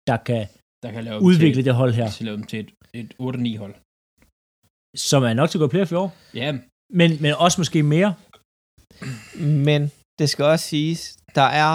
[0.08, 0.48] der kan
[0.84, 2.70] der kan lave udvikle det hold her, til, til lave dem til et,
[3.00, 3.76] et 8-9 hold.
[5.10, 6.10] som er nok til at gå playoff i år.
[6.42, 6.50] Ja,
[7.00, 8.12] Men, men også måske mere.
[9.66, 9.82] Men
[10.20, 11.74] det skal også siges, der er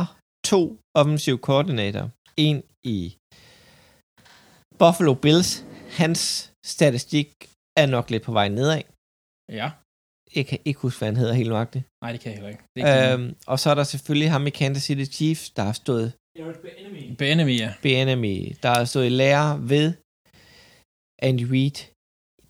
[0.52, 0.60] to
[1.00, 2.08] offensive koordinatorer.
[2.36, 2.56] En
[2.96, 2.98] i
[4.78, 5.50] Buffalo Bills.
[6.00, 6.20] Hans
[6.66, 7.28] statistik
[7.82, 8.82] er nok lidt på vej nedad.
[9.60, 9.70] ja.
[10.38, 11.84] Jeg kan ikke huske, hvad han hedder helt nøjagtigt.
[12.02, 12.62] Nej, det kan jeg heller ikke.
[12.74, 15.72] Det ikke Øhm, og så er der selvfølgelig ham i Kansas City Chiefs, der har
[15.72, 17.74] stået um, Benemy, ja.
[17.82, 19.86] BNMI, der har stået i lære ved
[21.22, 21.78] Andy Reid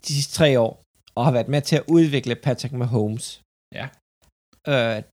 [0.07, 0.83] de sidste tre år,
[1.15, 3.41] og har været med til at udvikle Patrick Mahomes.
[3.79, 3.85] Ja.
[4.67, 5.03] Øh,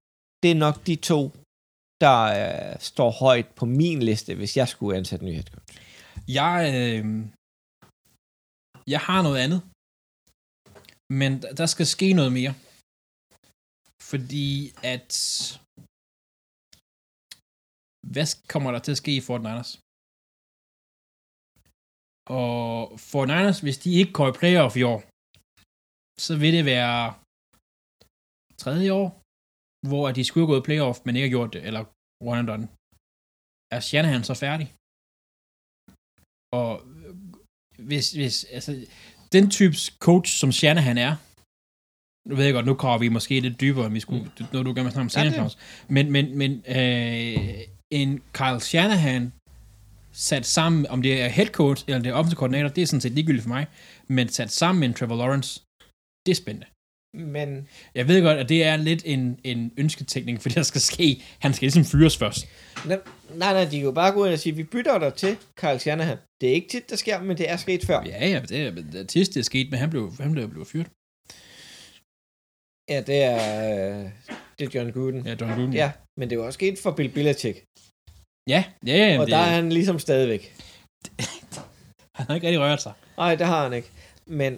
[0.42, 1.20] det er nok de to,
[2.04, 5.78] der øh, står højt på min liste, hvis jeg skulle ansætte en ny head coach.
[6.28, 7.04] Jeg, øh,
[8.86, 9.60] jeg har noget andet.
[11.20, 12.54] Men der skal ske noget mere.
[14.10, 15.12] Fordi at...
[18.12, 19.70] Hvad kommer der til at ske i Fort Niners?
[22.40, 25.00] Og Fort Niners, hvis de ikke går i playoff i år,
[26.26, 27.00] så vil det være
[28.62, 29.09] tredje år,
[29.88, 31.82] hvor de skulle have gået i playoff, men ikke har gjort det, eller
[32.30, 32.66] one and done.
[33.74, 34.66] Er Shanahan så færdig?
[36.61, 37.14] Og øh,
[37.88, 38.72] hvis, hvis, altså,
[39.36, 41.14] den types coach, som Shanahan er,
[42.28, 44.46] nu ved jeg godt, nu kommer vi måske lidt dybere, end vi skulle, mm.
[44.53, 45.55] når du gerne vil snakke om Ja, senere, Claus.
[45.96, 47.59] Men, men, men øh,
[47.93, 49.32] en Kyle Shanahan
[50.12, 53.01] sat sammen, om det er head coach eller det er offensive koordinator, det er sådan
[53.01, 53.66] set ligegyldigt for mig,
[54.09, 55.61] men sat sammen med en Trevor Lawrence,
[56.26, 56.66] det er spændende.
[57.14, 61.22] Men Jeg ved godt, at det er lidt en, en ønsketænkning, for det skal ske.
[61.38, 62.47] Han skal ligesom fyres først.
[62.86, 62.99] nej,
[63.34, 65.78] nej, nej, de kan jo bare gå ind og sige, vi bytter dig til Kyle
[65.78, 66.18] Shanahan.
[66.40, 68.03] Det er ikke tit, der sker, men det er sket før.
[68.07, 70.49] Ja, ja, det er, det er tis, det er sket, men han blev, han blev,
[70.51, 70.86] blev fyret.
[72.88, 74.11] Ja, det er,
[74.59, 75.26] det er John Gruden.
[75.26, 75.72] Ja, John Gruden.
[75.72, 77.57] Ja, men det var også sket for Bill Belichick.
[78.53, 80.42] ja, ja, ja Og det, der er han ligesom stadigvæk.
[82.16, 82.94] han har ikke rigtig rørt sig.
[83.16, 83.90] Nej, det har han ikke.
[84.26, 84.53] Men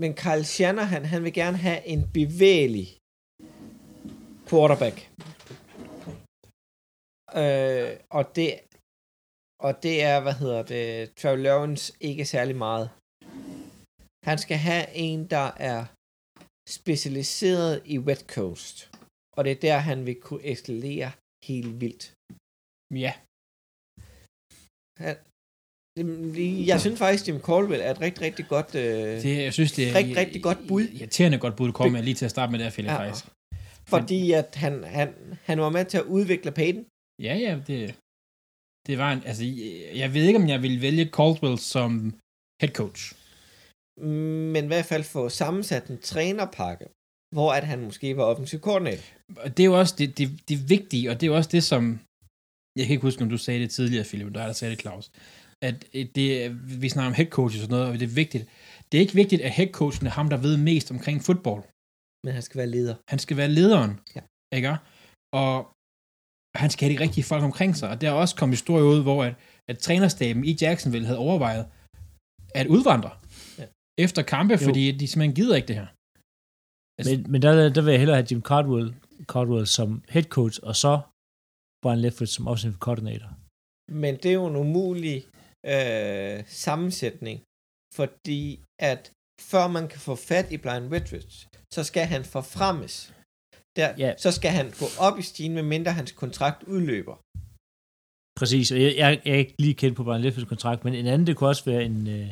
[0.00, 2.86] men Kyle Shanahan, han vil gerne have en bevægelig
[4.48, 4.96] quarterback.
[7.42, 8.50] Øh, og det
[9.66, 12.90] og det er, hvad hedder det, Trevor Lawrence ikke særlig meget.
[14.28, 15.84] Han skal have en, der er
[16.68, 18.90] specialiseret i West Coast.
[19.36, 21.10] Og det er der, han vil kunne eskalere
[21.50, 22.04] helt vildt.
[23.04, 23.12] Ja,
[25.04, 25.16] Han,
[26.72, 28.74] jeg synes faktisk, Jim Caldwell er et rigtig, rigtig godt...
[28.74, 30.82] Øh, det, jeg synes, det er Rigtig, rigtig godt bud.
[30.98, 32.98] Irriterende godt bud, du kom med lige til at starte med der, Philip, Ja.
[32.98, 33.24] faktisk.
[33.94, 35.08] fordi at han, han,
[35.48, 36.84] han var med til at udvikle Peyton.
[37.26, 37.78] Ja, ja, det,
[38.86, 41.90] det var en, altså, jeg- jeg ved ikke, om jeg ville vælge Caldwell som
[42.62, 43.02] head coach.
[44.54, 46.86] Men i hvert fald få sammensat en trænerpakke,
[47.34, 49.04] hvor at han måske var offensiv koordinator.
[49.36, 51.64] Og det er jo også det, det, det vigtige, og det er jo også det,
[51.64, 51.82] som,
[52.76, 54.80] jeg kan ikke huske, om du sagde det tidligere, Philip, der er der sagde det,
[54.80, 55.10] Claus,
[55.62, 55.74] at
[56.16, 56.26] det,
[56.82, 58.44] vi snakker om head coaches og sådan noget, og det er vigtigt.
[58.92, 61.64] Det er ikke vigtigt, at head coachen er ham, der ved mest omkring fodbold.
[62.24, 62.94] Men han skal være leder.
[63.12, 64.20] Han skal være lederen, Ja.
[64.56, 64.76] ikke?
[65.42, 65.52] Og
[66.62, 67.88] han skal have de rigtige folk omkring sig.
[67.88, 69.34] Og der er også kommet historier ud, hvor at,
[69.68, 71.64] at trænerstaben i Jacksonville havde overvejet
[72.54, 73.10] at udvandre.
[74.04, 74.58] Efter kampe, Jo.
[74.68, 75.88] fordi de simpelthen gider ikke det her.
[76.98, 78.88] Altså- Men, men der, der vil jeg hellere have Jim Caldwell,
[79.32, 80.92] Caldwell som head coach, og så
[81.82, 83.30] Brian Leftwich som offensive coordinator.
[84.04, 85.16] Men det er jo en umulig
[85.74, 87.36] øh, sammensætning,
[87.98, 88.42] fordi
[88.90, 89.02] at
[89.50, 91.34] før man kan få fat i Brian Whitridge,
[91.74, 92.94] så skal han forfremmes.
[93.76, 94.10] Der, Ja.
[94.24, 97.16] Så skal han gå op i stigen, medmindre hans kontrakt udløber.
[98.40, 101.06] Præcis, og jeg, jeg, jeg er ikke lige kendt på Brian Leftwich kontrakt, men en
[101.06, 102.28] anden, det kunne også være en, øh,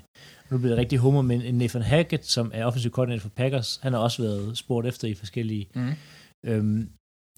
[0.50, 3.80] nu bliver det rigtig humor, men en Nathan Hackett, som er offensive coordinator for Packers,
[3.82, 5.92] han har også været spurgt efter i forskellige Mm.
[6.46, 6.90] Øhm,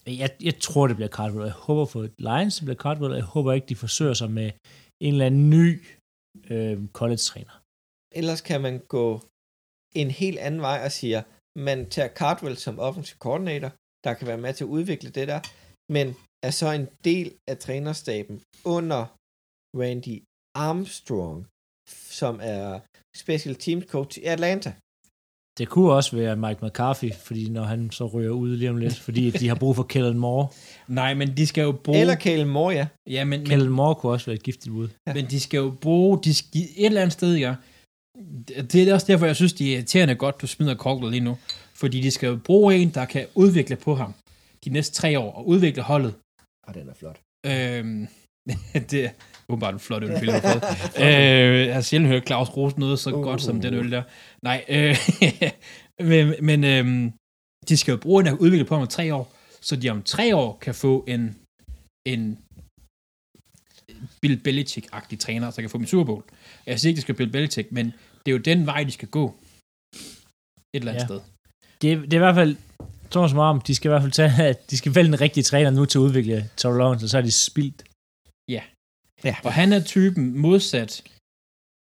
[0.06, 1.44] jeg, jeg tror, det bliver Cardwell.
[1.44, 3.14] Jeg håber for Lions, det bliver Cardwell.
[3.14, 4.50] Jeg håber ikke, de forsøger sig med
[5.00, 5.82] en eller anden ny
[6.50, 7.54] øhm, college-træner.
[8.20, 9.08] Ellers kan man gå
[9.94, 11.22] en helt anden vej og siger,
[11.68, 13.70] man tager Cardwell som offensive coordinator,
[14.04, 15.40] der kan være med til at udvikle det der,
[15.92, 16.06] men
[16.46, 18.36] er så en del af trænerstaben
[18.76, 19.00] under
[19.80, 20.16] Randy
[20.66, 21.38] Armstrong,
[21.90, 22.80] som er
[23.16, 24.72] special teams coach i Atlanta.
[25.58, 28.98] Det kunne også være Mike McCarthy, fordi når han så ryger ud lige om lidt,
[28.98, 30.48] fordi de har brug for Kellen Moore.
[30.88, 31.98] Nej, men de skal jo bruge...
[31.98, 32.86] Eller Kalen Moore, ja.
[33.10, 34.88] ja, men, men, Kellen Moore kunne også være et giftigt bud.
[35.06, 36.18] men de skal jo bruge...
[36.24, 37.54] De skal, et eller andet sted, ja.
[38.48, 41.24] Det det er også derfor, jeg synes, det er irriterende godt, du smider Caldwell lige
[41.24, 41.36] nu.
[41.74, 44.14] Fordi de skal jo bruge en, der kan udvikle på ham
[44.64, 46.14] de næste tre år, og udvikle holdet.
[46.66, 47.20] Og den er flot.
[47.46, 48.08] Øhm,
[48.90, 49.10] det
[49.48, 50.62] åbenbart en flot øl, vi har fået.
[51.06, 53.22] øh, jeg har sjældent hørt Claus rose noget så Uh.
[53.22, 54.02] godt som den øl der.
[54.42, 54.96] Nej, øh,
[56.10, 57.12] men, men øhm,
[57.68, 60.36] de skal jo bruge en at udvikle på om tre år, så de om tre
[60.36, 61.36] år kan få en,
[62.08, 62.38] en
[64.22, 66.22] Bill Belichick-agtig træner, så kan få i Super Bowl.
[66.66, 67.86] Jeg siger ikke, det skal Bill Belichick, men
[68.26, 69.34] det er jo den vej, de skal gå.
[69.94, 70.00] Et
[70.74, 71.06] eller andet Ja.
[71.06, 71.20] sted.
[71.82, 72.56] Det, er- det er i hvert fald,
[73.10, 75.70] tror som om, de skal i hvert fald tage, de skal vælge den rigtige træner
[75.70, 77.84] nu til at udvikle Trevor Lawrence, og så er de spildt.
[79.44, 80.92] Og han er typen modsat.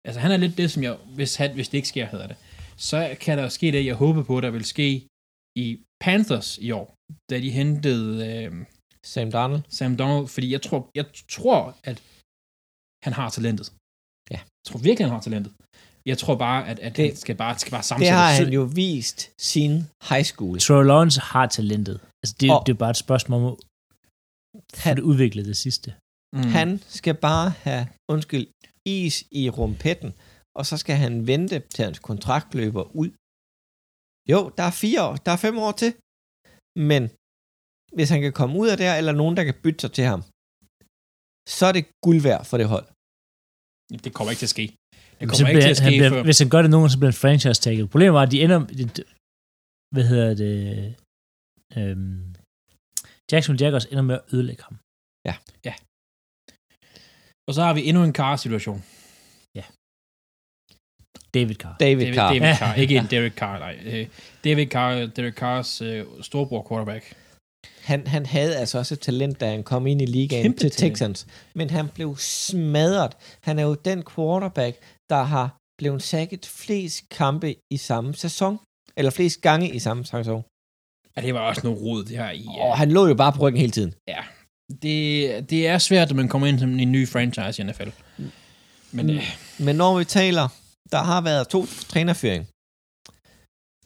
[0.08, 2.38] Altså han er lidt det, som jeg, hvis, han, hvis det ikke sker, hedder det,
[2.78, 5.08] så kan der ske det, jeg håber på, der vil ske
[5.56, 5.68] i
[6.04, 6.88] Panthers i år,
[7.30, 8.66] da de hentede øh,
[9.06, 9.62] Sam Darnold.
[9.70, 11.98] Sam Donald, fordi jeg tror, jeg tror, at
[13.06, 13.68] han har talentet.
[14.32, 14.36] Ja.
[14.40, 15.54] Jeg tror virkelig, han har talentet.
[16.06, 18.38] Jeg tror bare, at, at Det- det, han skal bare, skal bare Det sammensætte har
[18.38, 19.20] sø- han jo vist
[19.52, 19.72] sin
[20.10, 20.60] high school.
[20.60, 21.98] Troy Lawrence har talentet.
[22.24, 23.58] Altså, det, Og- det er bare et spørgsmål om at
[24.84, 25.90] Han- det udviklet det sidste.
[26.36, 26.50] Mm.
[26.58, 27.84] Han skal bare have,
[28.14, 28.46] undskyld,
[29.00, 30.12] is i rumpetten,
[30.58, 33.10] og så skal han vente til hans kontrakt løber ud.
[34.32, 35.92] Jo, der er fire år, der er fem år til.
[36.90, 37.02] Men
[37.98, 40.22] hvis han kan komme ud af der, eller nogen, der kan bytte sig til ham,
[41.56, 42.88] så er det guld værd for det hold.
[44.06, 44.66] Det kommer ikke til at ske.
[45.20, 46.24] Det kommer så ikke til bliver, at han ske bliver, før.
[46.28, 47.90] hvis han gør det nogen, så bliver han franchise tagget.
[47.94, 48.60] Problemet var, at de ender...
[49.94, 50.54] Hvad hedder det?
[51.78, 52.22] Øhm,
[53.32, 54.78] Jackson Jaguars ender med at ødelægge ham.
[57.48, 58.84] Og så har vi endnu en Carr-situation.
[61.34, 61.76] David Carr.
[61.80, 62.34] David David, Carr.
[62.34, 62.74] David Carr.
[62.76, 63.80] Ikke en Derek Carr, nej.
[63.86, 64.08] Øh,
[64.44, 67.14] David Carr, Derek Carrs øh, storbror quarterback.
[67.82, 70.72] Han, han havde altså også et talent, da han kom ind i ligaen Kæmpe til
[70.72, 70.94] talent.
[70.94, 71.28] Texans.
[71.56, 73.14] Men han blev smadret.
[73.44, 74.76] Han er jo den quarterback,
[75.10, 78.60] der har blevet sækket flest kampe i samme sæson.
[78.98, 80.44] Eller flest gange i samme sæson.
[81.16, 82.42] Ja, det var også noget rod, det her i...
[82.42, 83.94] øh, Og han lå jo bare på ryggen hele tiden.
[84.84, 85.00] Det,
[85.50, 87.90] det er svært, når man kommer ind som en ny franchise i NFL.
[88.92, 89.12] Men Mm.
[89.12, 89.24] øh,
[89.66, 90.46] Men når vi taler,
[90.92, 92.44] der har været to trænerføring.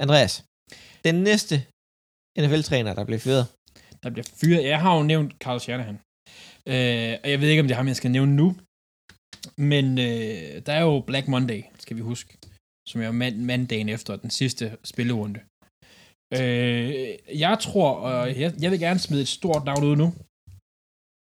[0.04, 0.34] Andreas,
[1.04, 1.56] den næste
[2.40, 3.46] NFL-træner, der blev fyret.
[4.04, 4.64] der bliver fyret.
[4.74, 5.96] Jeg har jo nævnt Carl Shanahan.
[6.72, 8.56] Øh, og jeg ved ikke, om det er ham, jeg skal nævne nu.
[9.58, 12.38] Men øh, der er jo Black Monday, skal vi huske.
[12.90, 15.40] Som er mand, mandagen efter den sidste spillerunde.
[16.34, 16.94] Øh,
[17.40, 20.14] jeg tror, og jeg, jeg vil gerne smide et stort navn ud nu.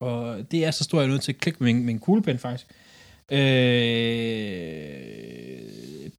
[0.01, 1.99] Og det er så stort, at jeg er nødt til at klikke med min, min
[1.99, 2.67] kuglepen, faktisk.
[3.31, 3.39] Øh,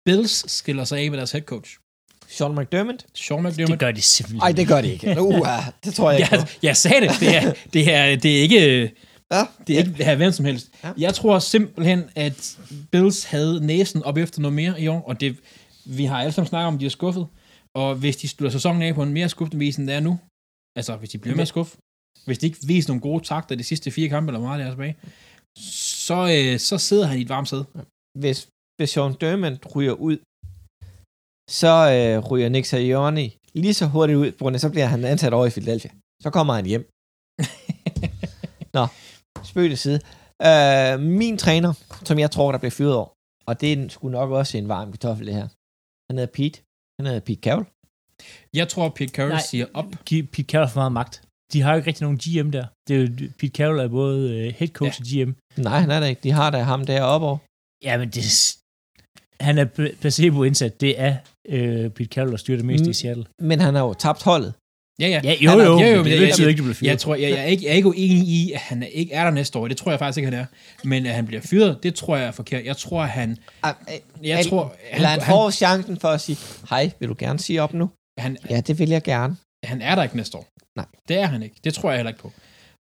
[0.05, 1.79] Bills skiller sig af med deres head coach.
[2.29, 3.07] Sean McDermott?
[3.15, 3.71] Sean McDermott.
[3.71, 4.39] Det gør de simpelthen.
[4.39, 5.23] Nej, det gør det ikke.
[5.23, 5.49] Uh,
[5.85, 6.35] det tror jeg ikke.
[6.35, 7.11] jeg, jeg sagde det.
[7.21, 8.93] Det er, det er, det er ikke...
[9.33, 10.69] Ja, Det er ikke her hvem som helst.
[10.85, 10.89] Ja.
[10.89, 10.95] Ja.
[10.99, 12.59] Jeg tror simpelthen, at
[12.91, 15.37] Bills havde næsen op efter noget mere i år, og det,
[15.85, 17.27] vi har alle sammen snakket om, at de er skuffet.
[17.75, 20.19] Og hvis de slutter sæsonen af på en mere skuffende vis, end det er nu,
[20.77, 21.79] altså hvis de bliver mere skuffet,
[22.27, 24.67] hvis de ikke viser nogle gode takter de sidste fire kampe, eller hvor meget der
[24.67, 24.97] er tilbage,
[26.07, 27.65] så, øh, så sidder han i et varmt sæde.
[28.19, 30.17] hvis, hvis Sean Dermott ryger ud,
[31.61, 35.05] så øh, ryger Nick Sirianni lige så hurtigt ud, på grund af, så bliver han
[35.05, 35.91] ansat over i Philadelphia.
[36.23, 36.85] Så kommer han hjem.
[38.77, 38.85] Nå,
[39.51, 40.01] spøg til side.
[40.49, 41.73] Øh, min træner,
[42.09, 43.09] som jeg tror, der bliver fyret over,
[43.49, 45.49] og det er sgu nok også en varm kartoffel, det her.
[46.09, 46.57] Han hedder Pete.
[46.99, 47.67] Han hedder Pete Carroll.
[48.61, 49.51] Jeg tror, Pete Carroll Nej.
[49.51, 49.87] siger op.
[50.09, 51.15] Gi- Pete Carroll har for meget magt.
[51.53, 52.65] De har jo ikke rigtig nogen GM der.
[52.89, 53.09] Det er jo,
[53.39, 55.23] Pete Carroll er både øh, head coach ja.
[55.25, 55.33] og GM.
[55.57, 56.21] Nej, han er der ikke.
[56.25, 57.39] De har da ham deroppe over.
[57.85, 58.55] Ja, men det,
[59.41, 60.81] han er pl- placebo indsat.
[60.81, 61.17] Det er
[61.49, 62.91] øh, Pete Carroll, der styrer det meste Mm.
[62.91, 63.25] i Seattle.
[63.41, 64.55] Men han har jo tabt holdet.
[65.01, 65.21] Ja, ja.
[65.25, 65.71] Ja, jo, Han er- jo.
[65.79, 66.91] jo, jo, men men det jeg- betyder jeg- ikke, du bliver fyret.
[66.91, 69.13] Jeg tror, jeg, jeg, er ikke, jeg er ikke uenig i, at han er- ikke
[69.15, 69.69] er der næste år.
[69.69, 70.47] Det tror jeg faktisk ikke, han er.
[70.85, 72.65] Men at han bliver fyret, det tror jeg er forkert.
[72.65, 73.37] Jeg tror, han...
[73.63, 73.75] Ah,
[74.23, 76.39] Jeg tror, Eller han får chancen for at sige,
[76.71, 77.91] hej, vil du gerne sige op nu?
[78.19, 79.37] han, Ja, det vil jeg gerne.
[79.65, 80.47] Han er der ikke næste år.
[80.77, 80.87] Nej.
[81.09, 81.57] Det er han ikke.
[81.65, 82.33] Det tror jeg heller ikke på.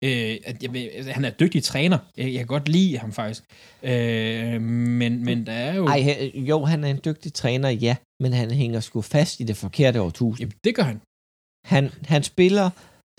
[0.04, 1.98] Øh, at jeg, altså, han er dygtig træner.
[2.16, 3.44] Jeg, jeg kan godt lide ham faktisk.
[3.82, 4.62] Øh,
[5.00, 5.86] men, men der er jo...
[5.86, 9.56] Ej, jo, han er en dygtig træner, ja, men han hænger sgu fast i det
[9.56, 10.40] forkerte årtusind.
[10.40, 11.00] Jamen, det gør han.
[11.66, 12.70] Han, han spiller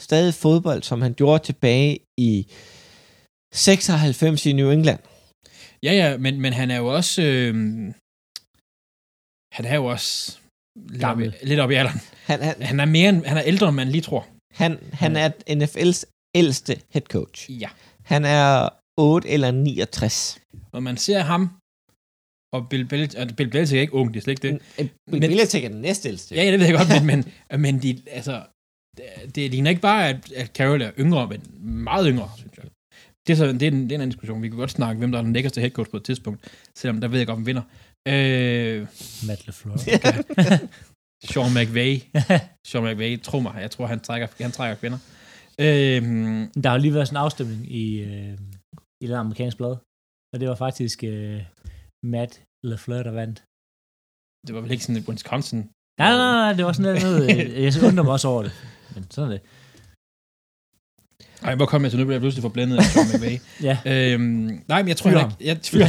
[0.02, 2.52] stadig fodbold, som han gjorde tilbage i
[3.53, 4.99] 96 i New England.
[5.84, 7.22] Ja, ja, men, men han er jo også...
[7.22, 7.53] Øh,
[9.52, 10.40] han er jo også...
[10.89, 11.35] Lidt op, i, Gammel.
[11.43, 11.99] lidt op i alderen.
[12.26, 14.27] Han, han, Han er, mere, end- han er ældre, end man lige tror.
[14.53, 16.03] han, han er NFL's
[16.35, 17.51] ældste head coach.
[17.61, 17.69] Ja.
[18.03, 20.39] Han er 8 eller 69.
[20.73, 21.49] Når man ser ham,
[22.53, 24.61] og Bill Belichick, og Bill Belichick er ikke ung, det er slet ikke det.
[24.77, 26.35] Bill Men- Belichick er den næstældste.
[26.35, 27.06] Ja, ja, det ved jeg godt, men,
[27.51, 28.43] men, men de, altså,
[28.97, 31.41] det, det ligner ikke bare, at, at Carroll er yngre, men
[31.85, 32.65] meget yngre, synes jeg.
[33.27, 34.41] Det er, så, det, er en, det er en anden diskussion.
[34.41, 36.47] Vi kan godt snakke, hvem der er den lækkerste head coach på et tidspunkt,
[36.77, 37.61] selvom der ved jeg godt, hvem vinder.
[38.07, 38.80] Øh,
[39.27, 39.77] Matt LaFleur.
[41.30, 41.93] Sean McVay.
[42.69, 44.97] Sean McVay, tro mig, jeg tror, han trækker, han trækker kvinder.
[45.65, 46.01] Øh,
[46.63, 48.34] Der har lige været sådan en afstemning i, øh,
[49.03, 49.76] i det amerikanske blad,
[50.34, 51.41] og det var faktisk øh,
[52.13, 53.38] Matt LaFleur, der vandt.
[54.47, 55.59] det var vel ikke sådan et Wisconsin.
[56.01, 57.27] Nej, nej, nej, det var sådan noget,
[57.63, 58.51] jeg undrer mig også over det.
[58.95, 59.43] Men sådan er det.
[61.47, 63.35] Ej, hvor kom jeg til nu, bliver jeg pludselig forblændet af Sean McVay.
[63.67, 65.88] Ja, øhm, nej, men jeg tror ikke, jeg tvivler.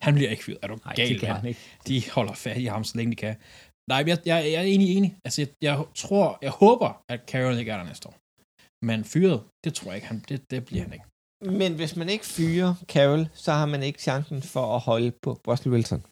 [0.00, 0.58] Han bliver ikke fyret.
[0.62, 1.08] Er du nej, gal?
[1.08, 1.60] det kan han ikke.
[1.88, 3.36] de holder fat i ham, så længe de kan.
[3.88, 5.16] Nej, jeg, jeg, jeg er enig enig.
[5.24, 8.16] Altså, jeg, jeg tror, jeg håber, at Carroll ikke er der næste år.
[8.84, 11.04] Men fyret, det tror jeg ikke, han, det, det bliver han ikke.
[11.60, 15.40] Men hvis man ikke fyrer Carroll, så har man ikke chancen for at holde på
[15.48, 16.02] Russell Wilson.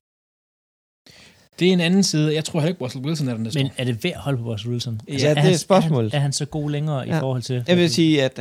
[1.59, 2.35] Det er en anden side.
[2.35, 4.39] Jeg tror heller ikke, Russell Wilson er der næste Men er det værd at holde
[4.39, 5.01] på Russell Wilson?
[5.09, 6.09] Altså, Ja, det er han- spørgsmålet.
[6.15, 7.21] Er han, er han så god længere i Ja.
[7.21, 7.65] forhold til...
[7.69, 8.39] Jeg vil sige, at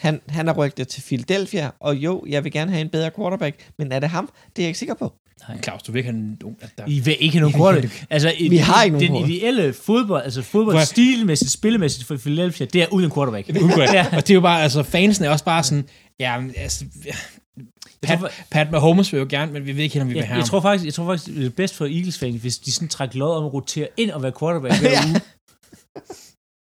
[0.00, 3.56] han, han, har rykket til Philadelphia, og jo, jeg vil gerne have en bedre quarterback,
[3.78, 4.30] men er det ham?
[4.56, 5.12] Det er jeg ikke sikker på.
[5.48, 5.58] Nej.
[5.62, 6.38] Claus, du vil ikke have en...
[6.60, 8.04] at Der, I vil ikke have nogen quarterback.
[8.10, 9.36] Altså, i- Vi har ikke nogen Den quarterback.
[9.42, 13.48] ideelle fodbold, altså fodbold stilmæssigt, spillemæssigt for Philadelphia, det er uden quarterback.
[13.50, 13.92] er ugodt.
[13.92, 14.06] Ja.
[14.12, 15.84] Og det er jo bare, altså, fansen er også bare sådan,
[16.20, 16.84] ja, altså,
[18.02, 20.20] Pat, tror, Pat Mahomes vil jo gerne, men vi ved ikke helt, om vi vil
[20.20, 20.48] Ja, have jeg ham.
[20.48, 23.18] tror faktisk, jeg tror faktisk, det er bedst for Eagles fan, hvis de sådan trækker
[23.18, 25.20] lod om at rotere ind og være quarterback hver uge.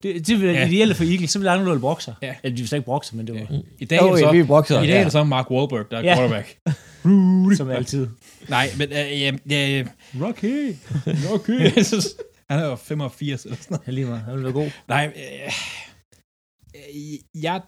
[0.04, 0.60] Det, det vil være Ja.
[0.62, 0.68] ja.
[0.68, 2.16] ideelle for Eagles, så vil andre brokke sig.
[2.22, 2.36] Ja.
[2.44, 3.60] Eller de vil slet ikke brokke sig, men det var ja.
[3.80, 4.82] I dag, er det ja, så, vi er bokser.
[4.82, 5.04] i dag er Ja.
[5.04, 6.16] det så Mark Wahlberg, der er Ja.
[6.16, 6.58] quarterback.
[7.58, 8.08] som altid.
[8.50, 9.84] Nej, men øh, ja, ja,
[10.22, 10.76] Rocky.
[11.34, 11.72] okay.
[12.50, 13.94] han er jo 85 eller sådan noget.
[13.94, 14.20] Lige mig.
[14.20, 14.70] Han vil være god.
[14.88, 15.52] Nej, øh,
[17.44, 17.62] jeg,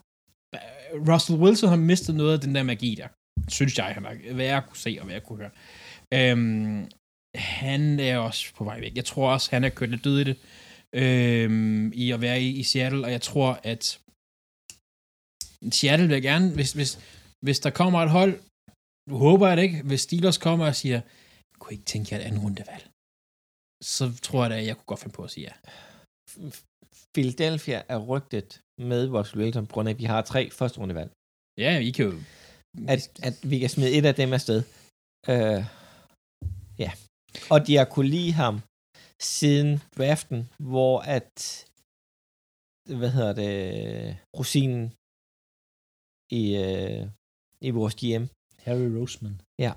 [1.09, 3.07] Russell Wilson har mistet noget af den der magi der.
[3.47, 5.55] Synes jeg, han har, hvad jeg kunne se og hvad jeg kunne høre.
[6.13, 6.89] Øhm,
[7.35, 8.95] han er også på vej væk.
[8.95, 10.37] Jeg tror også, han er kørt lidt død i det.
[11.03, 13.83] Øhm, I at være i, i Seattle, og jeg tror, at
[15.71, 16.91] Seattle vil gerne, hvis, hvis,
[17.45, 18.33] hvis der kommer et hold,
[19.09, 20.99] nu håber jeg det ikke, hvis Steelers kommer og siger,
[21.51, 22.85] jeg kunne ikke tænke jer et andet rundevalg,
[23.83, 25.55] så tror jeg da, at jeg kunne godt finde på at sige ja.
[27.15, 31.11] Philadelphia er rygtet med Russell Wilson, på grund af, at vi har tre første rundevalg.
[31.63, 32.13] Ja, I kan jo...
[32.87, 34.63] At, at vi kan smide et af dem afsted.
[35.33, 35.61] Øh,
[36.83, 36.91] ja.
[37.49, 38.55] Og de har kunne lide ham
[39.37, 41.65] siden draften, hvor at
[42.99, 44.83] hvad hedder det, rosinen
[46.41, 47.03] i, øh,
[47.67, 48.25] i vores GM,
[48.65, 49.41] Harry Roseman.
[49.59, 49.71] ja,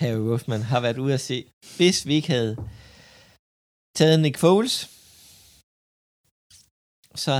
[0.00, 1.38] Harry Roseman, har været ude at se,
[1.76, 2.56] hvis vi ikke havde
[3.98, 4.74] taget Nick Foles,
[7.14, 7.32] så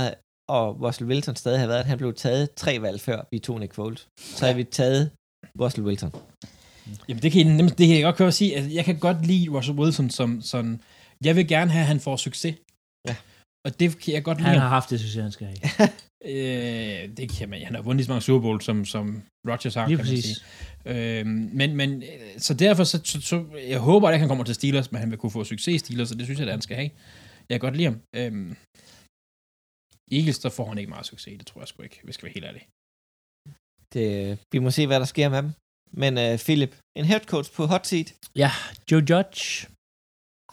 [0.57, 3.59] og Russell Wilson stadig har været, at han blev taget tre valg før vi tog
[3.59, 4.07] Nick Foles.
[4.19, 5.11] Så har vi taget
[5.61, 6.11] Russell Wilson.
[7.09, 8.55] Jamen, det kan, jeg, nemt- det kan jeg godt køre at sige.
[8.55, 10.81] Altså, jeg kan godt lide Russell Wilson som sådan...
[11.23, 12.55] Jeg vil gerne have, at han får succes.
[13.07, 13.15] Ja.
[13.65, 14.49] Og det kan jeg godt lide.
[14.49, 15.89] Han har haft det, synes jeg, han skal have.
[16.25, 17.61] Øh, det kan man.
[17.61, 20.11] Han har vundet lige så mange Super Bowl, som, som Rodgers har, Lige kan man
[20.13, 20.25] præcis.
[20.85, 21.19] sige.
[21.19, 24.55] Øh, men, men, øh, så derfor, så, så, så, jeg håber at han kommer til
[24.55, 26.61] Steelers, men han vil kunne få succes i Steelers, og det synes jeg, at han
[26.61, 26.89] skal have.
[27.49, 27.99] Jeg kan godt lide ham.
[28.15, 28.55] Øh,
[30.11, 32.25] Eagles, der får han ikke meget succes, det tror jeg sgu ikke, hvis jeg skal
[32.25, 32.67] være helt ærlig.
[33.93, 35.51] Det, vi må se, hvad der sker med dem.
[35.93, 38.13] Men uh, Philip, en head coach på hot seat.
[38.35, 38.51] Ja,
[38.91, 39.67] Joe Judge.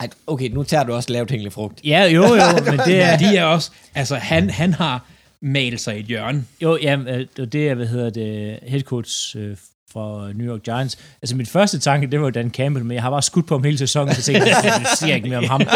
[0.00, 1.80] Ej, okay, nu tager du også lavt hængende frugt.
[1.84, 3.18] Ja, jo, jo, men det er...
[3.18, 5.06] De er også, altså han, han har
[5.42, 6.44] malet sig i et hjørne.
[6.62, 9.56] Jo, ja, øh, og det er, hvad hedder det, head coach øh,
[9.90, 10.98] for New York Giants.
[11.22, 13.64] Altså, min første tanke, det var Dan Campbell, men jeg har bare skudt på ham
[13.64, 15.60] hele sæsonen, så tænkte jeg, jeg siger ikke mere om ham.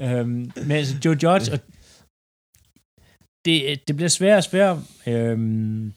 [0.04, 1.58] øhm, men altså, Joe Judge, og
[3.48, 4.82] det, det bliver sværere og sværere.
[5.06, 5.92] Øhm,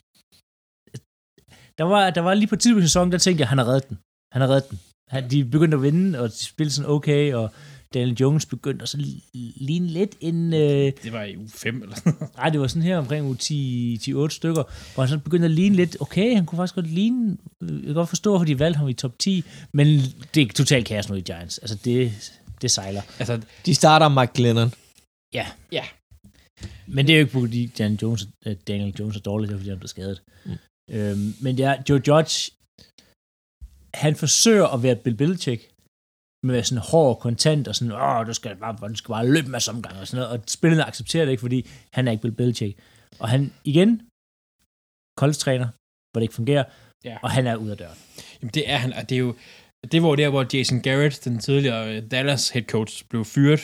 [1.77, 3.89] der, var, der var lige på tidspunkt i sæsonen, der tænkte jeg, han har reddet
[3.89, 3.97] den.
[4.33, 4.79] Han har reddet den.
[5.09, 7.51] Han, de begyndte at vinde, og de spillede sådan okay, og
[7.93, 8.97] Daniel Jones begyndte at så
[9.55, 10.53] ligne lidt en...
[10.53, 12.35] Øh, Det var i uge 5 eller sådan noget.
[12.37, 14.63] Nej, det var sådan her omkring uge 10-8 stykker,
[14.93, 17.93] hvor han så begyndte at ligne lidt, okay, han kunne faktisk godt ligne, jeg kan
[17.93, 19.87] godt forstå, hvorfor de valgte ham i top 10, men
[20.35, 21.57] det er totalt kaos nu i Giants.
[21.57, 22.11] Altså, det,
[22.61, 23.01] det sejler.
[23.19, 24.73] Altså, De starter Mike Glennon.
[25.33, 25.47] Ja.
[25.71, 25.83] Ja.
[26.87, 29.59] Men det er jo ikke, fordi Daniel Jones, øh, Daniel Jones er dårlig, det er,
[29.59, 30.21] fordi han blev skadet.
[30.45, 30.51] Mm.
[30.95, 32.51] Øhm, men ja, Joe Judge,
[34.03, 35.61] han forsøger at være Bill Belichick,
[36.45, 39.27] med at være sådan hård kontant, og sådan, åh, du skal bare, du skal bare
[39.35, 42.11] løbe med som gang, og sådan noget, og spillerne accepterer det ikke, fordi han er
[42.11, 42.79] ikke Bill Belichick.
[43.19, 43.91] Og han, igen,
[45.19, 45.67] college-træner,
[46.11, 46.63] hvor det ikke fungerer,
[47.03, 47.17] Ja.
[47.23, 47.97] og han er ude af døren.
[48.41, 49.35] Jamen, det er han, og det er jo,
[49.91, 53.59] det var der, hvor Jason Garrett, den tidligere Dallas head coach, blev fyret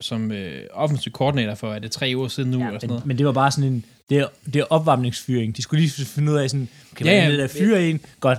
[0.00, 2.94] som øh, offensiv koordinator for, er det tre år siden nu, ja, eller sådan Men,
[2.94, 3.06] noget.
[3.06, 5.56] men det var bare sådan en, det er, det er opvarmningsfyring.
[5.56, 8.00] De skulle lige finde ud af sådan, kan Ja, ja, der fyre en?
[8.20, 8.38] Godt,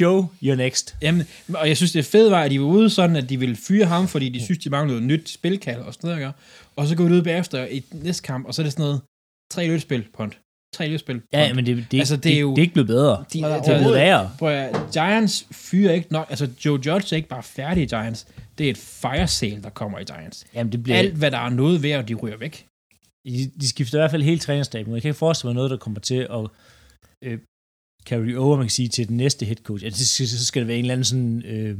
[0.00, 0.96] Joe, you're next.
[1.02, 3.56] Jamen, og jeg synes, det fede var, at de var ude sådan, at de ville
[3.56, 6.32] fyre ham, fordi de synes, de manglede noget nyt spilkald og sådan noget?
[6.76, 9.00] Og så går vi ud bagefter i næste kamp, og så er det sådan noget,
[9.52, 10.38] tre løbspil, punt.
[10.74, 12.86] Tre løbspil, Ja, men det, det, Altså, det det, er jo- det er ikke blevet
[12.86, 13.24] bedre.
[13.32, 14.30] De, det er blevet værre.
[14.38, 18.26] Prøv at, Giants fyrer ikke nok, altså Joe Judge er ikke bare færdig i Giants,
[18.60, 20.46] det er et fire sale, der kommer i Giants.
[20.54, 22.66] Jamen, det bliver, Alt, hvad der er noget værd, de ryger væk.
[23.26, 24.94] de, de skifter i hvert fald hele trænerstaben.
[24.94, 26.46] Jeg kan ikke forestille mig noget, der kommer til at
[27.24, 27.38] øh,
[28.04, 29.84] carry over, man kan sige, til den næste head coach.
[29.84, 31.78] Altså, så, så skal det være en eller anden sådan øh,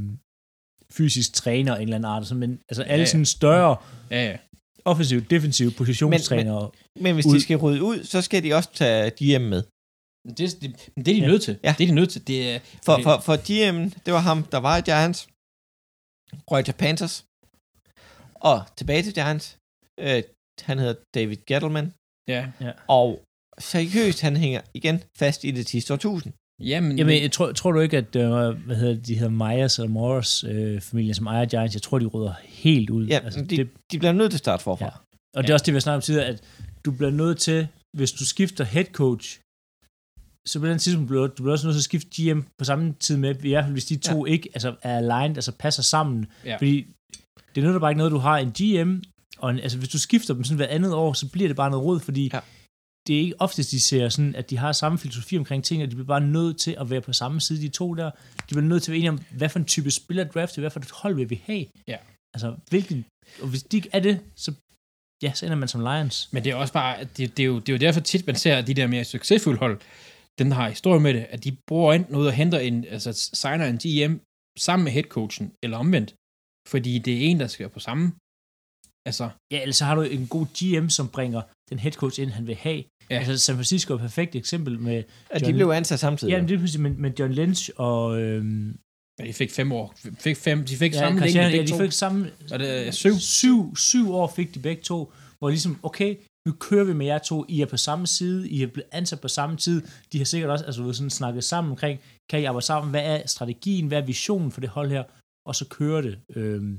[0.93, 2.27] fysisk træner, en eller anden art.
[2.27, 3.07] Sådan, men altså alle Ja, ja.
[3.07, 3.77] sådan større
[4.11, 4.37] Ja, ja.
[4.85, 6.71] offensive, defensive positionstrænere.
[7.01, 7.35] Men hvis Ud.
[7.35, 9.63] de skal rydde ud, så skal de også tage GM med.
[10.29, 11.27] Det, det, men det er de Ja.
[11.27, 11.59] nødt til.
[11.65, 11.75] Ja.
[11.79, 12.27] Det er de nødt til.
[12.27, 15.29] Det er, For, for, for GM'en, det var ham, der var i Giants.
[16.51, 17.25] Røg til Panthers.
[18.35, 19.57] Og tilbage til Giants.
[20.01, 20.23] Øh,
[20.63, 21.93] han hedder David Gettleman.
[22.61, 22.73] ja.
[22.89, 23.23] Og
[23.59, 26.33] seriøst, han hænger igen fast i det sidste årtusind.
[26.61, 28.31] Jamen, Jamen, jeg tror, tror du ikke, at øh,
[28.67, 31.99] hvad hedder, det, de hedder Myers eller Morris øh, familien, som ejer Giants, jeg tror,
[31.99, 33.07] de rydder helt ud.
[33.07, 34.85] Ja, altså, de, det, de bliver nødt til at starte forfra.
[34.85, 34.91] Ja.
[35.37, 36.43] og det er også det, vi har snakket om tidligere, at
[36.85, 39.41] du bliver nødt til, hvis du skifter head coach,
[40.49, 42.95] så på den tidspunkt bliver du bliver også nødt til at skifte GM på samme
[43.01, 44.33] tid med, i hvert fald hvis de to ja.
[44.33, 46.27] ikke altså, er aligned, altså passer sammen.
[46.45, 46.57] Ja.
[46.57, 46.87] Fordi
[47.55, 49.03] det nytter bare ikke noget, du har en GM,
[49.39, 51.71] og en, altså hvis du skifter dem sådan hver andet år, så bliver det bare
[51.71, 52.41] noget råd, fordi Ja.
[53.07, 55.91] det er ikke oftest, de ser sådan, at de har samme filosofi omkring ting, og
[55.91, 58.11] de bliver bare nødt til at være på samme side, de to der.
[58.11, 60.71] De bliver nødt til at være enige om, hvad for en type spiller draft, hvad
[60.71, 61.67] for et hold vil vi have.
[61.89, 61.97] Ja.
[62.35, 63.05] Altså, hvilken,
[63.43, 64.53] og hvis de ikke er det, så,
[65.23, 66.29] ja, så ender man som Lions.
[66.33, 68.37] Men det er også bare, det, det, er jo, det er jo derfor tit, man
[68.37, 69.81] ser de der mere succesfulde hold,
[70.41, 73.11] den har historie med det, at de bruger enten ud og henter en, altså
[73.41, 74.15] signer en GM
[74.67, 76.11] sammen med headcoachen, eller omvendt.
[76.73, 78.05] Fordi det er en, der skal være på samme.
[79.09, 82.31] Altså, Ja, ellers så har du en god GM, som bringer den head coach ind,
[82.31, 82.85] han vil have.
[83.11, 83.19] Ja.
[83.19, 86.31] Altså, San Francisco er et perfekt eksempel med, At de John- blev ansat samtidig.
[86.33, 88.21] ja, men det er pludselig med, med John Lynch og...
[88.21, 88.79] Øhm,
[89.19, 89.95] ja, de fik fem år.
[90.19, 92.31] Fik fem, de fik ja, samme længde, ja, de fik samme...
[92.53, 93.15] Og det er syv.
[93.19, 97.19] Syv, syv år fik de begge to, hvor ligesom, okay, nu kører vi med jer
[97.19, 99.79] to, I er på samme side, I er blevet ansat på samme tid,
[100.13, 102.01] de har sikkert også altså, sådan snakket sammen omkring,
[102.31, 105.05] kan I arbejde sammen, hvad er strategien, hvad er visionen for det hold her,
[105.49, 106.15] og så kører det.
[106.37, 106.75] Øhm,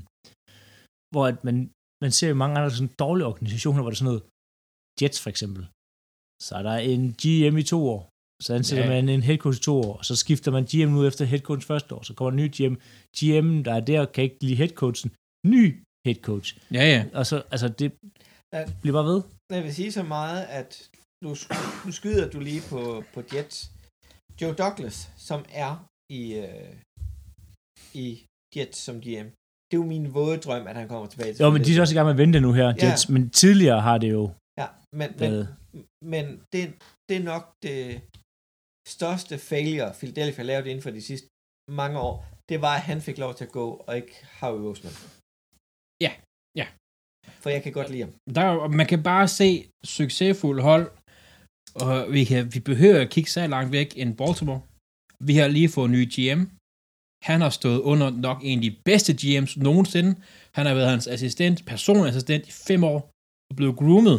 [1.12, 1.56] hvor at man,
[2.04, 4.22] man ser jo mange andre sådan dårlige organisationer, hvor det er sådan noget,
[5.00, 5.62] Jets for eksempel,
[6.46, 8.02] så er der en GM i to år,
[8.42, 8.90] så ansætter Ja.
[8.94, 11.40] man en head coach i to år, og så skifter man GM ud efter head
[11.48, 12.74] coach første år, så kommer en ny GM.
[13.18, 15.10] GM, der er der, kan ikke lide head coachen.
[15.46, 15.62] Ny
[16.06, 16.48] head coach.
[16.78, 17.00] Ja, ja.
[17.18, 17.88] Og så, altså, det
[18.82, 19.22] bliver bare ved.
[19.56, 20.70] Jeg vil sige så meget, at
[21.24, 21.30] nu,
[21.86, 22.80] nu skyder du lige på,
[23.14, 23.58] på Jets.
[24.40, 24.96] Joe Douglas,
[25.28, 25.72] som er
[26.20, 26.72] i, øh,
[28.02, 28.06] i
[28.56, 29.28] Jets som GM.
[29.66, 31.80] Det er jo min våde drøm, at han kommer tilbage til Jo, men de er
[31.80, 32.74] også i gang med at vente nu her, Ja.
[32.82, 33.08] Jets.
[33.14, 34.24] Men tidligere har det jo
[34.60, 34.68] Ja,
[35.00, 35.46] men, men, været...
[36.12, 36.62] men det,
[37.08, 37.80] det er nok det
[38.96, 41.28] største failure, Philadelphia lavede inden for de sidste
[41.80, 42.14] mange år.
[42.50, 44.94] Det var, at han fik lov til at gå, og ikke Howie Roseman.
[46.04, 46.12] Ja,
[46.60, 46.66] ja.
[47.42, 48.12] For jeg kan godt lide ham.
[48.34, 50.86] Der, er man kan bare se succesfulde hold,
[51.74, 54.60] og vi, kan, vi behøver at kigge så langt væk end Baltimore.
[55.28, 56.42] Vi har lige fået en ny GM.
[57.28, 60.10] Han har stået under nok en af de bedste GM's nogensinde.
[60.54, 63.10] Han har været hans assistent, personlig assistent i fem år,
[63.50, 64.18] og blevet groomet.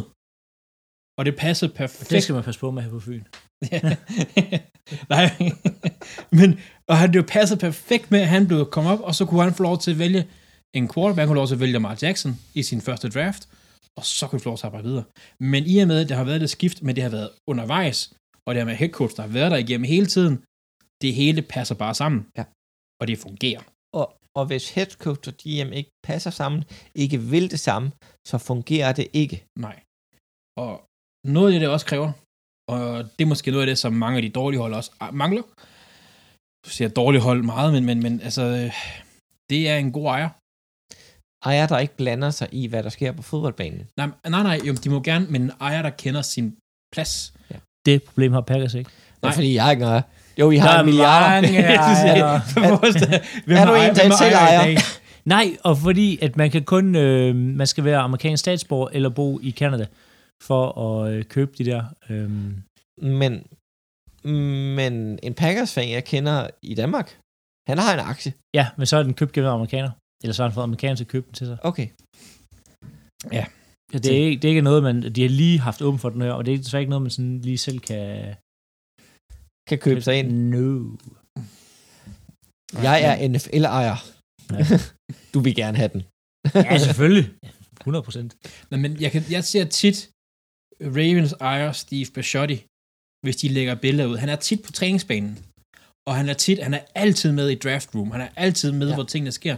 [1.18, 2.10] Og det passer perfekt.
[2.10, 3.24] Det skal man passe på med her på Fyn.
[5.14, 5.28] Nej,
[6.38, 6.48] men
[6.88, 9.42] og han det jo passet perfekt med, at han blev kommet op, og så kunne
[9.42, 10.28] han få lov til at vælge
[10.78, 13.48] en quarterback, han kunne få lov til at vælge Lamar Jackson i sin første draft,
[13.98, 15.04] og så kunne han få lov til at arbejde videre.
[15.40, 17.98] Men i og med, at det har været det skift, men det har været undervejs,
[18.46, 20.34] og det har med head coach, der har været der igennem hele tiden,
[21.02, 22.20] det hele passer bare sammen.
[22.38, 22.44] Ja.
[23.00, 23.62] Og det fungerer.
[24.00, 24.06] Og,
[24.38, 26.64] og hvis head coach og GM ikke passer sammen,
[26.94, 27.92] ikke vil det samme,
[28.26, 29.44] så fungerer det ikke.
[29.58, 29.76] Nej.
[30.56, 30.72] Og
[31.26, 32.12] noget af det, det også kræver,
[32.68, 35.42] og det er måske noget af det, som mange af de dårlige hold også mangler.
[36.66, 38.42] Du siger dårlige hold meget, men, men, men altså,
[39.50, 40.30] det er en god ejer.
[41.44, 43.86] Ejer, der ikke blander sig i, hvad der sker på fodboldbanen.
[43.96, 46.56] Nej, nej, nej jo, de må gerne, men en ejer, der kender sin
[46.92, 47.32] plads.
[47.86, 48.90] Det problem har Packers ikke.
[49.22, 50.02] Nej, fordi jeg ikke ejer.
[50.38, 51.30] Jo, I har Der er en milliard.
[51.42, 52.40] mange ejere.
[53.46, 54.76] Hvem Er du en, der selv ejer?
[55.24, 59.40] Nej, og fordi at man kan kun, øh, man skal være amerikansk statsborger eller bo
[59.42, 59.86] i Canada
[60.42, 61.82] for at øh, købe de der.
[62.10, 62.30] Øh,
[63.02, 63.46] Men,
[64.76, 67.18] men en Packers-fan, jeg kender i Danmark,
[67.68, 68.32] han har en aktie.
[68.54, 69.90] ja, men så er den købt gennem amerikaner.
[70.22, 71.58] Eller så har han fået amerikanere til at købe den til sig.
[71.70, 71.88] Okay.
[73.32, 73.44] Ja,
[73.92, 76.22] det, er ikke, det er ikke noget, man, de har lige haft åben for den
[76.22, 78.34] her, og det er desværre ikke noget, man sådan lige selv kan...
[79.68, 80.28] Kan købe sig ind.
[80.50, 80.96] No.
[82.88, 83.96] Jeg er NFL-ejer.
[84.52, 84.64] Ja.
[85.34, 86.02] du vil gerne have den.
[86.54, 87.26] Ja, selvfølgelig.
[87.80, 88.36] 100 procent.
[88.70, 90.10] Nej, men jeg, kan, jeg ser tit
[90.80, 92.58] Ravens ejer Steve Bisciotti,
[93.24, 94.16] hvis de lægger billeder ud.
[94.16, 95.38] Han er tit på træningsbanen,
[96.08, 98.10] og han er tit, han er altid med i draft room.
[98.10, 98.90] Han er altid med, Ja.
[98.90, 98.94] ja.
[98.94, 99.56] hvor tingene sker.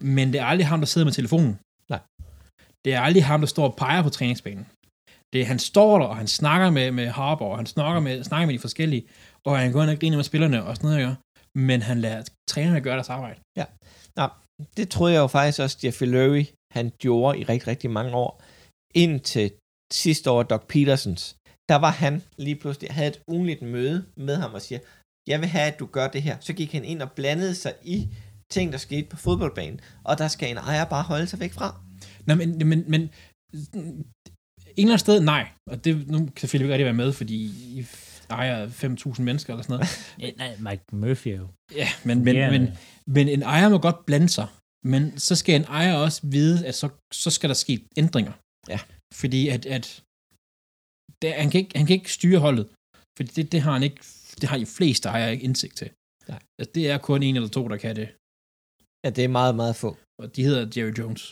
[0.00, 1.58] Men det er aldrig ham, der sidder med telefonen.
[1.90, 2.00] Nej.
[2.84, 4.66] Det er aldrig ham, der står og peger på træningsbanen.
[5.32, 8.24] Det er, han står der, og han snakker med, med Harbour, og han snakker med,
[8.24, 9.06] snakker med de forskellige,
[9.46, 11.16] og han går ind og griner med spillerne og sådan noget,
[11.54, 13.40] men han lader trænerne gøre deres arbejde.
[14.76, 18.42] Det troede jeg jo faktisk også, Jeffrey Lurie, han gjorde i rigtig, rigtig mange år.
[18.94, 19.52] Indtil
[19.92, 21.36] sidste år, Doc Petersons,
[21.68, 24.78] der var han lige pludselig, havde et ugenligt møde med ham og siger,
[25.28, 26.36] jeg vil have, at du gør det her.
[26.40, 28.08] Så gik han ind og blandede sig i
[28.52, 29.80] ting, der skete på fodboldbanen.
[30.04, 31.80] Og der skal en ejer bare holde sig væk fra.
[32.26, 33.10] Nej, men, men, men en
[34.76, 35.48] eller anden sted, nej.
[35.70, 37.36] Og det, nu kan Philip ikke rigtig være med, fordi
[37.78, 37.86] I
[38.30, 40.38] ejer 5.000 mennesker eller sådan noget.
[40.38, 41.48] Nej, Mike Murphy jo...
[41.74, 42.50] Ja, men, men, Ja.
[42.50, 42.68] men,
[43.06, 44.48] men en ejer må godt blande sig.
[44.84, 48.32] Men så skal en ejer også vide, at så, så skal der ske ændringer.
[48.68, 48.78] Ja.
[49.14, 50.02] Fordi at, at
[51.22, 52.66] det, han, kan ikke, han kan ikke styre holdet.
[53.16, 54.00] Fordi det, det har han ikke,
[54.40, 55.90] det har de fleste ejere ikke indsigt til.
[56.28, 56.40] Nej.
[56.58, 58.08] Altså, det er kun en eller to, der kan det.
[59.06, 59.90] Ja, det er meget, meget få.
[60.22, 61.22] Og de hedder Jerry Jones.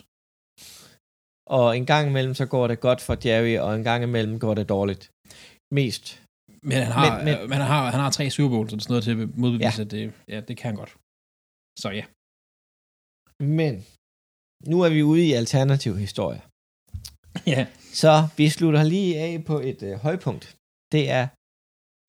[1.57, 4.53] Og en gang imellem, så går det godt for Jerry, og en gang imellem går
[4.59, 5.03] det dårligt.
[5.79, 6.05] Mest
[6.69, 8.81] Men han har, Men- men, men- men, han har, han har tre Super Bowls, og
[8.81, 9.85] sådan noget til at modbevise, ja.
[9.85, 10.03] at det,
[10.33, 10.93] ja, det kan han godt.
[11.81, 12.05] Så ja.
[13.59, 13.73] Men
[14.71, 16.41] nu er vi ude i alternativ historie.
[17.53, 17.61] ja.
[18.01, 20.45] Så vi slutter lige af på et øh, højpunkt.
[20.93, 21.25] Det er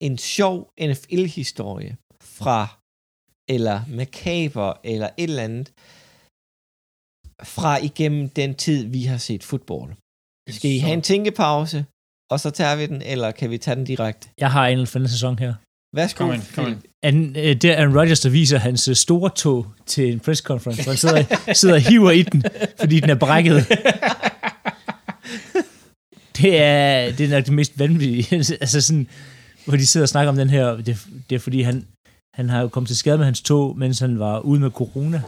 [0.07, 0.55] en sjov
[0.89, 1.93] NFL-historie
[2.39, 2.59] fra,
[3.49, 5.71] eller makaber, eller et eller andet,
[7.43, 9.93] fra igennem den tid, vi har set fodbold.
[10.49, 11.85] Skal I have en tænkepause,
[12.31, 14.29] og så tager vi den, eller kan vi tage den direkte?
[14.37, 15.53] Jeg har en for den sæson her.
[15.95, 16.25] Værsgo.
[16.25, 16.77] Kom ind, kom ind.
[17.03, 20.41] An, øh, det er Aaron Rodgers, der viser hans øh, store tog til en press
[20.41, 22.43] conference, hvor han sidder, sidder og hiver i den,
[22.79, 23.67] fordi den er brækket.
[26.37, 28.35] Det er, det er nok det mest vanvittige.
[28.61, 29.07] altså sådan,
[29.65, 31.85] hvor de sidder og snakker om den her, det, det er fordi, han,
[32.37, 35.21] han har jo kommet til skade med hans tog, mens han var ude med corona.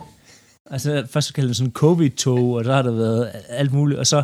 [0.71, 4.07] Altså først så kaldte han sådan covid-tog, og der har der været alt muligt, og
[4.07, 4.23] så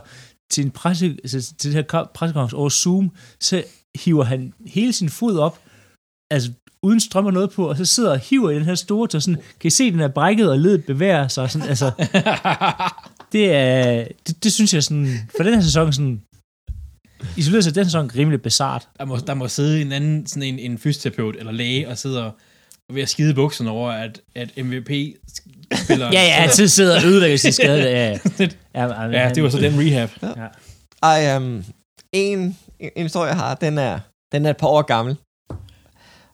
[0.51, 3.63] til en presse, altså, til det her pressekonference over Zoom, så
[3.95, 5.59] hiver han hele sin fod op,
[6.31, 6.51] altså
[6.83, 9.21] uden strøm og noget på, og så sidder og hiver i den her store tog,
[9.21, 11.91] sådan, kan I se, den er brækket, og ledet bevæger sig, sådan, altså,
[13.33, 16.21] det er, det, det synes jeg sådan, for den her sæson sådan,
[17.37, 18.87] isoleret sig den sæson rimelig bizart.
[18.97, 22.23] Der må, der må sidde en anden, sådan en, en fysioterapeut eller læge, og sidder
[22.23, 22.31] og
[22.93, 24.91] ved at skide i bukserne over, at, at MVP
[25.73, 26.11] spiller...
[26.17, 27.81] Ja, ja, så sidder og ødelægger sin skade.
[27.83, 28.19] Ja, ja.
[28.75, 30.09] ja, ja, det var så den rehab.
[30.21, 30.47] Ja.
[31.03, 31.63] Ej, um,
[32.13, 33.99] en, en historie, jeg har, den er,
[34.31, 35.17] den er et par år gammel.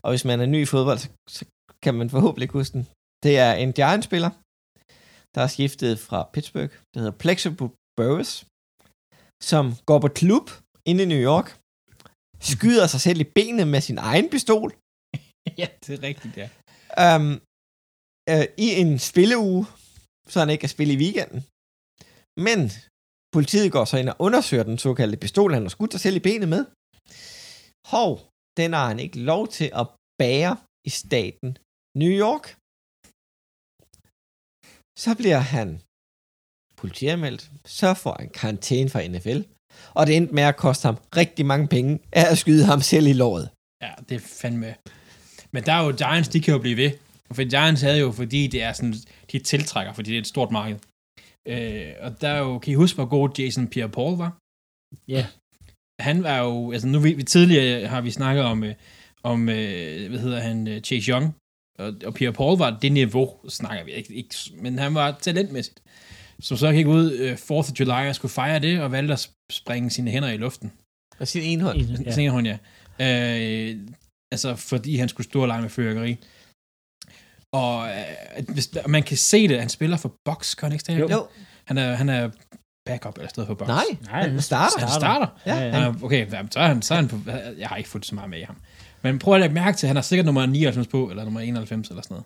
[0.04, 1.46] Og hvis man er ny i fodbold, så, så
[1.84, 2.88] kan man forhåbentlig huske den.
[3.24, 4.32] Det er en Giants-spiller,
[5.36, 6.74] der er skiftet fra Pittsburgh.
[6.94, 8.46] Det hedder Plexible Burris,
[9.44, 10.46] som går på klub
[10.86, 11.48] inde i New York,
[12.42, 14.74] skyder sig selv i benet med sin egen pistol,
[15.62, 16.48] ja, det er rigtigt, ja.
[17.16, 17.28] um,
[18.32, 19.66] øh, i en spilleuge,
[20.32, 21.42] så han ikke kan spille i weekenden.
[22.48, 22.60] Men
[23.36, 26.26] politiet går så ind og undersøger den såkaldte pistol, han har skudt sig selv i
[26.28, 26.62] benet med.
[27.94, 28.12] Hov,
[28.60, 29.86] den har han ikke lov til at
[30.22, 30.54] bære
[30.90, 31.50] i staten
[32.02, 32.46] New York.
[35.04, 35.68] Så bliver han
[36.82, 39.40] politianmeldt, så får han karantæne fra NFL,
[39.98, 43.08] og det endte med at koste ham rigtig mange penge af at skyde ham selv
[43.08, 43.46] i låret.
[43.86, 44.76] Ja, det er fandme...
[45.52, 46.92] Men der er jo Giants, de kan jo blive ved.
[47.32, 48.96] For Giants havde jo, fordi det er sådan,
[49.32, 50.78] de tiltrækker, fordi det er et stort marked.
[51.48, 54.38] Øh, og der er jo, kan I huske, hvor god Jason Pierre-Paul var?
[55.08, 55.26] Ja.
[56.00, 58.76] Han var jo, altså nu vi, vi tidligere har vi snakket om, øh,
[59.24, 61.36] om øh, hvad hedder han, øh, Chase Young,
[61.80, 65.82] og, og Pierre-Paul var det niveau, snakker vi ikke, ikke, men han var talentmæssigt.
[66.40, 69.30] Som så gik ud øh, 4th of July og skulle fejre det, og valgte at
[69.52, 70.72] springe sine hænder i luften.
[71.20, 71.78] Og sin ene hånd.
[71.78, 71.96] Ja.
[72.06, 72.12] Ja.
[72.12, 72.58] Senere,
[73.00, 73.70] ja.
[73.70, 73.78] Øh,
[74.32, 76.18] altså, fordi han skulle stå og lege med fyrkeri.
[77.54, 81.08] Og øh, hvis, man kan se det, han spiller for Box, kan han ikke Jo.
[81.08, 81.14] det?
[81.14, 81.28] jo.
[81.66, 82.30] Han er, han er
[82.90, 83.68] backup eller stedet for Box.
[83.68, 84.80] Nej, Nej, han starter.
[84.80, 85.28] Han starter.
[85.46, 85.72] Ja, Ja.
[85.72, 87.18] Han er, okay, jamen, så er, han, så er han på,
[87.58, 88.56] jeg har ikke fået så meget med i ham.
[89.02, 91.40] Men prøv at lægge mærke til, at han har sikkert nummer 99 på, eller nummer
[91.40, 92.26] 91 eller sådan noget.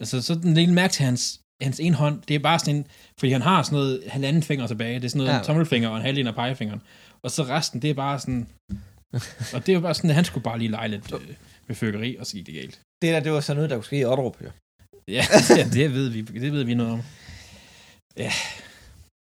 [0.00, 2.86] Altså, så den lille mærke til hans, hans ene hånd, det er bare sådan en,
[3.18, 5.36] fordi han har sådan noget halvanden finger tilbage, det er sådan noget Ja.
[5.36, 5.42] ja.
[5.42, 6.82] tommelfinger og en halvdel af pegefingeren.
[7.22, 8.48] Og så resten, det er bare sådan,
[9.54, 11.20] og det jo bare sådan, at han skulle bare lige lege lidt øh,
[11.66, 12.80] med fyrkeri, og så gik det galt.
[13.02, 14.50] Det der, det var sådan noget, der kunne ske i Otterup, jo.
[15.08, 15.24] Ja,
[15.58, 17.02] ja, det ved vi, det ved vi noget om.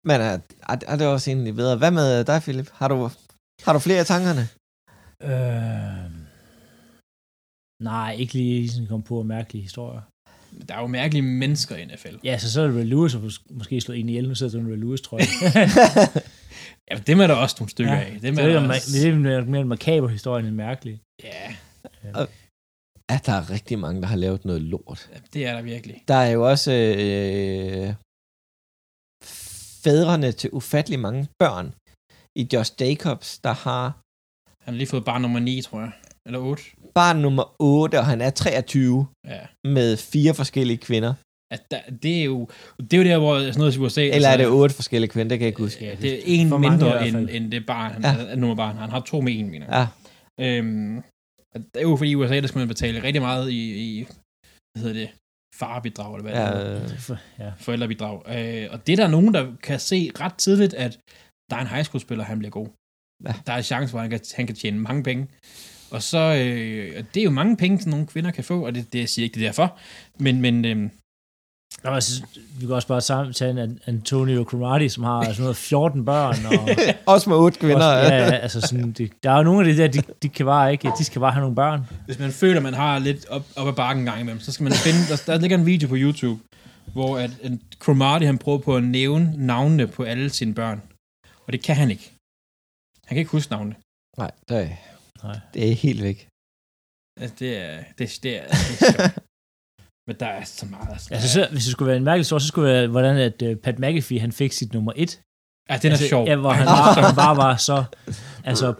[0.08, 0.38] Men er,
[0.68, 1.76] er, er det også egentlig bedre.
[1.76, 2.70] Hvad med dig, Philip?
[2.72, 3.10] Har du,
[3.62, 4.48] har du flere af tankerne?
[5.22, 6.10] Øh,
[7.82, 10.00] nej, ikke lige sådan komme på mærkelige historier.
[10.68, 12.16] Der er jo mærkelige mennesker i NFL.
[12.24, 14.52] Ja, så så er det Ray Lewis, og mås- måske slå en ihjel, nu sidder
[14.52, 15.28] der en Ray Lewis, tror jeg.
[16.90, 18.00] Ja, dem er der også nogle stykker ja.
[18.00, 18.10] af.
[18.10, 21.00] Dem det, er er, der det, også, det er mere, makaber historie end mærkelig.
[21.24, 21.56] ja,
[23.10, 25.10] Ja, der er rigtig mange, der har lavet noget lort.
[25.34, 26.04] det er der virkelig.
[26.08, 27.94] Der er jo også øh,
[29.84, 31.74] fædrene til ufattelig mange børn
[32.40, 33.84] i Josh Jacobs, der har
[34.64, 35.92] Han har lige fået barn nummer 9, tror jeg.
[36.26, 36.62] Eller 8.
[36.94, 39.46] barn nummer 8, og han er 23 Ja.
[39.64, 41.14] med fire forskellige kvinder.
[41.54, 42.48] At der, det er jo
[42.80, 44.02] det er jo der, hvor sådan noget i USA...
[44.08, 45.84] Eller er det otte forskellige kvinder, det kan jeg ikke huske.
[45.84, 48.24] Ja, det er en For mindre end, end det barn, han Ja.
[48.32, 48.76] er, nummer barn.
[48.76, 49.74] Han har to med en, mener jeg.
[49.78, 49.86] Ja,
[50.58, 50.96] Øhm,
[51.54, 54.02] og det er jo fordi i USA, der skal man betale rigtig meget i, i
[54.74, 55.08] hvad hedder det,
[55.54, 56.82] farbidrag, eller hvad det ja, hedder.
[56.92, 57.52] øh, For- Ja.
[57.58, 58.22] Forældrebidrag.
[58.28, 60.98] Øh, og det er der nogen, der kan se ret tidligt, at
[61.50, 62.68] der er en high school spiller, han bliver god.
[63.26, 63.32] Ja.
[63.46, 65.26] Der er en chance, hvor han kan, han kan tjene mange penge.
[65.90, 68.74] Og så, øh, og det er jo mange penge, som nogle kvinder kan få, og
[68.74, 69.78] det, det jeg siger ikke det er derfor.
[70.18, 70.90] Men, men øh,
[71.84, 72.22] Nå, altså,
[72.58, 76.04] vi kan også bare sammen tage en An- Antonio Cromartie, som har sådan noget 14
[76.04, 76.36] børn.
[76.46, 76.68] Og
[77.14, 77.76] også med otte kvinder.
[77.76, 80.46] også, ja, altså sådan, det, der er jo nogle af de der, de, de kan
[80.46, 81.86] bare ikke, de skal bare have nogle børn.
[82.06, 84.64] hvis man føler, man har lidt op, op ad bakken en gang imellem, så skal
[84.64, 86.40] man finde, der, der ligger en video på YouTube,
[86.92, 90.82] hvor at, at Cromartie, han prøver på at nævne navnene på alle sine børn.
[91.46, 92.12] Og det kan han ikke.
[93.04, 93.76] Han kan ikke huske navnene.
[94.18, 94.68] Nej, det er,
[95.24, 95.38] Nej.
[95.54, 96.28] det er helt væk.
[97.20, 99.18] Altså, det er, det, det er, det er sjovt.
[100.06, 100.88] Men der er så meget.
[100.92, 103.16] Altså, Altså, så, hvis det skulle være en mærkelig stor, så skulle det være, hvordan
[103.16, 105.20] at uh, Pat McAfee, han fik sit nummer et.
[105.70, 106.26] ja, den er altså, sjov.
[106.26, 107.84] Ja, hvor han bare, han bare var så,
[108.44, 108.74] altså,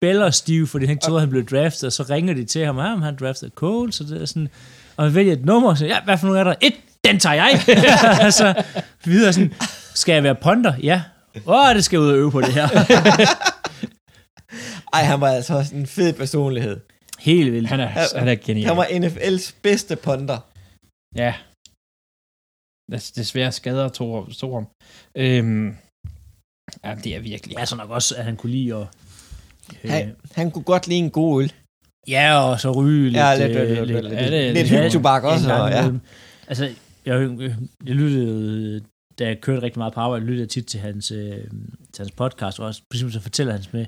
[0.00, 2.78] bæller stiv, fordi han ikke troede, han blev draftet, og så ringer de til ham,
[2.78, 4.48] ja, han draftet Cole, så det er sådan,
[4.96, 6.54] og han vælger et nummer, så ja, hvad for nogle er der?
[6.60, 6.74] Et,
[7.04, 7.60] den tager jeg!
[8.26, 8.62] altså,
[9.04, 9.54] videre sådan,
[9.94, 10.72] skal jeg være ponder?
[10.82, 11.02] Ja.
[11.46, 12.68] Åh, det skal jeg ud og øve på det her.
[14.94, 16.80] Ej, han var altså også en fed personlighed.
[17.18, 17.68] Helt vildt.
[17.68, 18.66] Han er, han er genial.
[18.66, 20.38] Han var NFL's bedste ponder.
[21.14, 21.34] Ja.
[22.92, 24.66] Des- Desværre skader to, to ham.
[25.16, 25.66] Øhm,
[26.84, 27.56] ja, det er virkelig.
[27.58, 28.86] Ja, så nok også, at han kunne lide at...
[29.84, 31.52] Øh, Han, han kunne godt lide en god øl.
[32.08, 33.16] ja, og så ryge lidt...
[33.16, 35.48] Ja, lidt, øh, lidt, lidt, lidt, er lidt lidt- hyldtobak også.
[35.48, 35.98] gang Og, ja.
[36.48, 36.64] Altså,
[37.06, 37.38] jeg,
[37.86, 38.84] jeg lyttede,
[39.18, 41.36] da jeg kørte rigtig meget på arbejde, lyttede jeg tit til hans, øh,
[41.92, 43.86] til hans podcast, og også på så fortæller han med,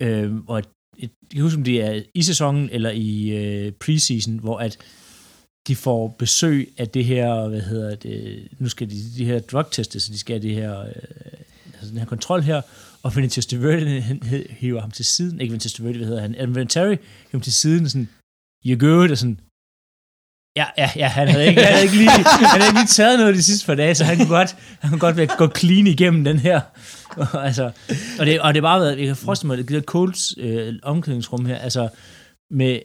[0.00, 0.66] øh, og et,
[0.98, 4.78] jeg kan huske, om det er i sæsonen eller i øh, preseason, hvor at
[5.66, 10.00] de får besøg af det her, hvad hedder det, nu skal de, de her drugteste,
[10.00, 10.92] så de skal have det her, øh,
[11.74, 12.62] altså den her kontrol her,
[13.02, 13.22] og han
[14.22, 16.98] hed- hiver ham til siden, ikke Vinny Testaverde, hvad hedder han, Vinatieri hiver
[17.32, 18.08] ham til siden, sådan,
[18.66, 19.40] you're good, og sådan,
[20.56, 22.10] Ja, ja, ja, han havde ikke, han havde ikke, lige,
[22.52, 24.90] han havde ikke lige taget noget de sidste par dage, så han kunne godt, han
[24.90, 26.60] kunne godt være, gå clean igennem den her.
[27.16, 27.64] Og, altså,
[28.18, 30.74] og, det, og det har bare været, jeg kan forestille mig, det der Colts øh,
[30.82, 31.88] omklædningsrum her, altså
[32.50, 32.80] med,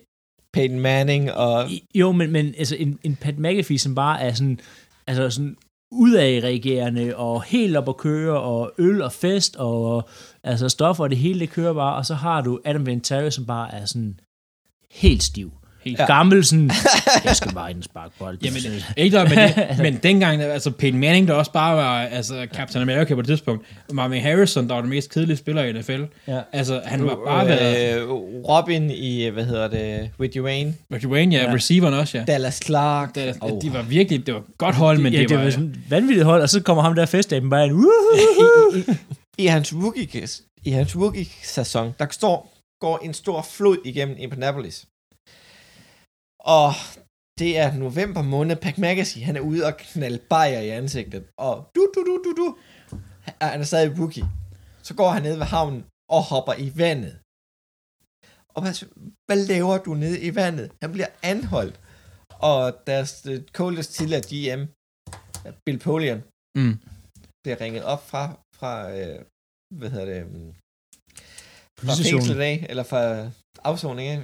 [0.54, 1.70] Peyton Manning og...
[1.96, 4.60] jo, men, men altså en, en Pat McAfee, som bare er sådan,
[5.08, 5.58] altså sådan
[5.92, 10.10] udadreagerende og helt op at køre, og øl og fest, og
[10.44, 13.46] altså stoffer, og det hele det kører bare, og så har du Adam Vinatieri, som
[13.46, 14.20] bare er sådan
[14.92, 15.52] helt stiv.
[15.84, 16.06] Helt Ja.
[16.06, 16.72] Gammel sådan,
[17.26, 18.38] jeg skal bare ind og sparke bold.
[18.44, 18.60] Jamen,
[18.98, 22.82] ikke der, men, det, men dengang, altså Peyton Manning, der også bare var altså, Captain
[22.82, 26.02] America på det tidspunkt, Marvin Harrison, der var den mest kedelige spiller i NFL.
[26.28, 26.40] Ja.
[26.54, 28.02] Altså, han var bare været...
[28.02, 28.10] øh,
[28.50, 30.74] Robin i, hvad hedder det, With Wayne.
[30.94, 31.54] Reggie Wayne, ja, Ja.
[31.56, 32.24] receiveren også, ja.
[32.24, 33.16] Dallas Clark.
[33.16, 33.62] Det, Oh.
[33.62, 35.44] de var virkelig, det var godt hold, men ja, det, det var...
[35.44, 37.68] var sådan et vanvittigt hold, og så kommer ham der festaben bare!
[37.68, 37.72] I,
[39.38, 40.28] i, i, hans rookie,
[40.64, 44.86] i hans rookie-sæson, der står, går en stor flod igennem Indianapolis.
[46.44, 46.72] Og
[47.40, 48.56] det er november måned.
[48.56, 51.24] Pat McAfee, han er ude og knalde bajer i ansigtet.
[51.38, 52.58] Og du, du, du, du, du.
[53.42, 54.24] Han er stadig rookie.
[54.84, 57.14] Så går han ned ved havnen og hopper i vandet.
[58.56, 58.74] Og hvad,
[59.28, 60.72] hvad laver du nede i vandet?
[60.82, 61.80] Han bliver anholdt.
[62.52, 64.62] Og deres uh, coldest tidligere GM,
[65.66, 66.22] Bill Polian,
[66.58, 66.76] Mm.
[67.44, 68.24] bliver ringet op fra,
[68.60, 69.20] fra øh,
[69.80, 70.54] hvad hedder det, um,
[71.80, 73.02] fra fængslet af, eller fra
[73.64, 74.18] afsoning af.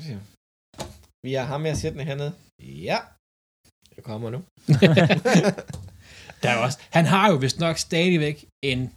[1.28, 2.34] Vi har ham med at sætte hernede.
[2.62, 2.98] Ja,
[3.96, 4.38] jeg kommer nu.
[6.44, 8.92] Der er også, han har jo vist nok stadigvæk en,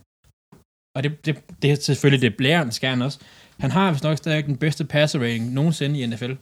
[0.97, 3.20] og det, det, det er selvfølgelig det blæren skal han også,
[3.61, 6.32] han har vist nok stadigvæk den bedste passer rating nogensinde i NFL.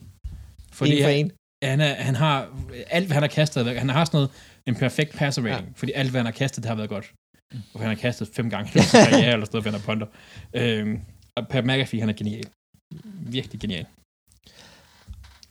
[0.72, 1.32] Fordi en for han, en.
[1.64, 2.48] han, er, han har,
[2.90, 4.30] alt hvad han har kastet, han har sådan noget,
[4.66, 5.72] en perfekt passer rating, Ja.
[5.76, 7.12] fordi alt hvad han har kastet, det har været godt.
[7.74, 10.06] Og han har kastet fem gange i karriere, eller sådan noget, han er punter.
[10.54, 11.00] Øhm,
[11.36, 12.44] og Pat McAfee, han er genial.
[13.36, 13.86] Virkelig genial.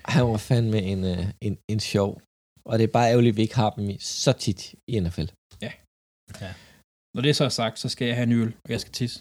[0.07, 2.21] Han var fandme en, uh, en, en sjov.
[2.65, 5.25] Og det er bare ærgerligt, at vi ikke har dem så tit i NFL.
[7.15, 9.19] Når det så er sagt, så skal jeg have en øl, og jeg skal tisse.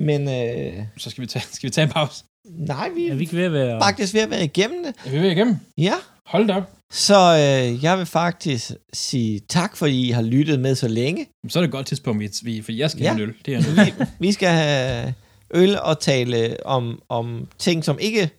[0.00, 2.24] Men øh, Så skal vi tage, skal vi tage en pause.
[2.48, 3.80] nej, vi Ja, er vi kan ved at være...
[3.82, 4.94] faktisk ved at være igennem det.
[5.06, 5.56] Er vi ved igennem?
[5.78, 5.94] Ja.
[6.26, 6.70] Hold da op.
[6.92, 11.26] Så øh, jeg vil faktisk sige tak, fordi I har lyttet med så længe.
[11.48, 13.06] Så er det et godt tidspunkt, vi, vi, for jeg skal Ja.
[13.08, 13.12] ja.
[13.12, 13.34] have en øl.
[13.46, 13.86] Det er en øl.
[13.86, 15.14] Vi, vi skal have
[15.54, 18.30] øl og tale om, om ting, som ikke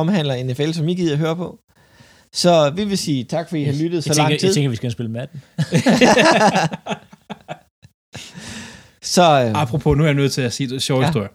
[0.00, 1.58] omhandler NFL, som I gider at høre på.
[2.32, 4.48] Så vi vil sige tak, fordi I har lyttet så jeg tænker, lang tid.
[4.48, 5.42] Jeg tænker, vi skal spille Madden.
[9.02, 11.02] så øh, Apropos, nu er jeg nødt til at sige en sjov Ja.
[11.02, 11.08] ja.
[11.08, 11.28] historie.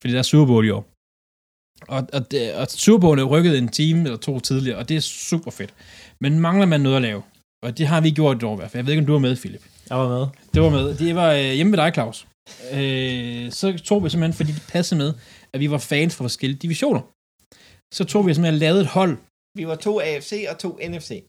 [0.00, 0.86] Fordi der er Super Bowl i år.
[1.88, 4.96] Og, og, det, og Super Bowl er rykket en time eller to tidligere, og det
[4.96, 5.74] er super fedt.
[6.20, 7.22] Men mangler man noget at lave?
[7.62, 8.78] Og det har vi gjort i år i hvert fald.
[8.80, 9.62] Jeg ved ikke, om du var med, Philip.
[9.90, 10.26] Jeg var med.
[10.54, 10.94] Det var med.
[10.94, 12.26] Det var øh, hjemme ved dig, Claus.
[12.72, 15.14] Øh, så tog vi simpelthen, fordi det passede med,
[15.52, 17.00] at vi var fans fra forskellige divisioner.
[17.94, 19.16] Så tog vi simpelthen og lavede et hold,
[19.56, 21.24] vi var to AFC og to NFC.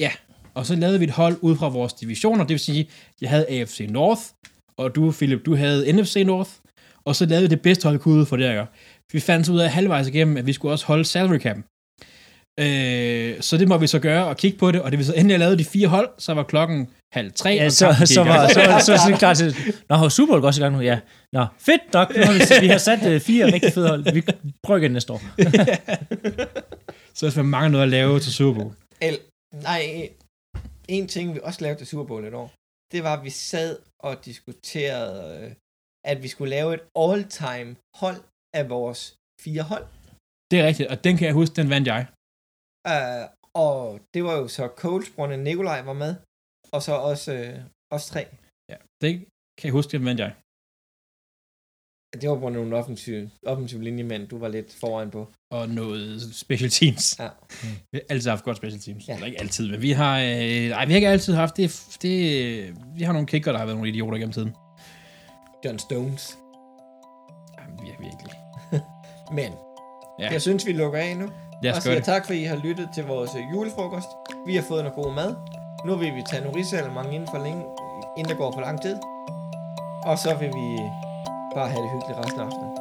[0.54, 2.44] og så lavede vi et hold ud fra vores divisioner.
[2.44, 2.90] Det vil sige,
[3.22, 4.22] jeg havde AFC North,
[4.78, 6.52] og du, Philip, du havde NFC North.
[7.06, 8.66] Og så lavede vi det bedste hold, kunne ud for det her.
[9.12, 11.58] Vi fandt ud af halvvejs igennem, at vi skulle også holde salary cap.
[12.60, 15.14] Øh, så det må vi så gøre og kigge på det, og det vi så
[15.14, 17.50] endelig lavede de fire hold, så var klokken halv tre.
[17.50, 18.30] Ja, og så, så, gang.
[18.30, 19.56] var, så, var, så, var det klar til...
[19.90, 20.82] Nå, har Super Bowl også i gang nu?
[20.82, 21.00] Ja.
[21.34, 22.16] Nå, fedt nok.
[22.16, 24.14] Nu har vi, vi har sat uh, fire rigtig fede hold.
[24.14, 24.24] Vi
[24.64, 25.22] prøver igen næste år.
[27.18, 28.76] så hvis man mangler noget at lave til Super Bowl.
[29.02, 29.20] El,
[29.54, 30.10] nej,
[30.88, 32.54] en ting, vi også lavede til Super Bowl et år,
[32.92, 35.52] det var, at vi sad og diskuterede, øh,
[36.06, 38.22] at vi skulle lave et all-time hold
[38.54, 39.86] af vores fire hold.
[40.52, 42.06] Det er rigtigt, og den kan jeg huske, den vandt jeg.
[42.90, 46.16] Uh, og det var jo så Coles bror Nikolaj var med,
[46.72, 47.60] og så også øh,
[47.92, 48.26] os tre.
[48.70, 49.12] Ja, det
[49.58, 50.34] kan jeg huske, det vandt jeg.
[52.22, 55.28] Det var på nogle offensiv, offensiv linjemænd, du var lidt foran på.
[55.52, 57.20] Og noget special teams.
[57.20, 57.30] Ja.
[57.92, 59.08] Vi har altid haft godt special teams.
[59.08, 59.12] Ja.
[59.12, 59.18] Ja.
[59.18, 62.76] Eller ikke altid, men vi har, øh, nej, vi har ikke altid haft det, det.
[62.96, 64.56] Vi har nogle kicker, der har været nogle idioter gennem tiden.
[65.66, 66.38] John Stones.
[67.58, 68.36] Jamen, vi er virkelig.
[69.40, 69.52] Men
[70.20, 71.30] Ja, jeg synes, vi lukker af nu.
[71.64, 72.06] Lad og os gøre siger det.
[72.06, 74.08] tak, fordi I har lyttet til vores øh, julefrokost.
[74.46, 75.36] Vi har fået noget god mad.
[75.86, 77.64] Nu vil vi tage nogle risalemang inden, for længe,
[78.18, 78.96] inden der går for lang tid.
[80.06, 80.78] Og så vil vi
[81.56, 82.72] bare have det hyggeligt resten af aftenen.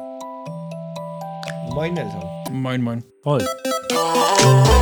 [1.75, 2.61] Moin alle sammen.
[2.61, 3.03] Moin, moin.
[3.25, 3.41] Hold.
[3.41, 4.80] Oh,